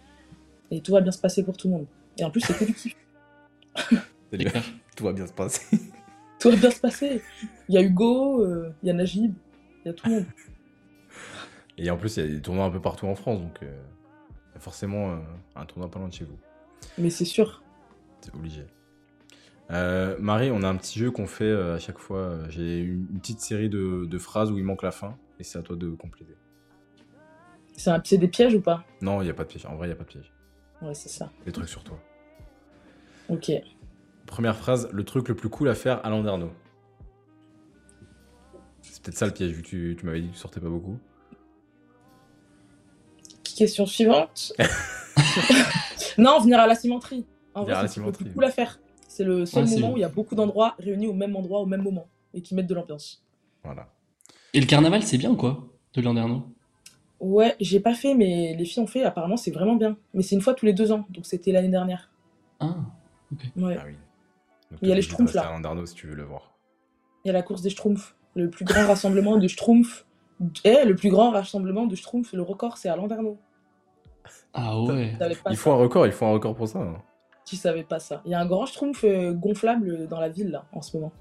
Et 0.71 0.81
tout 0.81 0.91
va 0.93 1.01
bien 1.01 1.11
se 1.11 1.19
passer 1.19 1.43
pour 1.43 1.55
tout 1.57 1.67
le 1.67 1.75
monde. 1.75 1.85
Et 2.17 2.23
en 2.23 2.31
plus, 2.31 2.41
c'est 2.41 2.57
bien. 4.37 4.51
Tout 4.95 5.05
va 5.05 5.13
bien 5.13 5.27
se 5.27 5.33
passer. 5.33 5.77
Tout 6.39 6.49
va 6.49 6.55
bien 6.55 6.71
se 6.71 6.79
passer. 6.79 7.21
Il 7.69 7.75
y 7.75 7.77
a 7.77 7.81
Hugo, 7.81 8.43
euh, 8.43 8.73
il 8.83 8.87
y 8.87 8.89
a 8.89 8.93
Najib, 8.93 9.33
il 9.83 9.87
y 9.87 9.91
a 9.91 9.93
tout 9.93 10.07
le 10.07 10.15
monde. 10.15 10.25
Et 11.77 11.89
en 11.89 11.97
plus, 11.97 12.17
il 12.17 12.25
y 12.25 12.27
a 12.27 12.31
des 12.31 12.41
tournois 12.41 12.65
un 12.65 12.71
peu 12.71 12.81
partout 12.81 13.07
en 13.07 13.15
France, 13.15 13.39
donc 13.41 13.63
euh, 13.63 13.81
il 14.51 14.55
y 14.55 14.57
a 14.57 14.59
forcément 14.59 15.11
euh, 15.11 15.17
un 15.55 15.65
tournoi 15.65 15.89
pas 15.89 15.99
loin 15.99 16.09
de 16.09 16.13
chez 16.13 16.25
vous. 16.25 16.37
Mais 16.97 17.09
c'est 17.09 17.25
sûr. 17.25 17.63
C'est 18.21 18.33
obligé. 18.35 18.65
Euh, 19.71 20.17
Marie, 20.19 20.51
on 20.51 20.63
a 20.63 20.67
un 20.67 20.75
petit 20.75 20.99
jeu 20.99 21.11
qu'on 21.11 21.27
fait 21.27 21.45
euh, 21.45 21.75
à 21.75 21.79
chaque 21.79 21.97
fois. 21.97 22.17
Euh, 22.19 22.49
J'ai 22.49 22.79
une, 22.79 23.07
petite 23.19 23.39
série 23.39 23.69
de, 23.69 24.05
de 24.05 24.17
phrases 24.17 24.51
où 24.51 24.57
il 24.57 24.63
manque 24.65 24.83
la 24.83 24.91
fin, 24.91 25.17
et 25.39 25.43
c'est 25.43 25.57
à 25.57 25.61
toi 25.61 25.75
de 25.75 25.89
compléter. 25.91 26.35
C'est 27.77 27.89
un- 27.89 28.01
c'est 28.03 28.17
des 28.17 28.27
pièges 28.27 28.53
ou 28.53 28.61
pas? 28.61 28.83
Non, 29.01 29.21
il 29.21 29.25
n'y 29.25 29.31
a 29.31 29.33
pas 29.33 29.43
de 29.43 29.49
piège. 29.49 29.65
En 29.65 29.75
vrai, 29.75 29.87
il 29.87 29.89
n'y 29.89 29.93
a 29.93 29.97
pas 29.97 30.03
de 30.03 30.09
piège. 30.09 30.31
Ouais, 30.81 30.93
c'est 30.93 31.09
ça. 31.09 31.31
Des 31.45 31.51
trucs 31.51 31.69
sur 31.69 31.83
toi. 31.83 31.97
Ok. 33.29 33.51
Première 34.27 34.57
phrase, 34.57 34.89
le 34.91 35.03
truc 35.03 35.29
le 35.29 35.35
plus 35.35 35.49
cool 35.49 35.69
à 35.69 35.73
faire 35.75 36.05
à 36.05 36.09
Landerneau. 36.09 36.51
C'est 38.81 39.01
peut-être 39.01 39.17
ça 39.17 39.25
le 39.25 39.31
piège, 39.31 39.51
vu 39.53 39.61
que 39.61 39.67
tu, 39.67 39.95
tu 39.97 40.05
m'avais 40.05 40.21
dit 40.21 40.27
que 40.27 40.33
tu 40.33 40.39
sortais 40.39 40.59
pas 40.59 40.69
beaucoup. 40.69 40.99
Question 43.55 43.85
suivante. 43.85 44.53
non, 46.17 46.39
venir 46.39 46.59
à 46.59 46.67
la 46.67 46.75
cimenterie. 46.75 47.25
En 47.53 47.63
vrai, 47.63 47.73
la 47.73 47.87
c'est 47.87 48.01
cool 48.01 48.45
à 48.45 48.51
faire. 48.51 48.79
C'est 49.07 49.23
le 49.23 49.45
seul 49.45 49.65
Ouais, 49.65 49.71
moment 49.71 49.93
où 49.93 49.97
il 49.97 50.01
y 50.01 50.05
a 50.05 50.09
beaucoup 50.09 50.35
d'endroits 50.35 50.75
réunis 50.79 51.07
au 51.07 51.13
même 51.13 51.35
endroit, 51.35 51.59
au 51.59 51.65
même 51.65 51.81
moment, 51.81 52.07
et 52.33 52.41
qui 52.41 52.55
mettent 52.55 52.67
de 52.67 52.73
l'ambiance. 52.75 53.23
Voilà. 53.63 53.89
Et 54.53 54.59
le 54.59 54.65
carnaval, 54.65 55.03
c'est 55.03 55.17
bien 55.17 55.31
ou 55.31 55.35
quoi 55.35 55.67
De 55.93 56.01
Landerneau 56.01 56.43
Ouais, 57.19 57.55
j'ai 57.59 57.79
pas 57.79 57.93
fait, 57.93 58.15
mais 58.15 58.55
les 58.57 58.65
filles 58.65 58.81
ont 58.83 58.87
fait. 58.87 59.03
Apparemment, 59.03 59.37
c'est 59.37 59.51
vraiment 59.51 59.75
bien. 59.75 59.97
Mais 60.13 60.23
c'est 60.23 60.35
une 60.35 60.41
fois 60.41 60.53
tous 60.53 60.65
les 60.65 60.73
deux 60.73 60.91
ans, 60.91 61.05
donc 61.09 61.25
c'était 61.25 61.51
l'année 61.51 61.67
dernière. 61.69 62.09
Ah, 62.59 62.75
Ouais. 63.55 63.77
Ah 63.79 63.83
oui. 63.85 63.95
Donc, 64.71 64.79
Il 64.81 64.89
y 64.89 64.91
a 64.91 64.95
les 64.95 65.01
Schtroumpfs, 65.01 65.33
là. 65.33 65.43
à 65.53 65.85
si 65.85 65.93
tu 65.93 66.07
veux 66.07 66.15
le 66.15 66.23
voir. 66.23 66.57
Il 67.23 67.27
y 67.27 67.29
a 67.29 67.33
la 67.33 67.43
course 67.43 67.61
des 67.61 67.69
Schtroumpfs, 67.69 68.15
le 68.35 68.49
plus 68.49 68.65
grand 68.65 68.87
rassemblement 68.87 69.37
de 69.37 69.47
Schtroumpfs. 69.47 70.05
Eh, 70.63 70.85
le 70.85 70.95
plus 70.95 71.09
grand 71.09 71.31
rassemblement 71.31 71.85
de 71.85 71.95
Schtroumpfs, 71.95 72.33
le 72.33 72.41
record, 72.41 72.77
c'est 72.77 72.89
à 72.89 72.95
Landerneau. 72.95 73.37
ah 74.53 74.79
ouais. 74.81 75.15
Il 75.19 75.35
ça 75.35 75.53
faut 75.55 75.71
un 75.71 75.75
record, 75.77 76.05
il 76.05 76.11
faut 76.11 76.25
un 76.25 76.31
record 76.31 76.55
pour 76.55 76.67
ça. 76.67 76.79
hein. 76.79 77.01
Tu 77.45 77.55
savais 77.55 77.83
pas 77.83 77.99
ça. 77.99 78.21
Il 78.25 78.31
y 78.31 78.33
a 78.33 78.39
un 78.39 78.45
grand 78.45 78.65
Schtroumpf 78.65 79.03
euh, 79.03 79.33
gonflable 79.33 80.07
dans 80.07 80.19
la 80.19 80.29
ville, 80.29 80.51
là, 80.51 80.65
en 80.71 80.81
ce 80.81 80.97
moment. 80.97 81.11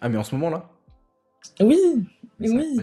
Ah, 0.00 0.08
mais 0.08 0.18
en 0.18 0.24
ce 0.24 0.34
moment 0.34 0.50
là? 0.50 0.68
Oui, 1.60 1.78
Mais 2.38 2.50
oui. 2.50 2.80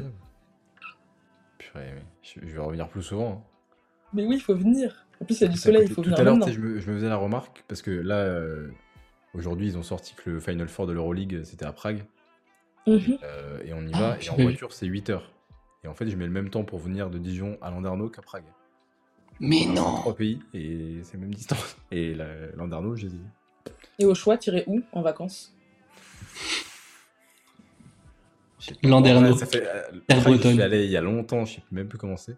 Purée, 1.58 1.91
mais 1.95 2.04
je, 2.21 2.39
je 2.47 2.54
vais 2.54 2.60
revenir 2.62 2.88
plus 2.88 3.04
souvent. 3.04 3.32
hein. 3.32 3.41
mais 4.13 4.26
oui, 4.26 4.36
il 4.36 4.41
faut 4.41 4.56
venir. 4.56 5.06
En 5.21 5.26
plus, 5.26 5.39
il 5.41 5.43
y 5.43 5.47
a 5.47 5.49
du 5.49 5.58
soleil, 5.58 5.84
il 5.86 5.89
faut 5.93 6.02
Tout 6.02 6.10
venir 6.10 6.19
à 6.19 6.23
l'heure, 6.23 6.38
me, 6.38 6.80
je 6.80 6.89
me 6.89 6.95
faisais 6.95 7.10
la 7.10 7.17
remarque 7.17 7.63
parce 7.67 7.82
que 7.82 7.91
là, 7.91 8.15
euh, 8.15 8.69
aujourd'hui, 9.34 9.67
ils 9.67 9.78
ont 9.78 9.84
sorti 9.84 10.15
que 10.15 10.30
le 10.32 10.39
Final 10.39 10.67
Four 10.67 10.88
de 10.88 10.93
l'Euroleague, 10.93 11.43
c'était 11.43 11.65
à 11.65 11.71
Prague. 11.71 12.04
Mhm. 12.88 13.17
Euh, 13.24 13.63
et 13.65 13.74
on 13.74 13.82
y 13.82 13.91
Ah, 13.93 14.00
va, 14.00 14.17
et 14.22 14.30
en 14.30 14.36
voiture, 14.36 14.74
c'est 14.74 14.86
8 14.86 15.10
heures. 15.10 15.32
Et 15.84 15.88
en 15.88 15.93
fait, 15.93 16.10
je 16.10 16.15
mets 16.15 16.26
le 16.26 16.32
même 16.32 16.50
temps 16.50 16.63
pour 16.63 16.80
venir 16.80 17.10
de 17.10 17.17
Dijon 17.17 17.58
à 17.62 17.69
Landerneau 17.69 18.10
qu'à 18.10 18.22
Prague. 18.22 18.46
Mais 19.39 19.65
non 19.65 19.96
Trois 19.96 20.15
pays, 20.15 20.39
et 20.54 21.00
c'est 21.04 21.17
même 21.17 21.34
distance. 21.34 21.78
Et 21.91 22.13
la- 22.13 22.48
Landerneau, 22.56 22.96
j'ai 22.96 23.08
dit. 23.08 23.22
Et 24.00 24.06
au 24.06 24.15
choix, 24.15 24.38
tirer 24.38 24.63
où 24.67 24.82
en 24.91 25.02
vacances? 25.02 25.54
Ouais, 28.82 29.34
ça 29.34 29.46
fait, 29.46 29.67
euh, 29.67 29.82
Prague, 30.08 30.38
Je 30.41 30.48
suis 30.48 30.62
allé 30.62 30.86
il 30.86 30.91
y 30.91 30.98
a 30.98 31.02
longtemps, 31.02 31.46
je 31.46 31.56
sais 31.56 31.63
même 31.72 31.88
plus 31.88 31.98
comment 31.98 32.15
c'est. 32.17 32.38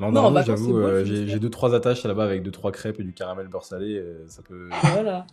vacances, 0.00 0.46
j'avoue, 0.46 0.76
euh, 0.78 0.98
j'ai 1.04 1.04
Finistère. 1.14 1.28
j'ai 1.34 1.38
deux 1.40 1.50
trois 1.50 1.74
attaches 1.74 2.02
là-bas 2.04 2.24
avec 2.24 2.42
deux 2.42 2.50
trois 2.50 2.72
crêpes 2.72 2.98
et 2.98 3.04
du 3.04 3.12
caramel 3.12 3.46
beurre 3.46 3.64
salé. 3.64 3.96
euh, 3.96 4.26
ça 4.28 4.42
peut. 4.42 4.68
Voilà. 4.90 5.26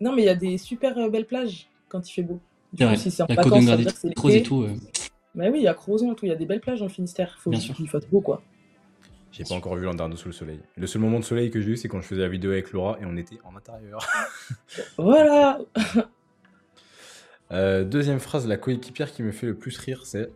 Non, 0.00 0.14
mais 0.14 0.22
il 0.22 0.26
y 0.26 0.30
a 0.30 0.34
des 0.34 0.56
super 0.58 0.96
euh, 0.96 1.10
belles 1.10 1.26
plages 1.26 1.68
quand 1.88 2.08
il 2.08 2.12
fait 2.12 2.22
beau. 2.22 2.40
Du 2.72 2.78
C'est 2.78 2.84
coup, 2.84 2.88
vrai. 2.88 2.96
si 2.96 3.10
c'est 3.10 3.22
en 3.22 3.26
vacances, 3.26 3.64
ça 3.64 3.76
veut 3.76 3.82
dire 3.84 3.92
que 3.94 3.98
c'est 4.00 4.36
et 4.38 4.42
tout. 4.42 4.62
euh. 4.62 4.74
Mais 5.34 5.50
oui, 5.50 5.58
il 5.58 5.64
y 5.64 5.68
a 5.68 5.74
Crozon 5.74 6.12
et 6.12 6.16
tout. 6.16 6.24
Il 6.26 6.30
y 6.30 6.32
a 6.32 6.36
des 6.36 6.46
belles 6.46 6.60
plages 6.60 6.78
dans 6.80 6.86
le 6.86 6.90
Finistère. 6.90 7.36
Faut 7.40 7.50
Bien 7.50 7.60
sûr. 7.60 7.74
qu'il 7.74 7.88
fasse 7.88 8.06
beau, 8.06 8.20
quoi. 8.20 8.42
J'ai 9.32 9.44
pas 9.44 9.54
encore 9.54 9.76
vu 9.76 9.84
Landerneau 9.84 10.16
sous 10.16 10.28
le 10.28 10.32
soleil. 10.32 10.60
Le 10.76 10.86
seul 10.86 11.02
moment 11.02 11.18
de 11.18 11.24
soleil 11.24 11.50
que 11.50 11.60
j'ai 11.60 11.72
eu, 11.72 11.76
c'est 11.76 11.88
quand 11.88 12.00
je 12.00 12.06
faisais 12.06 12.22
la 12.22 12.28
vidéo 12.28 12.52
avec 12.52 12.72
Laura 12.72 12.96
et 13.00 13.04
on 13.04 13.16
était 13.16 13.38
en 13.44 13.54
intérieur. 13.56 14.06
Voilà. 14.98 15.58
Euh, 17.52 17.84
deuxième 17.84 18.18
phrase, 18.18 18.46
la 18.48 18.56
coéquipière 18.56 19.12
qui 19.12 19.22
me 19.22 19.30
fait 19.30 19.46
le 19.46 19.54
plus 19.54 19.78
rire, 19.78 20.04
c'est. 20.04 20.32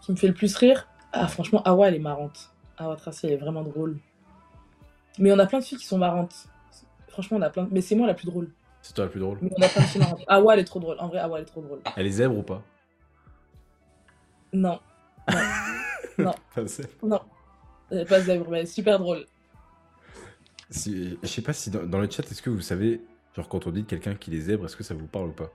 Qui 0.00 0.10
me 0.10 0.16
fait 0.16 0.26
le 0.26 0.34
plus 0.34 0.56
rire. 0.56 0.88
Ah, 1.12 1.28
franchement, 1.28 1.62
Awa, 1.62 1.86
elle 1.86 1.94
est 1.94 1.98
marrante. 2.00 2.50
Awa 2.78 2.96
Tracy, 2.96 3.26
elle 3.28 3.34
est 3.34 3.36
vraiment 3.36 3.62
drôle. 3.62 3.96
Mais 5.20 5.30
on 5.32 5.38
a 5.38 5.46
plein 5.46 5.60
de 5.60 5.64
filles 5.64 5.78
qui 5.78 5.86
sont 5.86 5.98
marrantes. 5.98 6.48
Franchement, 7.08 7.36
on 7.38 7.42
a 7.42 7.50
plein 7.50 7.62
de... 7.62 7.68
Mais 7.72 7.80
c'est 7.80 7.94
moi 7.94 8.08
la 8.08 8.14
plus 8.14 8.26
drôle. 8.26 8.50
C'est 8.86 8.94
toi 8.94 9.04
la 9.06 9.10
plus 9.10 9.18
drôle. 9.18 9.38
Mais 9.42 9.50
on 9.58 9.62
a 9.62 9.68
plein 9.68 9.82
de 9.82 9.86
filles 9.88 10.00
marrantes. 10.00 10.20
Awa, 10.28 10.54
elle 10.54 10.60
est 10.60 10.64
trop 10.64 10.78
drôle. 10.78 10.96
En 11.00 11.08
vrai, 11.08 11.18
Awa, 11.18 11.38
elle 11.38 11.42
est 11.42 11.46
trop 11.46 11.60
drôle. 11.60 11.80
Elle 11.96 12.06
est 12.06 12.10
zèbre 12.10 12.36
ou 12.38 12.42
pas? 12.44 12.62
Non. 14.52 14.78
Non. 16.18 16.32
Pas 16.54 16.64
zèbre. 16.66 16.88
Non. 17.02 17.20
Elle 17.90 17.98
est 17.98 18.04
pas 18.06 18.20
zèbre, 18.20 18.46
mais 18.48 18.58
elle 18.58 18.62
est 18.62 18.66
super 18.66 18.98
drôle. 18.98 19.26
Si- 20.70 21.18
Je 21.22 21.26
sais 21.28 21.42
pas 21.42 21.52
si 21.52 21.68
dans, 21.70 21.84
dans 21.84 21.98
le 21.98 22.08
chat, 22.08 22.22
est-ce 22.30 22.40
que 22.42 22.48
vous 22.48 22.60
savez, 22.62 23.00
genre 23.34 23.48
quand 23.48 23.66
on 23.66 23.70
dit 23.70 23.82
de 23.82 23.86
quelqu'un 23.86 24.14
qu'il 24.14 24.34
est 24.34 24.40
zèbre, 24.40 24.64
est-ce 24.64 24.76
que 24.76 24.84
ça 24.84 24.94
vous 24.94 25.06
parle 25.08 25.28
ou 25.28 25.32
pas? 25.32 25.50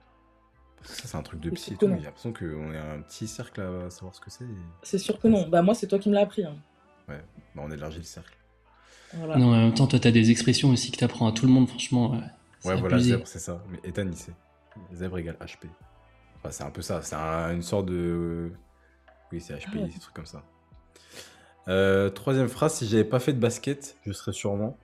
Ça, 0.84 1.08
c'est 1.08 1.18
un 1.18 1.24
truc 1.24 1.40
de 1.40 1.50
psy 1.52 1.70
et 1.72 1.74
sûr 1.74 1.80
tout, 1.80 1.88
que 1.88 1.98
j'ai 1.98 2.04
l'impression 2.06 2.34
qu'on 2.34 2.74
est 2.74 2.78
un 2.78 3.02
petit 3.02 3.28
cercle 3.28 3.62
à 3.62 3.90
savoir 3.90 4.14
ce 4.14 4.22
que 4.22 4.30
c'est. 4.30 4.44
et- 4.44 4.48
C'est 4.84 4.98
sûr 5.00 5.20
que 5.20 5.28
non. 5.28 5.48
Bah 5.48 5.62
moi, 5.62 5.74
c'est 5.74 5.88
toi 5.88 5.98
qui 6.00 6.10
me 6.10 6.16
l'as 6.16 6.22
appris. 6.22 6.44
hein. 6.44 6.56
Bah, 7.08 7.16
on 7.58 7.72
élargit 7.72 7.98
le 8.00 8.04
cercle. 8.04 8.36
Voilà. 9.14 9.38
Non, 9.38 9.48
en 9.54 9.58
même 9.58 9.74
temps, 9.74 9.88
toi, 9.88 10.00
t'as 10.00 10.12
des 10.12 10.30
expressions 10.32 10.70
aussi 10.70 10.92
que 10.92 10.98
t'apprends 10.98 11.28
à 11.28 11.32
tout 11.32 11.46
le 11.48 11.52
monde, 11.52 11.68
franchement. 11.68 12.12
ouais, 12.12 12.20
Ouais, 12.66 12.76
voilà, 12.80 13.00
zèbre, 13.00 13.28
c'est 13.28 13.40
ça. 13.40 13.64
Mais 13.70 13.80
Ethan, 13.84 14.06
il 14.08 14.16
sait. 14.18 14.34
Zèbre 14.94 15.18
égale 15.18 15.38
HP. 15.40 15.68
Enfin, 16.38 16.52
c'est 16.52 16.64
un 16.64 16.72
peu 16.72 16.82
ça. 16.82 17.02
C'est 17.02 17.16
un- 17.16 17.54
une 17.54 17.62
sorte 17.64 17.88
de. 17.88 18.52
Oui, 19.32 19.42
c'est 19.42 19.54
HPI, 19.56 19.68
Ah 19.74 19.78
ouais. 19.84 19.88
des 19.90 20.00
trucs 20.00 20.14
comme 20.14 20.26
ça. 20.26 20.44
Euh, 21.68 22.10
troisième 22.10 22.48
phrase 22.50 22.74
si 22.76 22.88
j'avais 22.88 23.04
pas 23.04 23.20
fait 23.20 23.34
de 23.34 23.40
basket, 23.40 23.98
je 24.06 24.12
serais 24.12 24.34
sûrement. 24.34 24.78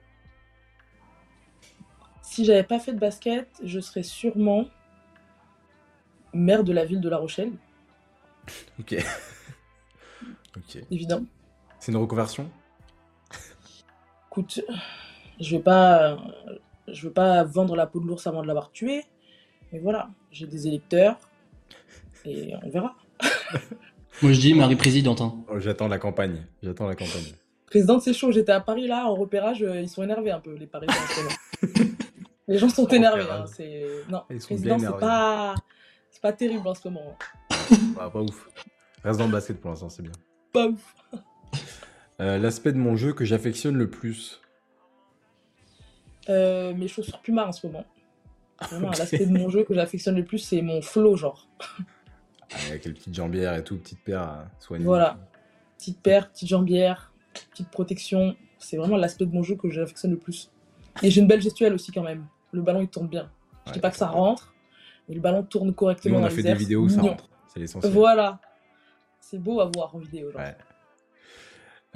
Si 2.22 2.44
j'avais 2.44 2.62
pas 2.62 2.78
fait 2.78 2.92
de 2.92 2.98
basket, 2.98 3.48
je 3.64 3.80
serais 3.80 4.02
sûrement 4.04 4.66
maire 6.32 6.62
de 6.62 6.72
la 6.72 6.84
ville 6.84 7.00
de 7.00 7.08
La 7.08 7.16
Rochelle, 7.16 7.52
Ok. 8.78 8.94
ok. 10.56 10.78
évidemment. 10.90 11.26
C'est 11.80 11.90
une 11.92 11.98
reconversion? 11.98 12.50
Écoute, 14.30 14.60
je 15.40 15.56
vais 15.56 15.62
pas, 15.62 16.16
je 16.92 17.06
veux 17.06 17.12
pas 17.12 17.44
vendre 17.44 17.76
la 17.76 17.86
peau 17.86 18.00
de 18.00 18.06
l'ours 18.06 18.26
avant 18.26 18.42
de 18.42 18.46
l'avoir 18.46 18.70
tué, 18.72 19.04
mais 19.72 19.78
voilà, 19.78 20.10
j'ai 20.30 20.46
des 20.46 20.66
électeurs 20.66 21.16
et 22.24 22.52
on 22.62 22.68
verra. 22.70 22.94
Moi, 24.22 24.32
je 24.32 24.40
dis 24.40 24.54
Marie 24.54 24.76
Présidente. 24.76 25.20
hein. 25.20 25.34
Oh, 25.48 25.60
J'attends 25.60 25.88
la 25.88 25.98
campagne. 25.98 26.44
J'attends 26.62 26.86
la 26.86 26.94
campagne. 26.96 27.32
Présidente, 27.66 28.02
c'est 28.02 28.12
chaud. 28.14 28.32
J'étais 28.32 28.52
à 28.52 28.60
Paris 28.60 28.86
là, 28.88 29.06
en 29.06 29.14
repérage, 29.14 29.62
euh, 29.62 29.80
ils 29.80 29.88
sont 29.88 30.02
énervés 30.02 30.30
un 30.32 30.40
peu, 30.40 30.54
les 30.54 30.66
Parisiens. 30.66 30.96
les 32.48 32.58
gens 32.58 32.68
sont 32.68 32.86
énervés. 32.88 33.22
hein, 33.30 33.44
c'est 33.46 33.84
non, 34.08 34.22
Ils 34.30 34.40
sont 34.40 34.54
président, 34.54 34.78
c'est 34.78 34.98
pas, 34.98 35.54
c'est 36.10 36.22
pas 36.22 36.32
terrible 36.32 36.66
en 36.66 36.74
ce 36.74 36.88
moment. 36.88 37.16
Ah, 38.00 38.10
pas 38.10 38.20
ouf. 38.22 38.48
Reste 39.04 39.18
dans 39.20 39.26
le 39.26 39.32
basket 39.32 39.60
pour 39.60 39.70
l'instant, 39.70 39.88
c'est 39.88 40.02
bien. 40.02 40.12
Pas 40.52 40.66
ouf. 40.66 40.94
Euh, 42.20 42.38
L'aspect 42.38 42.72
de 42.72 42.78
mon 42.78 42.96
jeu 42.96 43.12
que 43.12 43.24
j'affectionne 43.24 43.76
le 43.76 43.88
plus. 43.88 44.40
Euh, 46.28 46.74
mes 46.74 46.88
chaussures 46.88 47.20
Puma 47.20 47.46
en 47.46 47.52
ce 47.52 47.66
moment. 47.66 47.84
Vraiment, 48.60 48.90
l'aspect 48.90 49.24
de 49.24 49.38
mon 49.38 49.48
jeu 49.48 49.64
que 49.64 49.72
j'affectionne 49.74 50.16
le 50.16 50.24
plus, 50.24 50.38
c'est 50.38 50.62
mon 50.62 50.82
flow, 50.82 51.16
genre. 51.16 51.48
Avec 52.68 52.84
les 52.84 52.92
petites 52.92 53.14
jambières 53.14 53.54
et 53.54 53.62
tout, 53.62 53.76
petite 53.76 54.00
paire 54.00 54.46
soignée. 54.58 54.84
Voilà. 54.84 55.18
Petite 55.76 56.00
paire, 56.00 56.30
petite 56.30 56.48
jambière, 56.48 57.12
petite 57.50 57.70
protection. 57.70 58.36
C'est 58.58 58.76
vraiment 58.76 58.96
l'aspect 58.96 59.26
de 59.26 59.32
mon 59.32 59.42
jeu 59.42 59.54
que 59.54 59.70
j'affectionne 59.70 60.10
le 60.12 60.18
plus. 60.18 60.50
Et 61.02 61.10
j'ai 61.10 61.20
une 61.20 61.28
belle 61.28 61.40
gestuelle 61.40 61.72
aussi 61.74 61.92
quand 61.92 62.02
même. 62.02 62.26
Le 62.52 62.62
ballon 62.62 62.80
il 62.80 62.88
tourne 62.88 63.06
bien. 63.06 63.30
Je 63.66 63.72
dis 63.72 63.78
Ouais, 63.78 63.82
pas 63.82 63.90
que 63.90 63.96
ça 63.96 64.08
rentre, 64.08 64.54
mais 65.08 65.14
le 65.14 65.20
ballon 65.20 65.44
tourne 65.44 65.68
Nous, 65.68 65.74
correctement 65.74 66.16
on 66.16 66.20
dans 66.20 66.26
a 66.26 66.30
les 66.30 66.34
fait 66.34 66.42
des 66.42 66.54
vidéos 66.54 66.82
où 66.82 66.88
ça 66.88 67.02
rentre. 67.02 67.28
C'est 67.46 67.60
l'essentiel. 67.60 67.92
Voilà. 67.92 68.40
C'est 69.20 69.38
beau 69.38 69.60
à 69.60 69.66
voir 69.66 69.94
en 69.94 69.98
vidéo. 69.98 70.32
genre. 70.32 70.40
Ouais. 70.40 70.56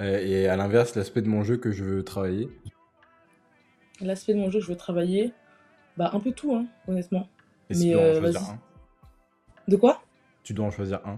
Euh, 0.01 0.19
et 0.19 0.47
à 0.47 0.55
l'inverse, 0.55 0.95
l'aspect 0.95 1.21
de 1.21 1.27
mon 1.27 1.43
jeu 1.43 1.57
que 1.57 1.71
je 1.71 1.83
veux 1.83 2.03
travailler. 2.03 2.47
L'aspect 4.01 4.33
de 4.33 4.39
mon 4.39 4.49
jeu 4.49 4.59
que 4.59 4.65
je 4.65 4.71
veux 4.71 4.77
travailler, 4.77 5.33
bah 5.97 6.09
un 6.13 6.19
peu 6.19 6.31
tout, 6.31 6.53
hein, 6.55 6.65
honnêtement. 6.87 7.27
Et 7.69 7.73
si 7.75 7.87
Mais, 7.87 7.91
tu 7.91 7.97
dois 7.97 8.01
en 8.01 8.05
euh, 8.05 8.19
choisir 8.19 8.41
vas-y. 8.41 8.51
un 8.51 8.59
De 9.67 9.75
quoi? 9.75 10.01
Tu 10.43 10.53
dois 10.53 10.65
en 10.65 10.71
choisir 10.71 10.99
un. 11.05 11.17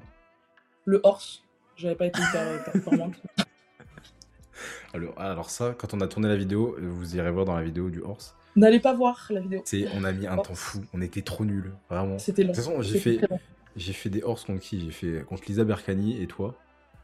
Le 0.85 0.99
horse. 1.03 1.43
J'avais 1.77 1.95
pas 1.95 2.05
été 2.05 2.21
hyper 2.21 2.63
performante. 2.65 3.15
Alors, 4.93 5.19
alors 5.19 5.49
ça, 5.49 5.75
quand 5.77 5.93
on 5.93 5.99
a 5.99 6.07
tourné 6.07 6.29
la 6.29 6.37
vidéo, 6.37 6.77
euh, 6.79 6.87
vous 6.87 7.15
irez 7.17 7.29
voir 7.31 7.43
dans 7.45 7.55
la 7.55 7.63
vidéo 7.63 7.89
du 7.89 8.01
horse. 8.01 8.35
N'allez 8.55 8.79
pas 8.79 8.93
voir 8.93 9.27
la 9.29 9.41
vidéo. 9.41 9.61
C'est, 9.65 9.87
on 9.93 10.05
a 10.05 10.13
mis 10.13 10.25
un 10.27 10.37
Horse. 10.37 10.47
temps 10.47 10.55
fou. 10.55 10.85
On 10.93 11.01
était 11.01 11.21
trop 11.21 11.43
nuls, 11.43 11.73
vraiment. 11.89 12.17
C'était 12.17 12.43
long. 12.43 12.51
De 12.51 12.55
toute 12.55 12.63
façon, 12.63 12.81
j'ai 12.81 12.99
fait, 12.99 13.19
j'ai 13.75 13.91
fait 13.91 14.09
des 14.09 14.23
horses 14.23 14.45
contre 14.45 14.61
qui? 14.61 14.79
J'ai 14.79 14.91
fait 14.91 15.25
contre 15.25 15.43
Lisa 15.47 15.65
Berkani 15.65 16.21
et 16.21 16.27
toi. 16.27 16.55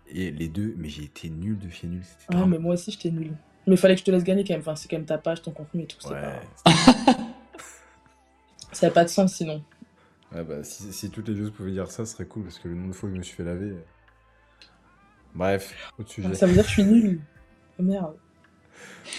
Et 0.08 0.32
les 0.32 0.48
deux, 0.48 0.74
mais 0.78 0.88
j'ai 0.88 1.04
été 1.04 1.30
nul 1.30 1.58
de 1.60 1.70
chez 1.70 1.88
nul. 1.88 2.02
Ah, 2.34 2.46
mais 2.46 2.58
moi 2.58 2.76
aussi, 2.76 2.92
j'étais 2.92 3.12
nulle. 3.12 3.36
Mais 3.68 3.76
fallait 3.78 3.94
que 3.96 4.00
je 4.00 4.06
te 4.06 4.12
laisse 4.12 4.24
gagner 4.24 4.44
quand 4.44 4.54
même. 4.54 4.62
Enfin, 4.62 4.76
c'est 4.76 4.88
quand 4.90 4.98
même 4.98 5.06
ta 5.06 5.18
page, 5.18 5.42
ton 5.42 5.52
contenu 5.52 5.84
et 5.84 5.88
tout. 5.88 5.98
c'est 6.00 6.10
Ouais. 6.10 6.22
pas- 6.66 6.72
Ça 8.72 8.88
n'a 8.88 8.94
pas 8.94 9.04
de 9.04 9.10
sens 9.10 9.34
sinon. 9.36 9.62
Ouais, 10.34 10.44
bah, 10.44 10.64
si, 10.64 10.94
si 10.94 11.10
toutes 11.12 11.28
les 11.28 11.36
joueuses 11.36 11.52
pouvaient 11.52 11.72
dire 11.72 11.92
ça, 11.92 12.06
ce 12.06 12.14
serait 12.14 12.26
cool 12.26 12.44
parce 12.44 12.58
que 12.58 12.68
le 12.70 12.76
nombre 12.76 12.90
de 12.90 12.94
fois 12.94 13.10
où 13.10 13.12
je 13.14 13.18
me 13.18 13.24
suis 13.24 13.36
fait 13.36 13.44
laver. 13.44 13.72
euh. 13.72 13.84
Bref, 15.36 15.76
autre 16.00 16.10
sujet. 16.10 16.34
Ça 16.36 16.46
veut 16.46 16.54
dire 16.54 16.64
que 16.64 16.70
je 16.70 16.74
suis 16.74 16.84
nulle. 16.86 17.22
Oh, 17.80 17.84
merde. 17.84 18.16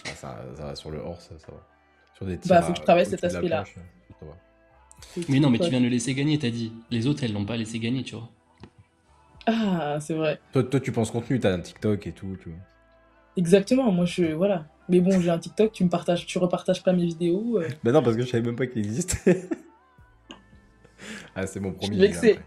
Ah, 0.07 0.15
ça, 0.15 0.45
ça 0.57 0.65
va 0.65 0.75
sur 0.75 0.91
le 0.91 0.99
hors, 1.01 1.21
ça, 1.21 1.39
ça 1.39 1.53
va. 1.53 1.67
Sur 2.15 2.27
des 2.27 2.39
Bah, 2.49 2.63
faut 2.63 2.73
que 2.73 2.79
je 2.79 2.83
travaille 2.83 3.03
au-dessus 3.07 3.19
cet 3.21 3.25
aspect-là. 3.25 3.65
va. 4.23 4.37
Mais 5.29 5.41
non, 5.41 5.51
mais 5.51 5.59
tu 5.59 5.69
viens 5.69 5.81
de 5.81 5.85
le 5.85 5.91
laisser 5.91 6.15
gagner, 6.15 6.39
t'as 6.39 6.51
dit. 6.51 6.73
Les 6.91 7.07
autres, 7.07 7.25
elles 7.25 7.33
l'ont 7.33 7.45
pas 7.45 7.57
laissé 7.57 7.79
gagner, 7.79 8.03
tu 8.05 8.15
vois. 8.15 8.31
Ah, 9.47 9.99
c'est 10.01 10.15
vrai. 10.15 10.41
Toi, 10.53 10.63
toi, 10.65 10.81
tu 10.81 10.93
penses 10.93 11.11
contenu, 11.11 11.41
t'as 11.41 11.53
un 11.53 11.61
TikTok 11.61 12.07
et 12.07 12.13
tout, 12.13 12.37
tu 12.43 12.51
vois. 12.51 12.59
Exactement. 13.37 13.91
Moi, 13.93 14.05
je. 14.05 14.33
Voilà. 14.33 14.67
Mais 14.89 15.01
bon, 15.01 15.21
j'ai 15.21 15.31
un 15.31 15.39
TikTok, 15.39 15.73
tu 15.73 15.85
me 15.85 15.89
partages, 15.89 16.27
tu 16.27 16.39
repartages 16.39 16.83
pas 16.83 16.93
mes 16.93 17.05
vidéos. 17.07 17.59
euh. 17.59 17.69
Bah 17.85 17.93
non, 17.93 18.03
parce 18.03 18.17
que 18.17 18.23
je 18.23 18.27
savais 18.29 18.45
même 18.45 18.57
pas 18.57 18.67
qu'il 18.67 18.81
existait. 18.85 19.49
ah, 21.35 21.47
c'est 21.47 21.61
mon 21.61 21.73
premier. 21.73 21.93
suis 21.93 21.99
vexé. 22.01 22.39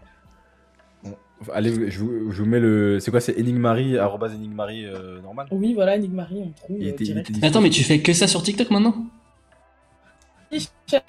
Bon, 1.02 1.16
allez, 1.52 1.90
je 1.90 1.98
vous, 1.98 2.30
je 2.30 2.42
vous 2.42 2.48
mets 2.48 2.60
le. 2.60 3.00
C'est 3.00 3.10
quoi 3.10 3.20
C'est 3.20 3.38
Enigmari, 3.40 3.98
arrobase 3.98 4.34
Enigmari 4.34 4.84
euh, 4.84 5.20
normal? 5.22 5.48
Oui, 5.50 5.74
voilà, 5.74 5.94
Enigmarie, 5.96 6.42
on 6.44 6.50
trouve. 6.52 6.76
Il 6.78 6.86
euh, 6.86 6.90
était, 6.90 7.04
il 7.04 7.06
direct. 7.08 7.24
était 7.30 7.32
dispo. 7.32 7.46
Attends, 7.46 7.60
mais 7.62 7.70
tu 7.70 7.82
fais 7.82 8.00
que 8.00 8.12
ça 8.12 8.26
sur 8.28 8.42
TikTok 8.42 8.70
maintenant? 8.70 8.94
Oui, 10.52 10.68
chef. 10.88 11.02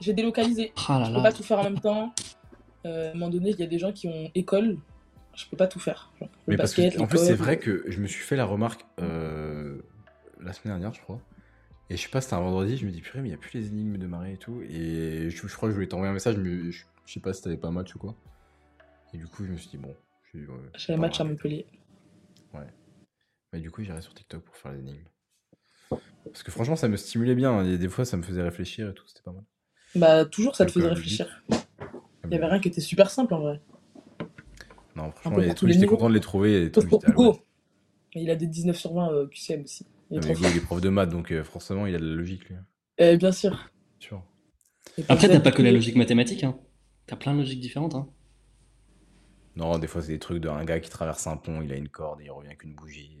J'ai 0.00 0.12
délocalisé. 0.14 0.72
Ah 0.88 0.98
là 0.98 1.04
Je 1.04 1.10
peux 1.10 1.16
là. 1.16 1.22
pas 1.22 1.32
tout 1.32 1.42
faire 1.42 1.58
en 1.58 1.64
même 1.64 1.78
temps. 1.80 2.12
Euh, 2.86 3.08
à 3.08 3.10
un 3.10 3.14
moment 3.14 3.30
donné, 3.30 3.50
il 3.50 3.60
y 3.60 3.62
a 3.62 3.66
des 3.66 3.78
gens 3.78 3.92
qui 3.92 4.08
ont 4.08 4.30
école. 4.34 4.78
Je 5.34 5.46
peux 5.46 5.56
pas 5.56 5.66
tout 5.66 5.80
faire. 5.80 6.12
Genre, 6.20 6.28
le 6.30 6.52
Mais 6.52 6.56
parce 6.56 6.74
basket, 6.76 6.96
que, 6.96 7.00
en 7.00 7.06
plus, 7.06 7.18
c'est 7.18 7.34
vrai 7.34 7.58
que 7.58 7.84
je 7.88 8.00
me 8.00 8.06
suis 8.06 8.22
fait 8.22 8.36
la 8.36 8.44
remarque 8.44 8.84
euh, 9.00 9.78
la 10.40 10.52
semaine 10.52 10.74
dernière, 10.74 10.94
je 10.94 11.00
crois. 11.00 11.20
Et 11.90 11.96
je 11.96 12.02
sais 12.02 12.08
pas, 12.08 12.20
c'était 12.20 12.34
un 12.34 12.40
vendredi, 12.40 12.76
je 12.76 12.86
me 12.86 12.90
dis, 12.90 13.00
purée, 13.00 13.20
mais 13.20 13.28
il 13.28 13.32
n'y 13.32 13.36
a 13.36 13.38
plus 13.38 13.58
les 13.58 13.66
énigmes 13.66 13.98
de 13.98 14.06
Marie 14.06 14.32
et 14.32 14.38
tout. 14.38 14.62
Et 14.62 15.30
je, 15.30 15.46
je 15.46 15.54
crois 15.54 15.68
que 15.68 15.72
je 15.72 15.74
voulais 15.74 15.88
t'envoyer 15.88 16.10
un 16.10 16.14
message, 16.14 16.36
mais 16.36 16.70
je, 16.70 16.84
je 17.06 17.12
sais 17.12 17.20
pas 17.20 17.32
si 17.32 17.42
t'avais 17.42 17.56
pas 17.56 17.70
match 17.70 17.94
ou 17.94 17.98
quoi. 17.98 18.14
Et 19.14 19.18
du 19.18 19.26
coup, 19.26 19.44
je 19.44 19.52
me 19.52 19.56
suis 19.56 19.68
dit, 19.68 19.76
bon. 19.76 19.94
je 20.32 20.38
vais, 20.38 20.44
euh, 20.44 20.70
J'avais 20.74 20.96
pas 20.96 21.02
match 21.02 21.20
à 21.20 21.24
Montpellier. 21.24 21.66
Mais 23.52 23.60
du 23.60 23.70
coup, 23.70 23.82
j'irai 23.82 24.00
sur 24.00 24.14
TikTok 24.14 24.42
pour 24.42 24.56
faire 24.56 24.72
les 24.72 24.78
énigmes. 24.78 25.04
Parce 26.24 26.42
que 26.42 26.50
franchement, 26.50 26.76
ça 26.76 26.88
me 26.88 26.96
stimulait 26.96 27.34
bien. 27.34 27.62
Et 27.64 27.76
des 27.76 27.88
fois, 27.88 28.06
ça 28.06 28.16
me 28.16 28.22
faisait 28.22 28.42
réfléchir 28.42 28.88
et 28.88 28.94
tout, 28.94 29.06
c'était 29.06 29.20
pas 29.22 29.32
mal. 29.32 29.44
Bah, 29.94 30.24
toujours, 30.24 30.56
ça 30.56 30.64
te 30.64 30.70
faisait 30.72 30.88
réfléchir. 30.88 31.44
Il 32.24 32.30
y 32.30 32.36
avait 32.36 32.46
rien 32.46 32.60
qui 32.60 32.68
était 32.68 32.80
super 32.80 33.10
simple 33.10 33.34
en 33.34 33.40
vrai. 33.40 33.60
Non, 34.96 35.04
Un 35.04 35.10
franchement, 35.12 35.40
il 35.40 35.48
y 35.48 35.50
a 35.50 35.54
tous 35.54 35.66
les 35.66 35.74
j'étais 35.74 35.86
content 35.86 36.08
de 36.08 36.14
les 36.14 36.20
trouver. 36.20 36.70
Sauf 36.74 36.86
pour 36.88 37.02
ouais. 37.16 37.32
Il 38.14 38.30
a 38.30 38.36
des 38.36 38.46
19 38.46 38.76
sur 38.76 38.92
20 38.92 39.12
euh, 39.12 39.26
QCM 39.28 39.62
aussi. 39.62 39.86
Il 40.10 40.18
est 40.18 40.20
mais 40.20 40.34
trop 40.34 40.42
Hugo, 40.44 40.52
il 40.52 40.56
est 40.58 40.60
prof 40.60 40.80
de 40.80 40.88
maths, 40.90 41.08
donc 41.08 41.32
euh, 41.32 41.42
forcément, 41.44 41.86
il 41.86 41.94
a 41.94 41.98
de 41.98 42.04
la 42.06 42.14
logique, 42.14 42.46
lui. 42.48 42.56
Euh, 43.00 43.16
bien 43.16 43.32
sûr. 43.32 43.70
Après, 45.08 45.28
t'as 45.28 45.40
pas 45.40 45.50
que 45.52 45.62
la 45.62 45.70
que- 45.70 45.74
logique 45.76 45.96
mathématique, 45.96 46.44
hein. 46.44 46.58
T'as 47.06 47.16
plein 47.16 47.32
de 47.32 47.38
logiques 47.38 47.60
différentes, 47.60 47.94
hein. 47.94 48.08
Non, 49.56 49.78
des 49.78 49.86
fois, 49.86 50.02
c'est 50.02 50.12
des 50.12 50.18
trucs 50.18 50.42
d'un 50.42 50.62
gars 50.64 50.80
qui 50.80 50.90
traverse 50.90 51.26
un 51.26 51.36
pont, 51.36 51.62
il 51.62 51.72
a 51.72 51.76
une 51.76 51.88
corde 51.88 52.20
et 52.20 52.24
il 52.24 52.30
revient 52.30 52.48
avec 52.48 52.64
une 52.64 52.74
bougie. 52.74 53.16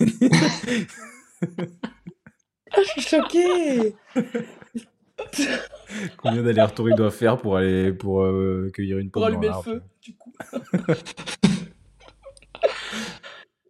Ah, 2.74 2.80
je 2.82 2.88
suis 2.88 3.02
choquée 3.02 3.94
Combien 6.16 6.42
d'allers-retours 6.42 6.88
il 6.90 6.96
doit 6.96 7.10
faire 7.10 7.36
pour 7.36 7.56
aller 7.56 7.92
pour 7.92 8.22
euh, 8.22 8.70
cueillir 8.74 8.98
une 8.98 9.10
Pour 9.10 9.22
pomme 9.22 9.32
dans 9.32 9.38
allumer 9.38 9.46
le 9.46 9.50
l'arbre 9.52 9.64
feu, 9.64 9.82
du 10.02 10.14
coup. 10.16 10.32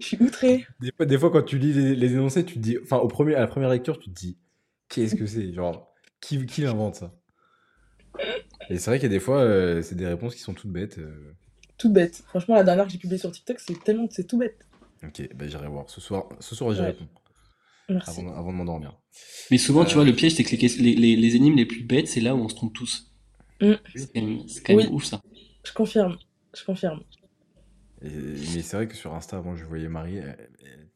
Je 0.01 0.07
suis 0.07 0.17
outrée. 0.23 0.67
des 0.81 0.91
fois, 0.97 1.07
des 1.07 1.19
fois, 1.19 1.31
quand 1.31 1.43
tu 1.43 1.59
lis 1.59 1.73
les, 1.73 1.95
les 1.95 2.13
énoncés, 2.13 2.45
tu 2.45 2.55
te 2.55 2.59
dis, 2.59 2.77
enfin, 2.83 2.97
au 2.99 3.09
premier, 3.09 3.35
à 3.37 3.41
la 3.41 3.47
première 3.47 3.71
lecture, 3.71 3.99
tu 3.99 4.11
te 4.11 4.15
dis, 4.15 4.37
qu'est-ce 4.89 5.15
que 5.15 5.27
c'est 5.27 5.53
Genre, 5.53 5.95
qui, 6.21 6.45
qui 6.47 6.65
invente 6.67 6.97
ça? 6.97 7.13
Et 8.69 8.79
c'est 8.79 8.91
vrai 8.91 8.99
qu'il 8.99 9.09
y 9.11 9.13
a 9.15 9.17
des 9.17 9.21
fois, 9.21 9.41
euh, 9.41 9.81
c'est 9.83 9.95
des 9.95 10.07
réponses 10.07 10.35
qui 10.35 10.41
sont 10.41 10.55
toutes 10.55 10.73
bêtes. 10.73 10.99
euh. 10.99 11.33
Toute 11.79 11.93
bête. 11.93 12.23
Franchement, 12.27 12.55
la 12.57 12.65
dernière 12.65 12.87
que 12.87 12.93
j'ai 12.93 12.99
publiée 12.99 13.19
sur 13.19 13.31
TikTok, 13.31 13.61
c'est 13.61 13.83
tellement. 13.85 14.07
C'est 14.11 14.27
tout 14.27 14.39
bête. 14.39 14.57
Ok, 15.05 15.29
bah, 15.35 15.47
j'irai 15.47 15.69
voir. 15.69 15.89
Ce 15.89 16.01
soir, 16.01 16.29
ce 16.41 16.55
soir 16.55 16.73
j'y 16.75 16.81
Ouais. 16.81 16.87
réponds. 16.89 17.07
Merci. 17.89 18.21
Avant, 18.21 18.35
avant 18.35 18.53
de 18.53 18.57
m'endormir. 18.57 18.99
Mais 19.51 19.59
souvent, 19.59 19.85
tu 19.85 19.93
Euh. 19.93 19.95
vois, 19.97 20.05
le 20.05 20.15
piège, 20.15 20.35
c'est 20.35 20.45
que 20.45 20.55
les, 20.57 20.69
les, 20.69 20.95
les- 20.95 21.17
les 21.17 21.37
énigmes 21.37 21.57
les 21.57 21.67
plus 21.67 21.83
bêtes, 21.83 22.09
c'est 22.09 22.21
là 22.21 22.35
où 22.35 22.39
on 22.39 22.49
se 22.49 22.55
trompe 22.55 22.73
tous. 22.73 23.11
Mm. 23.61 23.73
C'est 23.95 24.13
quand 24.13 24.23
même, 24.23 24.49
c'est 24.49 24.63
quand 24.63 24.75
même 24.77 24.87
Oui. 24.89 24.93
ouf, 24.95 25.05
ça. 25.05 25.21
Je 25.65 25.73
confirme. 25.73 26.17
Je 26.57 26.65
confirme. 26.65 27.01
Et- 28.03 28.09
mais 28.09 28.63
c'est 28.63 28.77
vrai 28.77 28.89
que 28.89 28.97
sur 28.97 29.15
Insta, 29.15 29.37
avant, 29.37 29.55
je 29.57 29.65
voyais 29.65 29.89
Marie, 29.89 30.17
elle, 30.17 30.37
elle- 30.65 30.89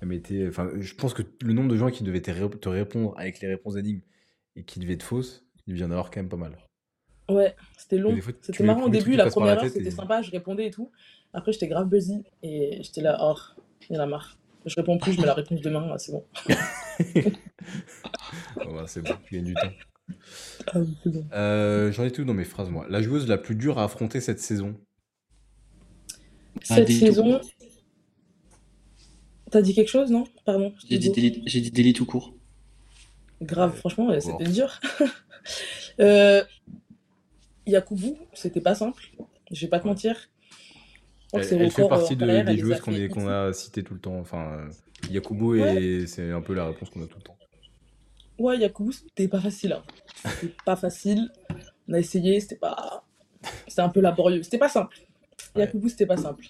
elle 0.00 0.08
mettait. 0.08 0.46
Enfin, 0.48 0.70
je 0.78 0.94
pense 0.94 1.14
que 1.14 1.22
le 1.42 1.52
nombre 1.52 1.68
de 1.70 1.76
gens 1.76 1.90
qui 1.90 2.04
devaient 2.04 2.20
te, 2.22 2.30
ré- 2.30 2.50
te 2.58 2.68
répondre 2.68 3.14
avec 3.16 3.40
les 3.40 3.48
réponses 3.48 3.74
d'énigmes 3.74 4.02
et 4.56 4.64
qui 4.64 4.80
devaient 4.80 4.94
être 4.94 5.02
fausses, 5.02 5.44
il 5.66 5.74
vient 5.74 5.88
d'avoir 5.88 6.10
quand 6.10 6.20
même 6.20 6.28
pas 6.28 6.36
mal. 6.36 6.56
Ouais, 7.28 7.54
c'était 7.78 7.96
long. 7.98 8.18
C'était 8.42 8.64
marrant 8.64 8.84
au 8.84 8.88
début, 8.88 9.12
la 9.14 9.26
première 9.30 9.58
heure 9.62 9.68
c'était 9.70 9.86
et- 9.86 9.90
sympa, 9.92 10.20
je 10.20 10.30
répondais 10.32 10.66
et 10.66 10.70
tout. 10.70 10.90
Après 11.32 11.52
j'étais 11.52 11.68
grave 11.68 11.88
busy 11.88 12.24
et 12.42 12.80
j'étais 12.82 13.02
là, 13.02 13.16
oh, 13.22 13.36
il 13.88 13.94
y 13.94 13.98
en 13.98 14.02
a 14.02 14.06
marre. 14.06 14.36
Je 14.66 14.74
réponds 14.76 14.98
plus, 14.98 15.12
je 15.14 15.20
mets 15.20 15.26
la 15.26 15.34
réponse 15.34 15.60
demain, 15.60 15.96
c'est 15.98 16.12
bon. 16.12 16.24
Bon, 18.56 18.74
bah, 18.74 18.84
c'est 18.86 19.02
bon, 19.02 19.14
tu 19.24 19.34
gagnes 19.36 19.44
du 19.44 19.54
temps. 19.54 19.72
Ah 20.66 20.78
bon. 21.06 21.24
Euh, 21.32 21.92
J'en 21.92 22.04
ai 22.04 22.10
tout 22.10 22.24
dans 22.24 22.34
mes 22.34 22.44
phrases, 22.44 22.68
moi. 22.68 22.86
La 22.90 23.00
joueuse 23.00 23.26
la 23.28 23.38
plus 23.38 23.54
dure 23.54 23.78
à 23.78 23.84
affronter 23.84 24.20
cette 24.20 24.40
saison. 24.40 24.76
Cette 26.62 26.88
saison, 26.90 27.40
t'as 29.50 29.62
dit 29.62 29.74
quelque 29.74 29.88
chose, 29.88 30.10
non? 30.10 30.24
Pardon, 30.44 30.74
J'ai 30.88 30.98
dit 30.98 31.10
délit, 31.10 31.42
j'ai 31.46 31.60
dit 31.60 31.70
délit 31.70 31.92
tout 31.92 32.04
court. 32.06 32.34
Grave, 33.40 33.72
Ouais, 33.72 33.78
franchement, 33.78 34.06
bon. 34.08 34.20
c'était 34.20 34.50
dur. 34.50 34.80
Euh, 35.98 36.44
Yakubu, 37.66 38.14
c'était 38.34 38.60
pas 38.60 38.74
simple. 38.74 39.02
Je 39.50 39.60
vais 39.62 39.68
pas 39.68 39.78
te 39.80 39.84
Ouais. 39.84 39.90
mentir. 39.90 40.28
Elle, 41.32 41.70
fait 41.70 41.88
partie 41.88 42.16
de- 42.16 42.26
des 42.26 42.32
a 42.32 42.56
joueuses 42.56 42.80
qu'on 42.80 43.28
a 43.28 43.52
citées 43.52 43.82
tout 43.84 43.94
le 43.94 44.00
temps. 44.00 44.18
Enfin, 44.18 44.52
euh, 44.58 44.68
Yakubu, 45.10 45.60
Ouais. 45.60 45.82
et 45.82 46.06
c'est 46.06 46.30
un 46.30 46.40
peu 46.42 46.54
la 46.54 46.66
réponse 46.66 46.90
qu'on 46.90 47.02
a 47.02 47.06
tout 47.06 47.18
le 47.18 47.22
temps. 47.22 47.36
Ouais, 48.38 48.58
Yakubu, 48.58 48.92
c'était 48.92 49.28
pas 49.28 49.40
facile. 49.40 49.72
hein. 49.74 49.82
C'était 50.40 50.54
pas 50.64 50.76
facile. 50.76 51.30
On 51.88 51.92
a 51.94 51.98
essayé, 51.98 52.40
c'était 52.40 52.56
pas. 52.56 53.04
C'était 53.68 53.82
un 53.82 53.88
peu 53.88 54.00
laborieux. 54.00 54.42
C'était 54.42 54.58
pas 54.58 54.68
simple. 54.68 54.96
Ouais. 55.54 55.62
Yakubu, 55.62 55.88
c'était 55.88 56.06
pas 56.06 56.16
simple. 56.16 56.44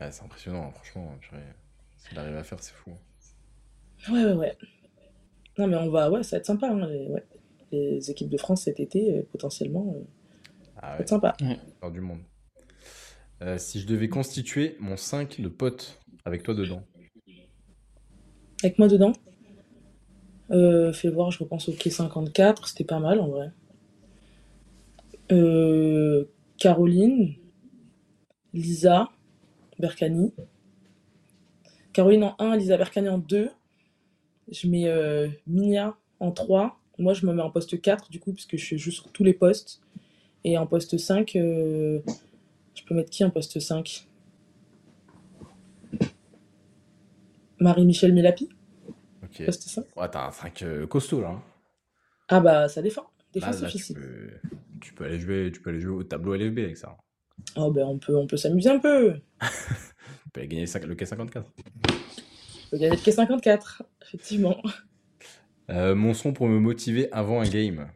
Ouais, 0.00 0.10
c'est 0.10 0.22
impressionnant, 0.24 0.64
hein, 0.68 0.70
franchement. 0.72 1.14
purée. 1.20 1.40
Ce 1.98 2.08
qu'il 2.08 2.18
arrive 2.18 2.36
à 2.36 2.42
faire, 2.42 2.58
c'est 2.60 2.74
fou. 2.74 2.90
Ouais, 4.10 4.24
ouais, 4.24 4.32
ouais. 4.32 4.58
Non, 5.58 5.66
mais 5.68 5.76
on 5.76 5.90
va. 5.90 6.10
Ouais, 6.10 6.22
ça 6.22 6.36
va 6.36 6.38
être 6.40 6.46
sympa. 6.46 6.68
hein, 6.68 6.86
les... 6.86 7.06
ouais. 7.08 7.24
les 7.70 8.10
équipes 8.10 8.28
de 8.30 8.36
France 8.36 8.62
cet 8.64 8.80
été, 8.80 9.16
euh, 9.18 9.22
potentiellement, 9.30 9.94
euh, 9.96 10.02
ça 10.74 10.80
Ah 10.82 10.86
va 10.90 10.94
ouais, 10.96 11.00
être 11.02 11.08
sympa. 11.08 11.36
du 11.90 12.00
monde. 12.00 12.20
Euh, 13.42 13.58
si 13.58 13.80
je 13.80 13.86
devais 13.86 14.08
constituer 14.08 14.76
mon 14.78 14.96
5 14.96 15.40
de 15.40 15.48
potes 15.48 16.00
avec 16.24 16.44
toi 16.44 16.54
dedans. 16.54 16.84
Avec 18.62 18.78
moi 18.78 18.86
dedans, 18.86 19.12
euh, 20.52 20.92
fais 20.92 21.08
voir, 21.08 21.32
je 21.32 21.40
repense 21.40 21.68
au 21.68 21.72
quai 21.72 21.90
54, 21.90 22.68
c'était 22.68 22.84
pas 22.84 23.00
mal 23.00 23.18
en 23.20 23.28
vrai. 23.28 23.50
Euh, 25.32 26.24
Caroline, 26.58 27.34
Lisa, 28.54 29.08
Berkani. 29.80 30.32
Caroline 31.92 32.24
en 32.24 32.36
1, 32.38 32.56
Lisa 32.56 32.76
Berkani 32.76 33.08
en 33.08 33.18
2. 33.18 33.50
Je 34.50 34.68
mets 34.68 34.86
euh, 34.86 35.28
Minia 35.48 35.96
en 36.20 36.30
3. 36.30 36.78
Moi, 36.98 37.14
je 37.14 37.26
me 37.26 37.32
mets 37.32 37.42
en 37.42 37.50
poste 37.50 37.80
4 37.80 38.10
du 38.10 38.20
coup, 38.20 38.32
puisque 38.32 38.56
je 38.56 38.76
joue 38.76 38.92
sur 38.92 39.10
tous 39.10 39.24
les 39.24 39.32
postes. 39.32 39.80
Et 40.44 40.58
en 40.58 40.66
poste 40.66 40.98
5, 40.98 41.34
euh, 41.36 42.00
je 42.74 42.82
peux 42.84 42.94
mettre 42.94 43.10
qui 43.10 43.24
en 43.24 43.30
poste 43.30 43.58
5 43.60 44.06
Marie-Michel 47.60 48.12
Mélapi, 48.12 48.48
Ok. 49.22 49.44
poste 49.46 49.62
5. 49.68 49.84
Ouais, 49.96 50.08
t'as 50.10 50.26
un 50.28 50.30
5 50.32 50.64
costaud 50.88 51.20
là. 51.20 51.28
hein. 51.28 51.42
Ah 52.28 52.40
bah 52.40 52.68
ça 52.68 52.82
défend. 52.82 53.02
Là, 53.02 53.08
Défense 53.32 53.60
là, 53.62 53.68
tu, 53.68 53.94
peux, 53.94 54.30
tu, 54.80 54.92
peux 54.94 55.04
aller 55.04 55.18
jouer, 55.20 55.50
tu 55.52 55.60
peux 55.62 55.70
aller 55.70 55.80
jouer 55.80 55.94
au 55.94 56.02
tableau 56.02 56.34
LFB 56.34 56.58
avec 56.58 56.76
ça. 56.76 56.96
Oh 57.56 57.70
ben 57.70 57.84
on 57.86 57.98
peut, 57.98 58.16
on 58.16 58.26
peut 58.26 58.36
s'amuser 58.36 58.70
un 58.70 58.78
peu. 58.78 59.14
Tu 60.24 60.30
peux 60.32 60.40
aller 60.40 60.48
gagner 60.48 60.62
le 60.62 60.66
cinq- 60.66 60.84
le 60.86 60.94
K54. 60.94 61.44
On 61.44 62.70
peut 62.70 62.78
gagner 62.78 62.96
le 62.96 63.02
quai 63.02 63.12
54, 63.12 63.82
effectivement. 64.02 64.62
Euh, 65.68 65.94
mon 65.94 66.14
son 66.14 66.32
pour 66.32 66.48
me 66.48 66.58
motiver 66.58 67.12
avant 67.12 67.40
un 67.42 67.48
game. 67.48 67.90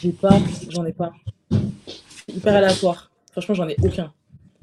J'ai 0.00 0.12
pas, 0.12 0.38
j'en 0.70 0.84
ai 0.84 0.92
pas. 0.92 1.12
Hyper 2.34 2.54
aléatoire. 2.54 3.10
Franchement, 3.32 3.54
j'en 3.54 3.68
ai 3.68 3.76
aucun. 3.82 4.12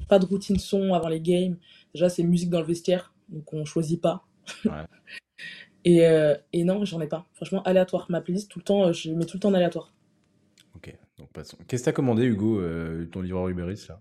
Pas 0.08 0.18
de 0.18 0.26
routine 0.26 0.58
son 0.58 0.94
avant 0.94 1.08
les 1.08 1.20
games. 1.20 1.56
Déjà, 1.94 2.08
c'est 2.08 2.22
musique 2.22 2.50
dans 2.50 2.60
le 2.60 2.66
vestiaire, 2.66 3.12
donc 3.28 3.52
on 3.52 3.64
choisit 3.64 4.00
pas. 4.00 4.24
Ouais. 4.64 4.70
Et, 5.84 6.06
euh, 6.06 6.36
et 6.52 6.62
non, 6.62 6.84
j'en 6.84 7.00
ai 7.00 7.08
pas. 7.08 7.26
Franchement, 7.34 7.60
aléatoire. 7.64 8.06
Ma 8.08 8.20
playlist, 8.20 8.48
tout 8.48 8.60
le 8.60 8.64
temps, 8.64 8.84
euh, 8.84 8.92
je 8.92 9.10
mets 9.10 9.24
tout 9.26 9.36
le 9.36 9.40
temps 9.40 9.48
en 9.48 9.54
aléatoire. 9.54 9.92
Ok, 10.76 10.94
donc 11.18 11.28
passons. 11.32 11.56
Qu'est-ce 11.66 11.82
que 11.82 11.86
t'as 11.86 11.92
commandé, 11.92 12.22
Hugo, 12.24 12.60
euh, 12.60 13.04
ton 13.06 13.20
livreur 13.20 13.48
Uber 13.48 13.72
Eats 13.72 13.88
là? 13.88 14.00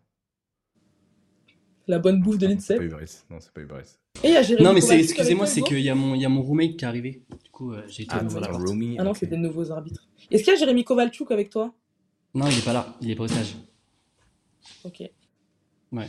La 1.88 1.98
bonne 1.98 2.22
bouffe 2.22 2.38
de 2.38 2.46
non, 2.46 2.54
l'INSEP. 2.54 2.80
Non, 3.32 3.40
c'est 3.40 3.52
pas 3.52 3.62
Uber 3.62 3.78
Eats. 3.82 3.98
Et 4.24 4.28
il 4.28 4.34
y 4.34 4.38
a 4.38 4.44
Jérémy 4.44 4.64
Non, 4.64 4.74
mais 4.74 4.82
c'est, 4.82 5.00
excusez-moi, 5.00 5.48
c'est 5.48 5.62
qu'il 5.62 5.80
y 5.80 5.90
a 5.90 5.96
mon, 5.96 6.14
il 6.14 6.22
y 6.22 6.26
a 6.26 6.30
mon 6.30 6.44
roommate 6.44 6.78
qui 6.78 6.86
est 6.86 6.88
arrivé. 6.88 7.24
Du 7.44 7.50
coup, 7.50 7.74
euh, 7.74 7.82
j'ai 7.88 8.04
été 8.04 8.14
Ah. 8.14 8.20
Ah 8.20 9.04
non, 9.04 9.12
ok. 9.12 9.18
c'était 9.18 9.36
de 9.36 9.42
nouveaux 9.42 9.72
arbitres. 9.72 10.08
Est-ce 10.30 10.44
qu'il 10.44 10.54
y 10.54 10.56
a 10.56 10.60
Jérémy 10.60 10.84
Kovalchuk 10.84 11.32
avec 11.32 11.50
toi? 11.50 11.74
Non, 12.34 12.48
il 12.48 12.58
est 12.58 12.66
pas 12.66 12.74
là. 12.74 12.96
Il 13.02 13.10
est 13.12 13.16
pas 13.16 13.24
au 13.24 13.28
stage. 13.28 13.56
Ok. 14.84 15.04
Ouais. 15.92 16.08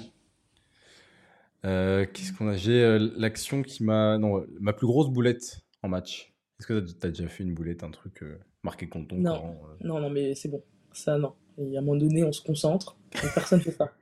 Euh, 1.64 2.06
Qu'est-ce 2.12 2.32
qu'on 2.32 2.48
a? 2.48 2.56
J'ai 2.56 2.82
euh, 2.82 3.10
l'action 3.16 3.62
qui 3.62 3.84
m'a. 3.84 4.18
Non, 4.18 4.38
euh, 4.38 4.46
ma 4.60 4.72
plus 4.72 4.86
grosse 4.86 5.08
boulette 5.10 5.60
en 5.82 5.88
match. 5.88 6.32
Est-ce 6.58 6.66
que 6.66 6.80
t'as 6.80 7.08
as 7.08 7.10
déjà 7.10 7.28
fait 7.28 7.42
une 7.44 7.54
boulette, 7.54 7.82
un 7.82 7.90
truc 7.90 8.22
euh, 8.22 8.38
marqué 8.62 8.88
contre 8.88 9.08
ton 9.08 9.16
Non. 9.16 9.56
euh? 9.70 9.74
Non, 9.86 10.00
non, 10.00 10.10
mais 10.10 10.34
c'est 10.34 10.48
bon. 10.48 10.62
Ça, 10.92 11.18
non. 11.18 11.34
Et 11.58 11.76
à 11.76 11.80
un 11.80 11.82
moment 11.82 11.98
donné, 11.98 12.24
on 12.24 12.32
se 12.32 12.42
concentre. 12.42 12.96
et 13.14 13.26
personne 13.34 13.60
fait 13.60 13.72
ça. 13.72 13.92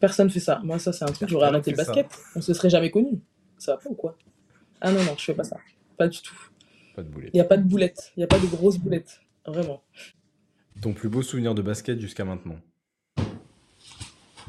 Personne 0.00 0.30
fait 0.30 0.40
ça. 0.40 0.60
Moi, 0.62 0.78
ça, 0.78 0.92
c'est 0.92 1.04
un 1.04 1.12
truc, 1.12 1.28
j'aurais 1.28 1.48
arrêté 1.48 1.72
le 1.72 1.76
fait 1.76 1.84
ça. 1.84 1.92
basket. 1.92 2.18
On 2.36 2.40
se 2.40 2.54
serait 2.54 2.70
jamais 2.70 2.90
connus. 2.90 3.20
Ça 3.58 3.72
va 3.74 3.78
pas 3.82 3.90
ou 3.90 3.94
quoi? 3.94 4.16
Ah 4.80 4.92
non, 4.92 5.02
non, 5.02 5.14
je 5.18 5.24
fais 5.24 5.34
pas 5.34 5.42
ça. 5.44 5.56
Pas 5.96 6.06
du 6.06 6.20
tout. 6.22 6.36
Pas 6.94 7.02
de 7.02 7.08
boulette. 7.08 7.30
Il 7.34 7.36
n'y 7.36 7.40
a 7.40 7.44
pas 7.44 7.56
de 7.56 7.64
boulettes. 7.64 8.12
Il 8.16 8.20
n'y 8.20 8.24
a 8.24 8.28
pas 8.28 8.38
de 8.38 8.46
grosses 8.46 8.78
boulettes. 8.78 9.20
Vraiment. 9.44 9.82
Ton 10.80 10.92
plus 10.92 11.08
beau 11.08 11.22
souvenir 11.22 11.54
de 11.54 11.62
basket 11.62 11.98
jusqu'à 12.00 12.24
maintenant 12.24 12.56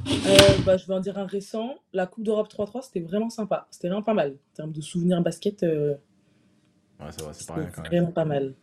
Euh, 0.07 0.37
bah, 0.65 0.77
je 0.77 0.85
vais 0.87 0.93
en 0.93 0.99
dire 0.99 1.17
un 1.17 1.25
récent. 1.25 1.75
La 1.91 2.05
Coupe 2.07 2.23
d'Europe 2.23 2.47
3-3, 2.49 2.83
c'était 2.83 2.99
vraiment 3.01 3.29
sympa. 3.29 3.67
C'était 3.71 3.87
vraiment 3.89 4.03
pas 4.03 4.13
mal. 4.13 4.31
En 4.53 4.55
termes 4.55 4.71
de 4.71 4.81
souvenirs 4.81 5.21
basket, 5.21 5.63
euh, 5.63 5.95
Ouais, 6.99 7.11
ça 7.11 7.25
va, 7.25 7.33
c'est 7.33 7.47
pas 7.47 7.53
c'était 7.55 7.61
rien 7.61 7.71
quand 7.71 7.81
même. 7.81 7.91
vraiment 7.91 8.11
pas 8.11 8.25
mal. 8.25 8.53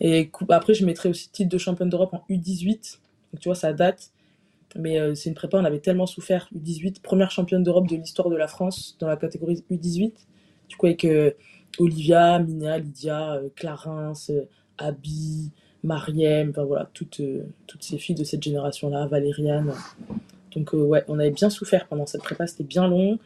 Et 0.00 0.28
coupe- 0.28 0.50
après, 0.50 0.74
je 0.74 0.84
mettrais 0.86 1.08
aussi 1.08 1.30
titre 1.30 1.48
de 1.50 1.58
championne 1.58 1.88
d'Europe 1.90 2.12
en 2.14 2.24
U18. 2.30 2.98
Donc, 3.32 3.40
tu 3.40 3.48
vois, 3.48 3.54
ça 3.54 3.72
date. 3.72 4.12
Mais 4.76 5.00
euh, 5.00 5.14
c'est 5.14 5.28
une 5.28 5.34
prépa, 5.34 5.58
on 5.58 5.64
avait 5.64 5.80
tellement 5.80 6.06
souffert. 6.06 6.48
U18, 6.54 7.00
première 7.02 7.30
championne 7.30 7.62
d'Europe 7.62 7.88
de 7.88 7.96
l'histoire 7.96 8.30
de 8.30 8.36
la 8.36 8.46
France 8.48 8.96
dans 9.00 9.08
la 9.08 9.16
catégorie 9.16 9.64
U18. 9.70 10.12
Du 10.68 10.76
coup, 10.76 10.86
avec 10.86 11.04
euh, 11.04 11.32
Olivia, 11.78 12.38
Mina, 12.38 12.78
Lydia, 12.78 13.34
euh, 13.34 13.48
Clarence, 13.56 14.30
euh, 14.30 14.48
Abby, 14.78 15.50
Mariem, 15.82 16.50
enfin 16.50 16.64
voilà, 16.64 16.90
toutes, 16.92 17.20
euh, 17.20 17.44
toutes 17.66 17.82
ces 17.82 17.98
filles 17.98 18.14
de 18.14 18.24
cette 18.24 18.42
génération-là, 18.42 19.06
Valériane. 19.06 19.74
Donc, 20.54 20.74
euh, 20.74 20.82
ouais, 20.82 21.04
on 21.08 21.18
avait 21.18 21.30
bien 21.30 21.50
souffert 21.50 21.86
pendant 21.86 22.06
cette 22.06 22.22
prépa. 22.22 22.46
C'était 22.46 22.64
bien 22.64 22.88
long, 22.88 23.18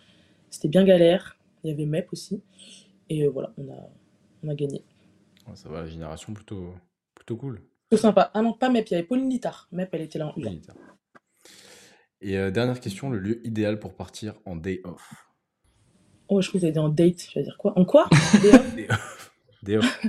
c'était 0.50 0.68
bien 0.68 0.84
galère. 0.84 1.36
Il 1.62 1.70
y 1.70 1.72
avait 1.72 1.86
MEP 1.86 2.12
aussi. 2.12 2.42
Et 3.08 3.24
euh, 3.24 3.30
voilà, 3.30 3.52
on 3.58 3.72
a, 3.72 3.88
on 4.42 4.48
a 4.48 4.54
gagné. 4.54 4.82
Ouais, 5.46 5.56
ça 5.56 5.68
va, 5.68 5.80
la 5.82 5.86
génération 5.86 6.32
plutôt, 6.32 6.74
plutôt 7.14 7.36
cool. 7.36 7.60
Plutôt 7.88 8.02
sympa. 8.02 8.30
Ah 8.34 8.42
non, 8.42 8.52
pas 8.52 8.70
MEP, 8.70 8.90
il 8.90 8.92
y 8.92 8.96
avait 8.96 9.06
Pauline 9.06 9.30
Littard. 9.30 9.68
MEP, 9.72 9.88
elle 9.92 10.02
était 10.02 10.18
là 10.18 10.28
en 10.28 10.40
U. 10.40 10.46
Et 12.20 12.38
euh, 12.38 12.50
dernière 12.50 12.80
question, 12.80 13.10
le 13.10 13.18
lieu 13.18 13.46
idéal 13.46 13.78
pour 13.78 13.94
partir 13.94 14.34
en 14.46 14.56
day 14.56 14.80
off? 14.84 15.28
Oh, 16.28 16.40
je 16.40 16.48
crois 16.48 16.58
que 16.58 16.62
t'avais 16.62 16.72
dit 16.72 16.78
en 16.78 16.88
date. 16.88 17.28
Je 17.30 17.38
vais 17.38 17.44
dire 17.44 17.58
quoi? 17.58 17.78
En 17.78 17.84
quoi? 17.84 18.08
Day 18.42 18.54
off 18.54 18.74
Day 18.74 18.86
off. 18.88 19.32
Day 19.62 19.76
off, 19.76 20.06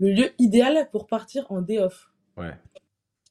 Le 0.00 0.10
lieu 0.12 0.30
idéal 0.38 0.88
pour 0.90 1.06
partir 1.06 1.46
en 1.50 1.60
day 1.62 1.78
off. 1.78 2.10
ouais. 2.36 2.54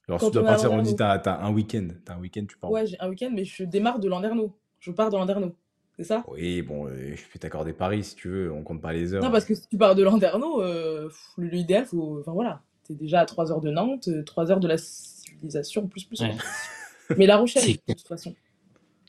Alors, 0.06 0.20
Quand 0.20 0.26
si 0.26 0.32
tu 0.32 0.34
dois 0.38 0.44
partir, 0.44 0.70
on 0.72 0.82
dit 0.82 0.96
t'as 0.96 1.18
t'as 1.18 1.40
un 1.40 1.50
week-end. 1.52 1.88
T'as 2.04 2.14
un 2.14 2.18
week-end, 2.18 2.44
tu 2.46 2.58
pars. 2.58 2.70
Ouais, 2.70 2.86
j'ai 2.86 2.98
un 3.00 3.08
week-end, 3.08 3.30
mais 3.32 3.44
je 3.44 3.64
démarre 3.64 3.98
de 3.98 4.08
Landerneau. 4.08 4.54
Je 4.78 4.90
pars 4.90 5.10
de 5.10 5.16
Landerneau. 5.16 5.54
C'est 5.96 6.04
ça? 6.04 6.24
Oui, 6.28 6.60
bon, 6.60 6.88
euh, 6.88 7.14
je 7.16 7.22
peux 7.32 7.38
t'accorder 7.38 7.72
Paris 7.72 8.04
si 8.04 8.14
tu 8.16 8.28
veux, 8.28 8.52
on 8.52 8.62
compte 8.62 8.82
pas 8.82 8.92
les 8.92 9.14
heures. 9.14 9.22
Non, 9.22 9.30
parce 9.30 9.44
que 9.46 9.54
si 9.54 9.66
tu 9.68 9.78
pars 9.78 9.94
de 9.94 10.02
Landerneau, 10.02 10.60
euh, 10.60 11.08
le 11.38 11.46
lieu 11.46 11.56
idéal, 11.58 11.86
faut. 11.86 12.18
Enfin 12.20 12.32
voilà. 12.32 12.60
T'es 12.86 12.94
déjà 12.94 13.20
à 13.20 13.24
3 13.26 13.50
heures 13.50 13.62
de 13.62 13.70
Nantes, 13.70 14.10
3 14.26 14.50
heures 14.50 14.60
de 14.60 14.68
la 14.68 14.76
civilisation, 14.76 15.86
plus, 15.88 16.04
plus. 16.04 16.20
Ouais. 16.20 16.36
Mais 17.16 17.24
La 17.26 17.38
Rochelle, 17.38 17.62
C'est- 17.62 17.80
de 17.88 17.94
toute 17.94 18.06
façon. 18.08 18.34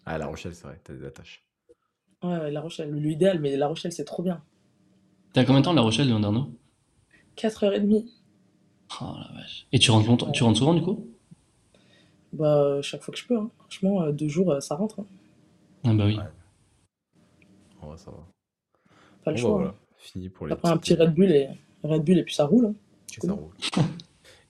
Ah, 0.05 0.17
La 0.17 0.27
Rochelle, 0.27 0.55
c'est 0.55 0.65
vrai, 0.67 0.79
t'as 0.81 0.93
des 0.93 1.03
attaches. 1.05 1.43
Ouais, 2.23 2.51
La 2.51 2.61
Rochelle, 2.61 2.89
le 2.91 2.99
lieu 2.99 3.11
idéal, 3.11 3.39
mais 3.39 3.57
La 3.57 3.67
Rochelle, 3.67 3.91
c'est 3.91 4.05
trop 4.05 4.23
bien. 4.23 4.41
T'as 5.33 5.43
combien 5.43 5.59
de 5.59 5.65
temps 5.65 5.73
La 5.73 5.81
Rochelle 5.81 6.07
de 6.07 6.11
Landerneau? 6.13 6.47
4h30. 7.37 8.05
Oh 9.01 9.15
la 9.17 9.35
vache. 9.35 9.67
Et 9.71 9.79
tu 9.79 9.91
rentres 9.91 10.07
longtemps, 10.07 10.31
tu 10.31 10.43
rentres 10.43 10.59
souvent 10.59 10.73
du 10.73 10.81
coup? 10.81 11.07
Bah, 12.33 12.81
chaque 12.81 13.01
fois 13.01 13.13
que 13.13 13.19
je 13.19 13.25
peux, 13.27 13.37
hein. 13.37 13.49
franchement, 13.59 14.01
euh, 14.03 14.11
deux 14.11 14.27
jours, 14.27 14.51
euh, 14.51 14.59
ça 14.59 14.75
rentre. 14.75 14.99
hein. 14.99 15.05
Ah 15.85 15.93
bah 15.93 16.05
oui. 16.05 16.17
Ouais. 16.17 17.97
Ça 17.97 18.11
va. 18.11 18.17
Pas 19.23 19.31
le 19.31 19.35
Bon, 19.35 19.35
bah, 19.35 19.35
choix. 19.41 19.51
voilà, 19.51 19.69
hein. 19.69 19.75
fini 19.97 20.29
pour 20.29 20.47
les 20.47 20.53
Après 20.53 20.69
un 20.69 20.77
petites- 20.77 20.97
petit 20.97 21.03
Red 21.03 21.13
Bull 21.15 21.31
et 21.31 21.49
Red 21.83 22.03
Bull 22.03 22.17
et 22.17 22.23
puis 22.23 22.33
ça 22.33 22.45
roule. 22.45 22.65
hein. 22.67 22.75
Et 23.17 23.25
ça 23.25 23.33
roule. 23.33 23.51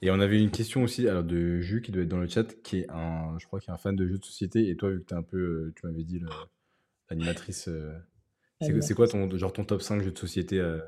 Et 0.02 0.12
on 0.12 0.20
avait 0.20 0.42
une 0.42 0.52
question 0.52 0.84
aussi 0.84 1.08
alors 1.08 1.24
de 1.24 1.62
Jus 1.62 1.82
qui 1.82 1.92
doit 1.92 2.04
être 2.04 2.10
dans 2.10 2.20
le 2.20 2.28
chat, 2.28 2.44
qui 2.62 2.80
est 2.80 2.92
un, 2.92 3.38
je 3.40 3.48
crois, 3.48 3.60
qui 3.60 3.70
est 3.70 3.74
un 3.74 3.78
fan 3.78 3.96
de 3.96 4.06
jeux 4.06 4.18
de 4.20 4.26
société. 4.26 4.70
Et 4.70 4.76
toi, 4.76 4.92
vu 4.92 5.00
que 5.02 5.06
t'es 5.06 5.16
un 5.16 5.24
peu, 5.24 5.38
euh, 5.38 5.74
tu 5.76 5.86
m'avais 5.88 6.04
dit 6.04 6.20
le- 6.20 6.30
l'animatrice, 7.10 7.68
euh, 7.70 7.92
c'est 8.60 8.94
quoi 8.94 9.08
ton 9.08 9.30
genre 9.38 9.52
ton 9.54 9.64
top 9.64 9.82
5 9.82 10.02
jeux 10.04 10.12
de 10.12 10.18
société 10.18 10.60
euh, 10.60 10.80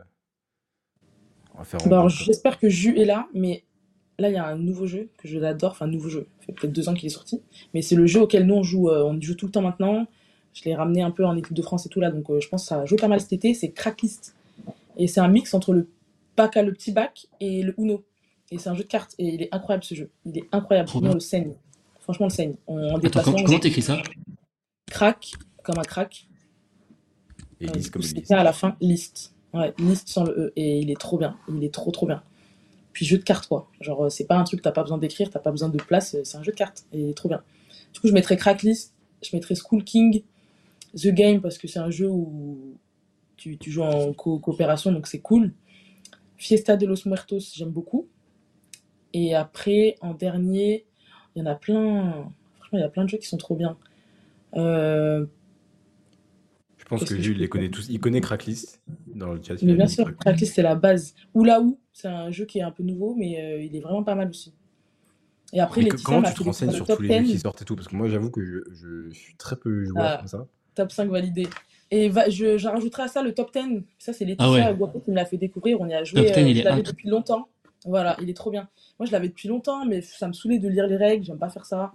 à 1.60 1.64
faire 1.64 1.86
en 1.86 1.90
Bah, 1.90 1.98
alors, 1.98 2.10
j'espère 2.10 2.60
que 2.60 2.70
Jus 2.70 2.98
est 3.00 3.06
là, 3.06 3.28
mais 3.34 3.64
là 4.20 4.30
il 4.30 4.34
y 4.34 4.38
a 4.38 4.46
un 4.48 4.58
nouveau 4.58 4.88
jeu 4.88 5.10
que 5.18 5.28
je 5.28 5.38
l'adore, 5.38 5.72
enfin 5.72 5.88
nouveau 5.88 6.10
jeu, 6.10 6.28
ça 6.40 6.46
fait 6.48 6.54
peut-être 6.54 6.74
deux 6.74 6.90
ans 6.90 6.94
qu'il 6.94 7.06
est 7.06 7.10
sorti, 7.10 7.42
mais 7.74 7.82
c'est 7.82 7.96
le 7.96 8.08
jeu 8.08 8.22
auquel 8.22 8.46
nous 8.46 8.56
on 8.56 8.64
joue, 8.64 8.90
euh, 8.90 9.04
on 9.04 9.20
joue 9.22 9.36
tout 9.36 9.46
le 9.46 9.52
temps 9.52 9.62
maintenant. 9.62 10.08
Je 10.54 10.64
l'ai 10.66 10.74
ramené 10.76 11.04
un 11.04 11.12
peu 11.12 11.24
en 11.24 11.36
équipe 11.38 11.54
de 11.54 11.62
France 11.62 11.86
et 11.86 11.90
tout 11.90 12.00
là, 12.00 12.10
donc 12.10 12.30
euh, 12.32 12.40
je 12.42 12.48
pense 12.50 12.64
que 12.64 12.68
ça 12.70 12.78
va 12.80 12.86
jouer 12.86 12.98
pas 12.98 13.08
mal 13.08 13.20
cet 13.22 13.34
été. 13.34 13.54
C'est 13.54 13.70
Cracklist 13.70 14.36
et 14.98 15.08
c'est 15.08 15.20
un 15.20 15.28
mix 15.28 15.54
entre 15.54 15.72
le 15.74 15.88
bac 16.36 16.58
à 16.58 16.64
le 16.64 16.74
petit 16.74 16.92
bac 16.92 17.28
et 17.40 17.62
le 17.62 17.76
Uno. 17.78 18.04
Et 18.50 18.58
c'est 18.58 18.70
un 18.70 18.76
jeu 18.76 18.84
de 18.84 18.88
cartes. 18.88 19.14
Et 19.20 19.26
il 19.36 19.42
est 19.44 19.50
incroyable 19.54 19.84
ce 19.84 19.94
jeu. 19.94 20.10
Il 20.26 20.38
est 20.38 20.48
incroyable. 20.52 20.88
Trop 20.88 21.00
on 21.00 21.02
bien. 21.02 21.14
le 21.14 21.20
saigne. 21.20 21.54
Franchement, 22.00 22.26
on 22.26 22.30
le 22.30 22.34
saigne. 22.34 22.56
En 22.66 22.78
Attends, 22.78 22.98
déplacement, 23.00 23.34
comment 23.34 23.44
comment 23.46 23.60
t'écris 23.60 23.82
ça? 23.82 23.98
crack, 24.90 25.34
comme 25.64 25.78
un 25.78 25.84
crack. 25.84 26.28
Et 27.60 27.68
Euh, 27.68 27.74
liste 27.74 27.92
comme 27.92 28.02
c'est 28.02 28.32
à 28.32 28.44
la 28.44 28.54
fin, 28.54 28.76
liste. 28.82 29.34
Ouais, 29.54 29.74
liste 29.80 30.10
sans 30.10 30.24
le 30.26 30.32
E. 30.34 30.54
Et 30.56 30.80
il 30.80 30.92
est 30.92 31.00
trop 31.00 31.18
bien. 31.18 31.38
Il 31.50 31.64
est 31.64 31.74
trop, 31.74 31.92
trop 31.92 32.06
bien. 32.06 32.22
Puis 32.94 33.06
jeu 33.06 33.18
de 33.20 33.24
cartes, 33.24 33.48
quoi. 33.48 33.70
Genre, 33.82 34.06
euh, 34.06 34.10
c'est 34.10 34.26
pas 34.26 34.38
un 34.38 34.46
truc 34.46 34.62
t'as 34.62 34.72
pas 34.72 34.84
besoin 34.84 34.98
d'écrire, 35.00 35.30
t'as 35.30 35.40
pas 35.40 35.52
besoin 35.52 35.70
de 35.70 35.78
place. 35.82 36.16
euh, 36.16 36.22
C'est 36.24 36.38
un 36.38 36.44
jeu 36.44 36.52
de 36.54 36.58
cartes. 36.58 36.86
Et 36.94 37.02
il 37.02 37.10
est 37.12 37.14
trop 37.16 37.30
bien. 37.30 37.44
Du 37.94 38.00
coup, 38.02 38.08
je 38.08 38.14
mettrais 38.14 38.38
crack 38.38 38.64
list. 38.64 38.94
Je 39.24 39.36
mettrais 39.36 39.56
School 39.56 39.84
King. 39.84 40.24
The 40.96 41.10
Game, 41.10 41.42
parce 41.42 41.58
que 41.58 41.68
c'est 41.68 41.80
un 41.80 41.92
jeu 41.92 42.10
où 42.10 42.76
tu, 43.38 43.58
joues 43.68 43.84
en 43.84 44.14
co- 44.14 44.40
coopération, 44.40 44.92
donc 44.92 45.08
c'est 45.08 45.20
cool. 45.20 45.54
Fiesta 46.38 46.78
de 46.78 46.86
los 46.88 47.06
Muertos, 47.08 47.40
j'aime 47.56 47.72
beaucoup. 47.72 48.08
Et 49.14 49.34
après, 49.36 49.96
en 50.02 50.14
dernier, 50.14 50.86
il 51.36 51.40
y 51.40 51.42
en 51.42 51.46
a 51.46 51.56
plein. 51.56 52.30
Franchement, 52.60 52.80
il 52.80 52.82
y 52.82 52.84
a 52.84 52.90
plein 52.90 53.04
de 53.06 53.10
jeux 53.10 53.18
qui 53.18 53.28
sont 53.28 53.38
trop 53.38 53.56
bien. 53.56 53.78
Euh, 54.56 55.26
pense 56.90 57.00
Qu'est-ce 57.02 57.12
que 57.12 57.16
que 57.18 57.22
Jules 57.22 57.36
je 57.36 57.40
les 57.42 57.50
connaît 57.50 57.70
tous. 57.70 57.88
Il 57.90 58.00
connaît 58.00 58.22
Cracklist 58.22 58.82
dans 59.16 59.34
le 59.34 59.42
chat. 59.44 59.56
Mais 59.64 59.74
bien 59.74 59.88
sûr, 59.88 60.16
Cracklist. 60.18 60.54
C'est 60.56 60.62
la 60.62 60.76
base. 60.76 61.14
Oulaou, 61.34 61.80
c'est 61.94 62.08
un 62.08 62.32
jeu 62.32 62.46
qui 62.46 62.60
est 62.60 62.64
un 62.64 62.72
peu 62.72 62.84
nouveau, 62.84 63.16
mais 63.16 63.40
euh, 63.42 63.62
il 63.64 63.76
est 63.76 63.80
vraiment 63.82 64.04
pas 64.04 64.16
mal 64.16 64.30
aussi. 64.30 64.54
Et 65.54 65.60
après, 65.60 65.82
Mais 65.82 65.90
Laetitia 65.90 66.06
comment 66.06 66.22
tu 66.24 66.34
te 66.34 66.44
renseignes 66.44 66.72
sur 66.72 66.80
le 66.84 66.86
tous 66.88 66.94
top 66.94 67.02
les 67.02 67.18
jeux 67.18 67.24
10, 67.24 67.32
qui 67.32 67.40
sortent 67.40 67.62
et 67.62 67.66
tout? 67.66 67.76
Parce 67.76 67.88
que 67.88 67.96
moi, 67.96 68.08
j'avoue 68.10 68.30
que 68.30 68.44
je, 68.44 68.60
je 68.74 69.10
suis 69.18 69.36
très 69.36 69.56
peu 69.56 69.86
joueur 69.86 70.04
Ah. 70.06 70.18
comme 70.18 70.28
ça. 70.28 70.46
top 70.76 70.92
5 70.92 71.10
validé. 71.10 71.48
Et 71.90 72.10
va, 72.10 72.30
je, 72.30 72.58
j'en 72.58 72.72
rajouterai 72.74 73.04
à 73.04 73.08
ça 73.08 73.24
le 73.24 73.34
top 73.34 73.54
10. 73.54 73.82
Ça, 73.98 74.12
c'est 74.12 74.26
Ah 74.26 74.28
Laetitia 74.28 74.72
ouais. 74.72 74.78
Guapo 74.78 75.00
qui 75.00 75.10
me 75.12 75.16
l'a 75.16 75.26
fait 75.26 75.38
découvrir. 75.38 75.80
On 75.80 75.88
y 75.88 75.94
a 75.94 76.04
joué, 76.04 76.26
Top 76.26 76.36
10, 76.36 76.40
euh, 76.44 76.48
il 76.50 76.58
je 76.58 76.64
l'avais 76.64 76.84
depuis 76.84 77.08
longtemps. 77.10 77.48
Voilà, 77.86 78.18
il 78.22 78.30
est 78.30 78.34
trop 78.34 78.52
bien. 78.52 78.68
Moi, 79.00 79.06
je 79.08 79.12
l'avais 79.14 79.30
depuis 79.30 79.48
longtemps, 79.48 79.86
mais 79.86 80.02
ça 80.02 80.28
me 80.28 80.34
saoulait 80.34 80.60
de 80.60 80.68
lire 80.68 80.88
les 80.88 80.98
règles. 80.98 81.24
J'aime 81.24 81.38
pas 81.40 81.50
faire 81.50 81.66
ça. 81.66 81.94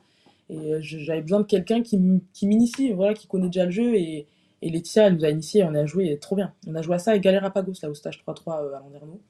Et 0.49 0.57
euh, 0.57 0.79
je- 0.81 0.99
j'avais 0.99 1.21
besoin 1.21 1.41
de 1.41 1.45
quelqu'un 1.47 1.83
qui, 1.83 2.01
qui 2.33 2.47
m'initie, 2.47 2.93
voilà, 2.93 3.13
qui 3.13 3.27
connaît 3.27 3.47
déjà 3.49 3.67
le 3.67 3.71
jeu. 3.71 3.95
Et, 3.97 4.27
et 4.63 4.71
Laetitia, 4.71 5.09
elle 5.09 5.17
nous 5.17 5.25
a 5.25 5.31
initié, 5.31 5.65
on 5.65 5.75
a 5.75 5.85
joué, 5.87 6.17
trop 6.19 6.37
bien. 6.37 6.53
On 6.69 6.75
a 6.77 6.83
joué 6.83 6.95
à 6.95 6.99
ça 6.99 7.17
et 7.17 7.21
Galera 7.21 7.51
Pagos, 7.51 7.75
là, 7.83 7.91
au 7.91 7.95
stage 7.95 8.23
3-3 8.27 8.63
euh, 8.63 8.77
à 8.77 8.81
Landerneau. 8.81 9.21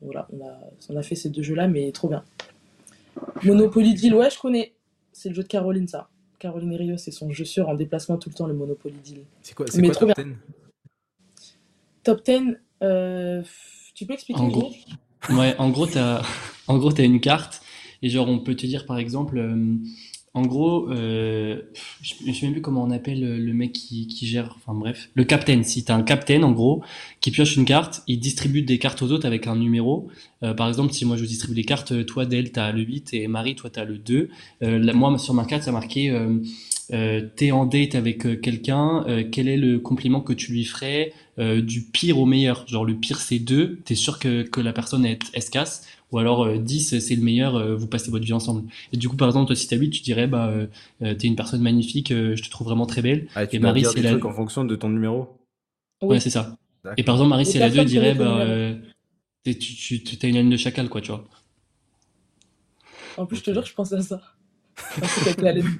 Voilà, 0.00 0.26
on 0.32 0.44
a, 0.44 0.58
on 0.90 0.96
a 0.96 1.02
fait 1.02 1.14
ces 1.14 1.30
deux 1.30 1.42
jeux-là, 1.42 1.68
mais 1.68 1.92
trop 1.92 2.08
bien. 2.08 2.24
Monopoly 3.44 3.94
Deal, 3.94 4.14
ouais, 4.14 4.30
je 4.30 4.38
connais. 4.38 4.72
C'est 5.12 5.28
le 5.28 5.36
jeu 5.36 5.44
de 5.44 5.48
Caroline, 5.48 5.86
ça. 5.86 6.08
Caroline 6.40 6.74
Rio, 6.74 6.96
c'est 6.96 7.12
son 7.12 7.30
jeu 7.30 7.44
sûr 7.44 7.68
en 7.68 7.76
déplacement 7.76 8.18
tout 8.18 8.28
le 8.28 8.34
temps, 8.34 8.48
le 8.48 8.54
Monopoly 8.54 8.96
Deal. 9.04 9.24
C'est 9.42 9.54
quoi, 9.54 9.66
c'est 9.68 9.80
Mais 9.80 9.88
quoi 9.88 10.12
trop 10.12 10.12
top 10.12 10.24
10 10.24 10.34
Top 12.02 12.24
10, 12.24 12.56
euh, 12.82 13.42
tu 13.94 14.06
peux 14.06 14.14
expliquer 14.14 14.40
En 14.40 14.48
gros, 14.48 14.72
ouais, 15.30 15.54
en 15.58 15.70
gros, 15.70 15.86
t'as, 15.86 16.22
en 16.66 16.78
gros, 16.78 16.90
t'as 16.90 17.04
une 17.04 17.20
carte 17.20 17.62
et 18.02 18.08
genre, 18.08 18.28
on 18.28 18.40
peut 18.40 18.56
te 18.56 18.66
dire 18.66 18.84
par 18.84 18.98
exemple, 18.98 19.38
euh, 19.38 19.76
en 20.34 20.42
gros, 20.42 20.90
euh, 20.90 21.60
je, 22.00 22.14
je 22.26 22.32
sais 22.32 22.46
même 22.46 22.54
plus 22.54 22.62
comment 22.62 22.82
on 22.82 22.90
appelle 22.90 23.20
le, 23.20 23.38
le 23.38 23.52
mec 23.52 23.72
qui, 23.72 24.08
gère, 24.22 24.56
enfin 24.56 24.72
bref, 24.72 25.10
le 25.14 25.24
captain. 25.24 25.62
Si 25.62 25.84
t'as 25.84 25.94
un 25.94 26.02
captain, 26.02 26.42
en 26.42 26.52
gros, 26.52 26.82
qui 27.20 27.30
pioche 27.30 27.56
une 27.56 27.66
carte, 27.66 28.02
il 28.06 28.18
distribue 28.18 28.62
des 28.62 28.78
cartes 28.78 29.02
aux 29.02 29.12
autres 29.12 29.26
avec 29.26 29.46
un 29.46 29.56
numéro. 29.56 30.08
Euh, 30.42 30.54
par 30.54 30.68
exemple, 30.68 30.94
si 30.94 31.04
moi 31.04 31.18
je 31.18 31.26
distribue 31.26 31.54
les 31.54 31.64
cartes, 31.64 32.06
toi, 32.06 32.24
Del, 32.24 32.50
t'as 32.50 32.72
le 32.72 32.80
8 32.80 33.12
et 33.12 33.28
Marie, 33.28 33.56
toi, 33.56 33.68
t'as 33.68 33.84
le 33.84 33.98
2. 33.98 34.30
Euh, 34.62 34.78
là, 34.78 34.94
moi, 34.94 35.18
sur 35.18 35.34
ma 35.34 35.44
carte, 35.44 35.64
ça 35.64 35.72
marqué 35.72 36.10
euh, 36.92 37.26
t'es 37.36 37.50
en 37.52 37.66
date 37.66 37.94
avec 37.94 38.26
euh, 38.26 38.36
quelqu'un, 38.36 39.04
euh, 39.08 39.24
quel 39.30 39.48
est 39.48 39.56
le 39.56 39.78
compliment 39.78 40.20
que 40.20 40.32
tu 40.32 40.52
lui 40.52 40.64
ferais 40.64 41.12
euh, 41.38 41.60
du 41.62 41.82
pire 41.82 42.18
au 42.18 42.26
meilleur? 42.26 42.66
Genre 42.68 42.84
le 42.84 42.94
pire 42.94 43.20
c'est 43.20 43.38
2, 43.38 43.78
t'es 43.84 43.94
sûr 43.94 44.18
que, 44.18 44.42
que 44.42 44.60
la 44.60 44.72
personne 44.72 45.04
est 45.06 45.20
escasse, 45.34 45.86
ou 46.10 46.18
alors 46.18 46.44
euh, 46.44 46.58
10 46.58 46.98
c'est 46.98 47.14
le 47.16 47.22
meilleur, 47.22 47.56
euh, 47.56 47.74
vous 47.76 47.86
passez 47.86 48.10
votre 48.10 48.24
vie 48.24 48.32
ensemble. 48.32 48.64
Et 48.92 48.96
du 48.96 49.08
coup 49.08 49.16
par 49.16 49.28
exemple 49.28 49.46
toi 49.46 49.56
si 49.56 49.68
t'as 49.68 49.76
8 49.76 49.90
tu 49.90 50.02
dirais 50.02 50.26
bah 50.26 50.52
t'es 51.00 51.26
une 51.26 51.36
personne 51.36 51.62
magnifique, 51.62 52.10
euh, 52.10 52.34
je 52.36 52.42
te 52.42 52.50
trouve 52.50 52.66
vraiment 52.66 52.86
très 52.86 53.02
belle. 53.02 53.28
Ah, 53.34 53.46
tu 53.46 53.56
Et 53.56 53.58
Marie, 53.58 53.84
c'est 53.84 54.02
la- 54.02 54.14
en 54.26 54.32
fonction 54.32 54.64
de 54.64 54.76
ton 54.76 54.88
numéro? 54.88 55.36
Oui. 56.02 56.08
Ouais 56.08 56.20
c'est 56.20 56.30
ça. 56.30 56.56
Et 56.96 57.02
par 57.04 57.14
exemple 57.14 57.30
Marie 57.30 57.44
Les 57.44 57.50
si 57.52 57.56
elle 57.58 57.62
a 57.64 57.68
2 57.68 57.74
personnes 57.76 57.90
dirait 57.90 58.14
bah 58.14 58.38
euh, 58.40 58.74
tu, 59.44 60.02
une 60.22 60.36
haine 60.36 60.50
de 60.50 60.56
chacal 60.56 60.88
quoi 60.88 61.00
tu 61.00 61.08
vois. 61.10 61.24
En 63.18 63.26
plus, 63.26 63.36
je 63.36 63.42
te 63.42 63.52
jure, 63.52 63.64
je 63.66 63.74
pensais 63.74 63.96
à 63.96 64.02
ça. 64.02 64.20
Un 64.96 65.00
truc 65.06 65.26
avec 65.26 65.40
la 65.42 65.52
laine. 65.52 65.78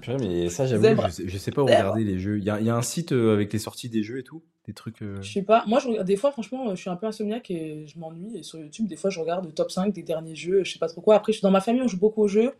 Purée, 0.00 0.16
mais 0.20 0.48
ça, 0.48 0.66
j'avoue, 0.66 0.84
je 1.06 1.10
sais, 1.10 1.28
je 1.28 1.38
sais 1.38 1.50
pas 1.50 1.62
où 1.62 1.66
Zèbre. 1.68 1.78
regarder 1.80 2.04
les 2.04 2.18
jeux. 2.18 2.38
Il 2.38 2.44
y 2.44 2.50
a, 2.50 2.60
il 2.60 2.66
y 2.66 2.70
a 2.70 2.76
un 2.76 2.82
site 2.82 3.12
euh, 3.12 3.32
avec 3.34 3.52
les 3.52 3.58
sorties 3.58 3.88
des 3.88 4.02
jeux 4.02 4.18
et 4.18 4.22
tout 4.22 4.42
Des 4.66 4.72
trucs. 4.72 5.02
euh, 5.02 5.20
Je 5.22 5.32
sais 5.32 5.42
pas. 5.42 5.64
Moi, 5.66 5.78
je 5.80 5.88
regarde- 5.88 6.06
des 6.06 6.16
fois, 6.16 6.32
franchement, 6.32 6.70
je 6.74 6.80
suis 6.80 6.90
un 6.90 6.96
peu 6.96 7.06
insomniaque 7.06 7.50
et 7.50 7.86
je 7.86 7.98
m'ennuie. 7.98 8.36
Et 8.38 8.42
sur 8.42 8.58
YouTube, 8.58 8.86
des 8.86 8.96
fois, 8.96 9.10
je 9.10 9.20
regarde 9.20 9.44
le 9.46 9.52
top 9.52 9.70
5 9.70 9.92
des 9.92 10.02
derniers 10.02 10.34
jeux, 10.36 10.64
je 10.64 10.72
sais 10.72 10.78
pas 10.78 10.88
trop 10.88 11.00
quoi. 11.00 11.14
Après, 11.16 11.32
je 11.32 11.38
suis 11.38 11.42
dans 11.42 11.50
ma 11.50 11.60
famille, 11.60 11.82
on 11.82 11.88
joue 11.88 11.98
beaucoup 11.98 12.22
aux 12.22 12.28
jeux. 12.28 12.52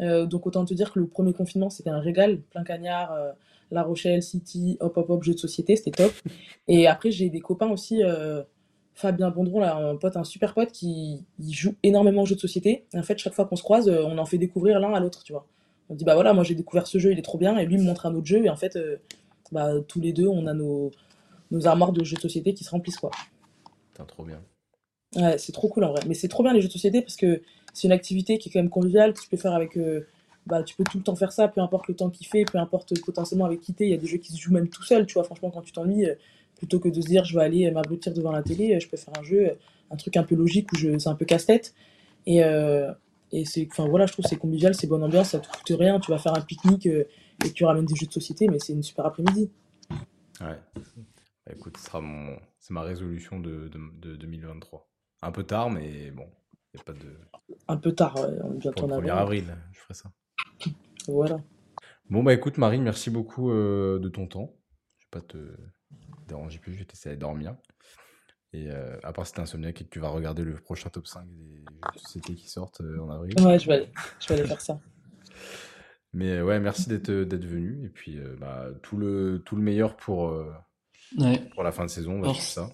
Euh, 0.00 0.26
donc, 0.26 0.46
autant 0.46 0.64
te 0.64 0.72
dire 0.74 0.92
que 0.92 0.98
le 0.98 1.06
premier 1.06 1.32
confinement, 1.32 1.68
c'était 1.70 1.90
un 1.90 2.00
régal. 2.00 2.40
Plein 2.50 2.64
cagnard, 2.64 3.12
euh, 3.12 3.32
La 3.70 3.82
Rochelle, 3.82 4.22
City, 4.22 4.76
hop, 4.80 4.96
hop, 4.96 5.10
hop, 5.10 5.22
jeux 5.22 5.34
de 5.34 5.38
société, 5.38 5.76
c'était 5.76 5.90
top. 5.90 6.12
Et 6.68 6.86
après, 6.86 7.10
j'ai 7.10 7.28
des 7.28 7.40
copains 7.40 7.68
aussi. 7.70 8.02
euh, 8.02 8.42
Fabien 8.94 9.30
Bondron, 9.30 9.60
là, 9.60 9.76
un 9.76 9.96
pote, 9.96 10.16
un 10.18 10.24
super 10.24 10.52
pote 10.52 10.72
qui 10.72 11.24
il 11.38 11.54
joue 11.54 11.74
énormément 11.82 12.22
aux 12.22 12.26
jeux 12.26 12.34
de 12.34 12.40
société. 12.40 12.84
Et 12.92 12.98
en 12.98 13.02
fait, 13.02 13.16
chaque 13.18 13.32
fois 13.32 13.46
qu'on 13.46 13.56
se 13.56 13.62
croise, 13.62 13.88
euh, 13.88 14.02
on 14.04 14.18
en 14.18 14.26
fait 14.26 14.36
découvrir 14.36 14.78
l'un 14.78 14.92
à 14.92 15.00
l'autre, 15.00 15.22
tu 15.22 15.32
vois. 15.32 15.46
On 15.90 15.94
dit, 15.94 16.04
bah 16.04 16.14
voilà, 16.14 16.32
moi 16.32 16.44
j'ai 16.44 16.54
découvert 16.54 16.86
ce 16.86 16.98
jeu, 16.98 17.12
il 17.12 17.18
est 17.18 17.22
trop 17.22 17.36
bien. 17.36 17.58
Et 17.58 17.66
lui 17.66 17.76
me 17.76 17.82
montre 17.82 18.06
un 18.06 18.14
autre 18.14 18.26
jeu. 18.26 18.44
Et 18.44 18.48
en 18.48 18.56
fait, 18.56 18.76
euh, 18.76 18.96
bah, 19.52 19.72
tous 19.86 20.00
les 20.00 20.12
deux, 20.12 20.28
on 20.28 20.46
a 20.46 20.54
nos, 20.54 20.90
nos 21.50 21.66
armoires 21.66 21.92
de 21.92 22.04
jeux 22.04 22.16
de 22.16 22.20
société 22.20 22.54
qui 22.54 22.64
se 22.64 22.70
remplissent, 22.70 22.96
quoi. 22.98 23.10
Putain, 23.90 24.04
trop 24.04 24.24
bien. 24.24 24.40
Ouais, 25.16 25.36
c'est 25.38 25.52
trop 25.52 25.68
cool 25.68 25.84
en 25.84 25.90
vrai. 25.90 26.02
Mais 26.06 26.14
c'est 26.14 26.28
trop 26.28 26.44
bien 26.44 26.52
les 26.52 26.60
jeux 26.60 26.68
de 26.68 26.72
société 26.72 27.02
parce 27.02 27.16
que 27.16 27.42
c'est 27.74 27.88
une 27.88 27.92
activité 27.92 28.38
qui 28.38 28.48
est 28.48 28.52
quand 28.52 28.60
même 28.60 28.70
conviviale, 28.70 29.12
que 29.12 29.20
tu 29.20 29.28
peux 29.28 29.36
faire 29.36 29.52
avec. 29.52 29.76
euh, 29.76 30.06
bah, 30.46 30.62
tu 30.62 30.74
peux 30.74 30.84
tout 30.84 30.98
le 30.98 31.04
temps 31.04 31.16
faire 31.16 31.32
ça, 31.32 31.48
peu 31.48 31.60
importe 31.60 31.88
le 31.88 31.94
temps 31.94 32.08
qu'il 32.08 32.26
fait, 32.26 32.44
peu 32.44 32.58
importe 32.58 32.98
potentiellement 33.04 33.44
avec 33.44 33.60
qui 33.60 33.74
t'es. 33.74 33.84
Il 33.84 33.90
y 33.90 33.94
a 33.94 33.98
des 33.98 34.06
jeux 34.06 34.18
qui 34.18 34.32
se 34.32 34.38
jouent 34.38 34.52
même 34.52 34.68
tout 34.68 34.82
seul, 34.82 35.06
tu 35.06 35.14
vois. 35.14 35.24
Franchement, 35.24 35.50
quand 35.50 35.60
tu 35.62 35.72
t'ennuies, 35.72 36.06
euh, 36.06 36.14
plutôt 36.56 36.78
que 36.78 36.88
de 36.88 37.00
se 37.00 37.06
dire 37.06 37.24
je 37.24 37.36
vais 37.36 37.44
aller 37.44 37.70
m'abrutir 37.70 38.14
devant 38.14 38.32
la 38.32 38.42
télé, 38.42 38.74
euh, 38.74 38.80
je 38.80 38.88
peux 38.88 38.96
faire 38.96 39.14
un 39.18 39.22
jeu, 39.22 39.56
un 39.90 39.96
truc 39.96 40.16
un 40.16 40.22
peu 40.22 40.34
logique 40.34 40.72
où 40.72 40.76
je... 40.76 40.98
c'est 40.98 41.08
un 41.08 41.14
peu 41.14 41.24
casse-tête. 41.24 41.74
Et, 42.26 42.44
euh, 42.44 42.92
et 43.32 43.44
c'est. 43.44 43.66
Enfin 43.70 43.88
voilà, 43.88 44.06
je 44.06 44.12
trouve 44.12 44.24
c'est 44.28 44.36
convivial, 44.36 44.74
c'est 44.74 44.86
bonne 44.86 45.02
ambiance, 45.02 45.30
ça 45.30 45.38
te 45.40 45.48
coûte 45.48 45.78
rien. 45.78 46.00
Tu 46.00 46.10
vas 46.10 46.18
faire 46.18 46.36
un 46.36 46.40
pique-nique 46.40 46.86
euh, 46.86 47.04
et 47.44 47.52
tu 47.52 47.64
ramènes 47.64 47.86
des 47.86 47.94
jeux 47.94 48.06
de 48.06 48.12
société, 48.12 48.48
mais 48.48 48.58
c'est 48.58 48.72
une 48.72 48.82
super 48.82 49.06
après-midi. 49.06 49.50
Ouais. 50.40 50.58
Bah, 51.46 51.52
écoute, 51.56 51.76
ce 51.76 51.84
sera 51.84 52.00
mon... 52.00 52.36
c'est 52.58 52.72
ma 52.72 52.82
résolution 52.82 53.40
de, 53.40 53.68
de, 53.68 53.80
de 54.00 54.16
2023. 54.16 54.88
Un 55.22 55.32
peu 55.32 55.44
tard, 55.44 55.70
mais 55.70 56.10
bon, 56.10 56.26
n'y 56.74 56.80
a 56.80 56.84
pas 56.84 56.92
de. 56.92 57.16
Un 57.68 57.76
peu 57.76 57.92
tard, 57.92 58.14
ouais, 58.16 58.36
on 58.42 58.50
bientôt 58.50 58.86
Pour 58.86 58.96
en 58.96 59.00
le 59.00 59.06
1er 59.06 59.10
avant. 59.10 59.20
avril, 59.22 59.56
je 59.72 59.80
ferai 59.80 59.94
ça. 59.94 60.12
Voilà. 61.08 61.40
Bon, 62.08 62.22
bah 62.22 62.32
écoute, 62.34 62.58
Marie, 62.58 62.80
merci 62.80 63.10
beaucoup 63.10 63.50
euh, 63.50 63.98
de 63.98 64.08
ton 64.08 64.26
temps. 64.26 64.54
Je 64.98 65.06
vais 65.06 65.10
pas 65.10 65.20
te 65.20 65.38
déranger 66.28 66.58
plus, 66.58 66.72
je 66.74 66.78
vais 66.78 66.84
t'essayer 66.84 67.16
de 67.16 67.20
dormir. 67.20 67.54
Et 68.52 68.68
euh, 68.68 68.96
à 69.04 69.12
part 69.12 69.26
si 69.26 69.32
t'es 69.32 69.40
insomniaque 69.40 69.80
et 69.80 69.84
que 69.84 69.90
tu 69.90 70.00
vas 70.00 70.08
regarder 70.08 70.42
le 70.42 70.54
prochain 70.54 70.90
top 70.90 71.06
5 71.06 71.24
des 71.36 71.56
jeux 71.56 71.64
de 71.94 71.98
société 72.00 72.34
qui 72.34 72.48
sortent 72.48 72.80
euh, 72.80 72.98
en 73.00 73.10
avril. 73.10 73.34
Ouais, 73.40 73.58
je 73.58 73.66
vais 73.68 73.74
aller, 73.74 73.88
je 74.18 74.28
vais 74.28 74.34
aller 74.40 74.48
faire 74.48 74.60
ça. 74.60 74.80
Mais 76.12 76.30
euh, 76.32 76.44
ouais, 76.44 76.58
merci 76.58 76.88
d'être 76.88 77.10
d'être 77.12 77.44
venu. 77.44 77.84
Et 77.86 77.88
puis, 77.88 78.18
euh, 78.18 78.34
bah, 78.40 78.66
tout, 78.82 78.96
le, 78.96 79.40
tout 79.44 79.54
le 79.54 79.62
meilleur 79.62 79.96
pour, 79.96 80.28
euh, 80.30 80.52
Ouais. 81.18 81.38
pour 81.54 81.62
la 81.62 81.70
fin 81.72 81.84
de 81.84 81.90
saison. 81.90 82.20
Suivre 82.24 82.40
ça. 82.40 82.70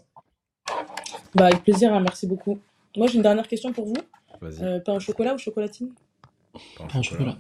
Bah, 1.34 1.46
avec 1.46 1.62
plaisir, 1.62 1.92
hein, 1.92 2.00
merci 2.00 2.26
beaucoup. 2.26 2.58
Moi, 2.96 3.06
j'ai 3.08 3.16
une 3.16 3.22
dernière 3.22 3.46
question 3.46 3.72
pour 3.74 3.84
vous. 3.86 3.96
Vas-y. 4.40 4.62
Euh, 4.64 4.80
pain 4.80 4.94
au 4.94 5.00
chocolat 5.00 5.34
ou 5.34 5.38
chocolatine? 5.38 5.92
Pain 6.78 6.84
au 6.86 7.02
chocolat. 7.02 7.02
chocolat. 7.02 7.38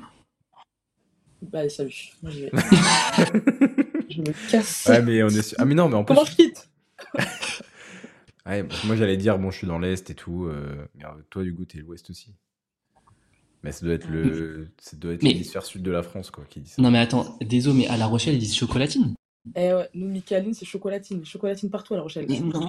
Bah, 1.42 1.60
allez, 1.60 1.70
salut. 1.70 2.12
Moi, 2.22 2.30
j'y 2.30 2.40
vais. 2.42 2.50
je 4.10 4.20
me 4.20 4.50
casse. 4.50 4.86
Ouais, 4.86 5.00
mais 5.00 5.22
on 5.22 5.28
est 5.28 5.54
Ah, 5.58 5.64
mais 5.64 5.74
non, 5.74 5.88
mais 5.88 5.94
en 5.96 6.04
plus. 6.04 6.14
Comment 6.14 6.26
je 6.26 6.36
quitte? 6.36 6.68
Ouais, 8.46 8.62
parce 8.64 8.80
que 8.80 8.86
moi 8.86 8.96
j'allais 8.96 9.16
dire, 9.16 9.38
bon, 9.38 9.50
je 9.50 9.58
suis 9.58 9.66
dans 9.66 9.78
l'Est 9.78 10.08
et 10.10 10.14
tout. 10.14 10.44
euh, 10.46 10.86
mais 10.94 11.04
toi, 11.30 11.42
Hugo, 11.42 11.64
t'es 11.64 11.78
l'Ouest 11.78 12.10
aussi. 12.10 12.34
Mais 13.62 13.72
ça 13.72 13.84
doit 13.84 13.94
être 13.94 14.08
le, 14.08 14.68
ça 14.78 14.96
doit 14.96 15.14
être 15.14 15.22
Mais- 15.22 15.30
l'hémisphère 15.30 15.64
sud 15.64 15.82
de 15.82 15.90
la 15.90 16.02
France, 16.02 16.30
quoi, 16.30 16.44
qui 16.48 16.60
dit 16.60 16.70
ça. 16.70 16.80
Non 16.80 16.90
mais 16.90 16.98
attends, 16.98 17.36
désolé 17.40 17.78
mais 17.80 17.88
à 17.88 17.96
La 17.96 18.06
Rochelle 18.06 18.34
ils 18.34 18.38
disent 18.38 18.54
chocolatine. 18.54 19.14
Eh 19.56 19.72
ouais, 19.72 19.88
nous, 19.94 20.08
Michaeline, 20.08 20.54
c'est 20.54 20.64
chocolatine. 20.66 21.24
Chocolatine 21.24 21.70
partout 21.70 21.94
à 21.94 21.96
La 21.96 22.02
Rochelle. 22.04 22.26
Mais 22.28 22.40
non. 22.40 22.68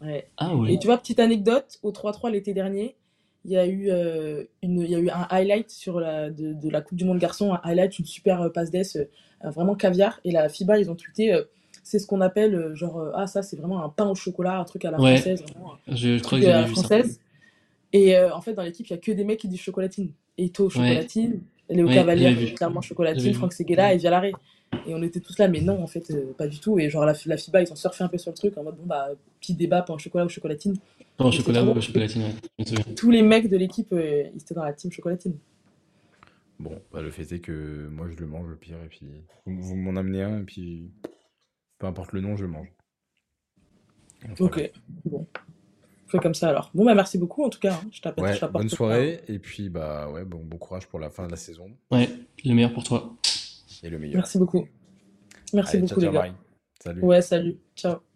Ouais. 0.00 0.28
Ah 0.36 0.54
ouais. 0.56 0.74
Et 0.74 0.78
tu 0.78 0.86
vois, 0.86 0.98
petite 0.98 1.18
anecdote, 1.20 1.78
au 1.82 1.90
3-3 1.92 2.30
l'été 2.30 2.54
dernier, 2.54 2.96
il 3.44 3.52
y, 3.52 3.56
a 3.56 3.66
eu, 3.66 3.90
euh, 3.90 4.44
une, 4.62 4.80
il 4.80 4.90
y 4.90 4.94
a 4.94 4.98
eu 4.98 5.10
un 5.10 5.26
highlight 5.30 5.70
sur 5.70 6.00
la, 6.00 6.30
de, 6.30 6.52
de 6.54 6.70
la 6.70 6.80
Coupe 6.80 6.96
du 6.96 7.04
Monde 7.04 7.18
garçon, 7.18 7.52
un 7.52 7.60
highlight, 7.62 7.98
une 7.98 8.04
super 8.06 8.40
euh, 8.42 8.48
passe 8.50 8.70
d'ess, 8.70 8.96
euh, 8.96 9.50
vraiment 9.50 9.74
caviar. 9.74 10.18
Et 10.24 10.30
la 10.32 10.48
FIBA, 10.48 10.78
ils 10.78 10.90
ont 10.90 10.94
tweeté, 10.94 11.32
euh, 11.34 11.42
c'est 11.84 12.00
ce 12.00 12.06
qu'on 12.06 12.20
appelle, 12.20 12.54
euh, 12.54 12.74
genre, 12.74 12.98
euh, 12.98 13.12
ah, 13.14 13.26
ça, 13.28 13.42
c'est 13.42 13.56
vraiment 13.56 13.84
un 13.84 13.88
pain 13.88 14.08
au 14.08 14.14
chocolat, 14.16 14.58
un 14.58 14.64
truc 14.64 14.84
à 14.84 14.90
la 14.90 15.00
Ouais. 15.00 15.14
française. 15.16 15.42
Vraiment, 15.42 15.74
Je, 15.86 16.18
je 16.18 16.22
crois 16.22 16.40
que 16.40 16.44
à 16.46 16.62
la 16.62 16.74
ça. 16.74 16.98
Et 17.92 18.16
euh, 18.16 18.34
en 18.34 18.40
fait, 18.40 18.54
dans 18.54 18.62
l'équipe, 18.62 18.86
il 18.88 18.90
y 18.90 18.94
a 18.94 18.98
que 18.98 19.12
des 19.12 19.22
mecs 19.22 19.38
qui 19.38 19.46
disent 19.46 19.60
chocolatine. 19.60 20.10
Eto, 20.36 20.68
chocolatine. 20.68 21.40
Léo 21.70 21.86
Oui, 21.86 21.94
Cavalier, 21.94 22.54
clairement 22.54 22.80
chocolatine. 22.80 23.32
Franck 23.34 23.52
Seguela 23.52 23.94
et 23.94 23.98
Vialare. 23.98 24.24
Et 24.86 24.92
on 24.94 25.02
était 25.02 25.20
tous 25.20 25.38
là, 25.38 25.46
mais 25.46 25.60
non, 25.60 25.80
en 25.80 25.86
fait, 25.86 26.10
euh, 26.10 26.32
pas 26.36 26.48
du 26.48 26.58
tout. 26.58 26.78
Et 26.80 26.90
genre, 26.90 27.04
la, 27.06 27.14
la 27.26 27.36
FIBA, 27.36 27.62
ils 27.62 27.72
ont 27.72 27.76
surfé 27.76 28.02
un 28.02 28.08
peu 28.08 28.18
sur 28.18 28.32
le 28.32 28.36
truc 28.36 28.58
en 28.58 28.64
mode, 28.64 28.76
bon, 28.76 28.86
bah, 28.86 29.10
petit 29.40 29.54
débat, 29.54 29.82
pain 29.82 29.94
au 29.94 29.98
chocolat 29.98 30.24
ou 30.24 30.28
chocolatine. 30.28 30.74
Pas 31.16 31.26
au 31.26 31.30
chocolat 31.30 31.62
ou 31.62 31.80
chocolatine, 31.80 32.22
ouais. 32.58 32.94
Tous 32.96 33.10
les 33.10 33.22
mecs 33.22 33.48
de 33.48 33.56
l'équipe, 33.56 33.92
euh, 33.92 34.24
ils 34.34 34.40
étaient 34.42 34.54
dans 34.54 34.64
la 34.64 34.72
team 34.72 34.90
chocolatine. 34.90 35.36
Bon, 36.58 36.72
bah, 36.92 37.00
le 37.02 37.10
fait 37.10 37.32
est 37.32 37.38
que 37.40 37.88
moi 37.90 38.06
je 38.12 38.16
le 38.18 38.26
mange 38.26 38.48
le 38.48 38.56
pire 38.56 38.76
et 38.84 38.88
puis 38.88 39.06
vous, 39.46 39.60
vous 39.60 39.76
m'en 39.76 39.96
amenez 39.98 40.22
un 40.22 40.40
et 40.40 40.44
puis 40.44 40.88
peu 41.78 41.86
importe 41.86 42.12
le 42.12 42.20
nom, 42.20 42.36
je 42.36 42.46
mange. 42.46 42.68
Enfin, 44.24 44.44
Ok, 44.44 44.72
bon. 45.04 45.26
On 46.06 46.08
fait 46.08 46.18
comme 46.18 46.34
ça 46.34 46.48
alors. 46.50 46.70
Bon, 46.74 46.84
bah, 46.84 46.94
merci 46.94 47.18
beaucoup 47.18 47.44
en 47.44 47.50
tout 47.50 47.58
cas. 47.58 47.74
hein. 47.74 47.88
Je 47.90 48.00
t'appelle. 48.00 48.24
Ouais, 48.24 48.38
bonne 48.52 48.68
soirée 48.68 49.22
et 49.28 49.38
puis 49.38 49.68
bah 49.68 50.08
ouais, 50.10 50.24
bon, 50.24 50.44
bon 50.44 50.58
courage 50.58 50.86
pour 50.86 50.98
la 51.00 51.10
fin 51.10 51.26
de 51.26 51.30
la 51.32 51.36
saison 51.36 51.70
Ouais, 51.90 52.08
le 52.44 52.54
meilleur 52.54 52.72
pour 52.72 52.84
toi. 52.84 53.14
et 53.82 53.90
le 53.90 53.98
meilleur. 53.98 54.16
Merci 54.18 54.38
beaucoup. 54.38 54.66
Merci 55.52 55.76
Allez, 55.76 55.80
beaucoup, 55.82 56.00
ciao, 56.00 56.00
ciao, 56.00 56.12
les 56.12 56.16
gars. 56.18 56.22
bye. 56.22 56.32
Salut. 56.82 57.02
Ouais, 57.02 57.22
salut. 57.22 57.58
Ciao. 57.74 58.13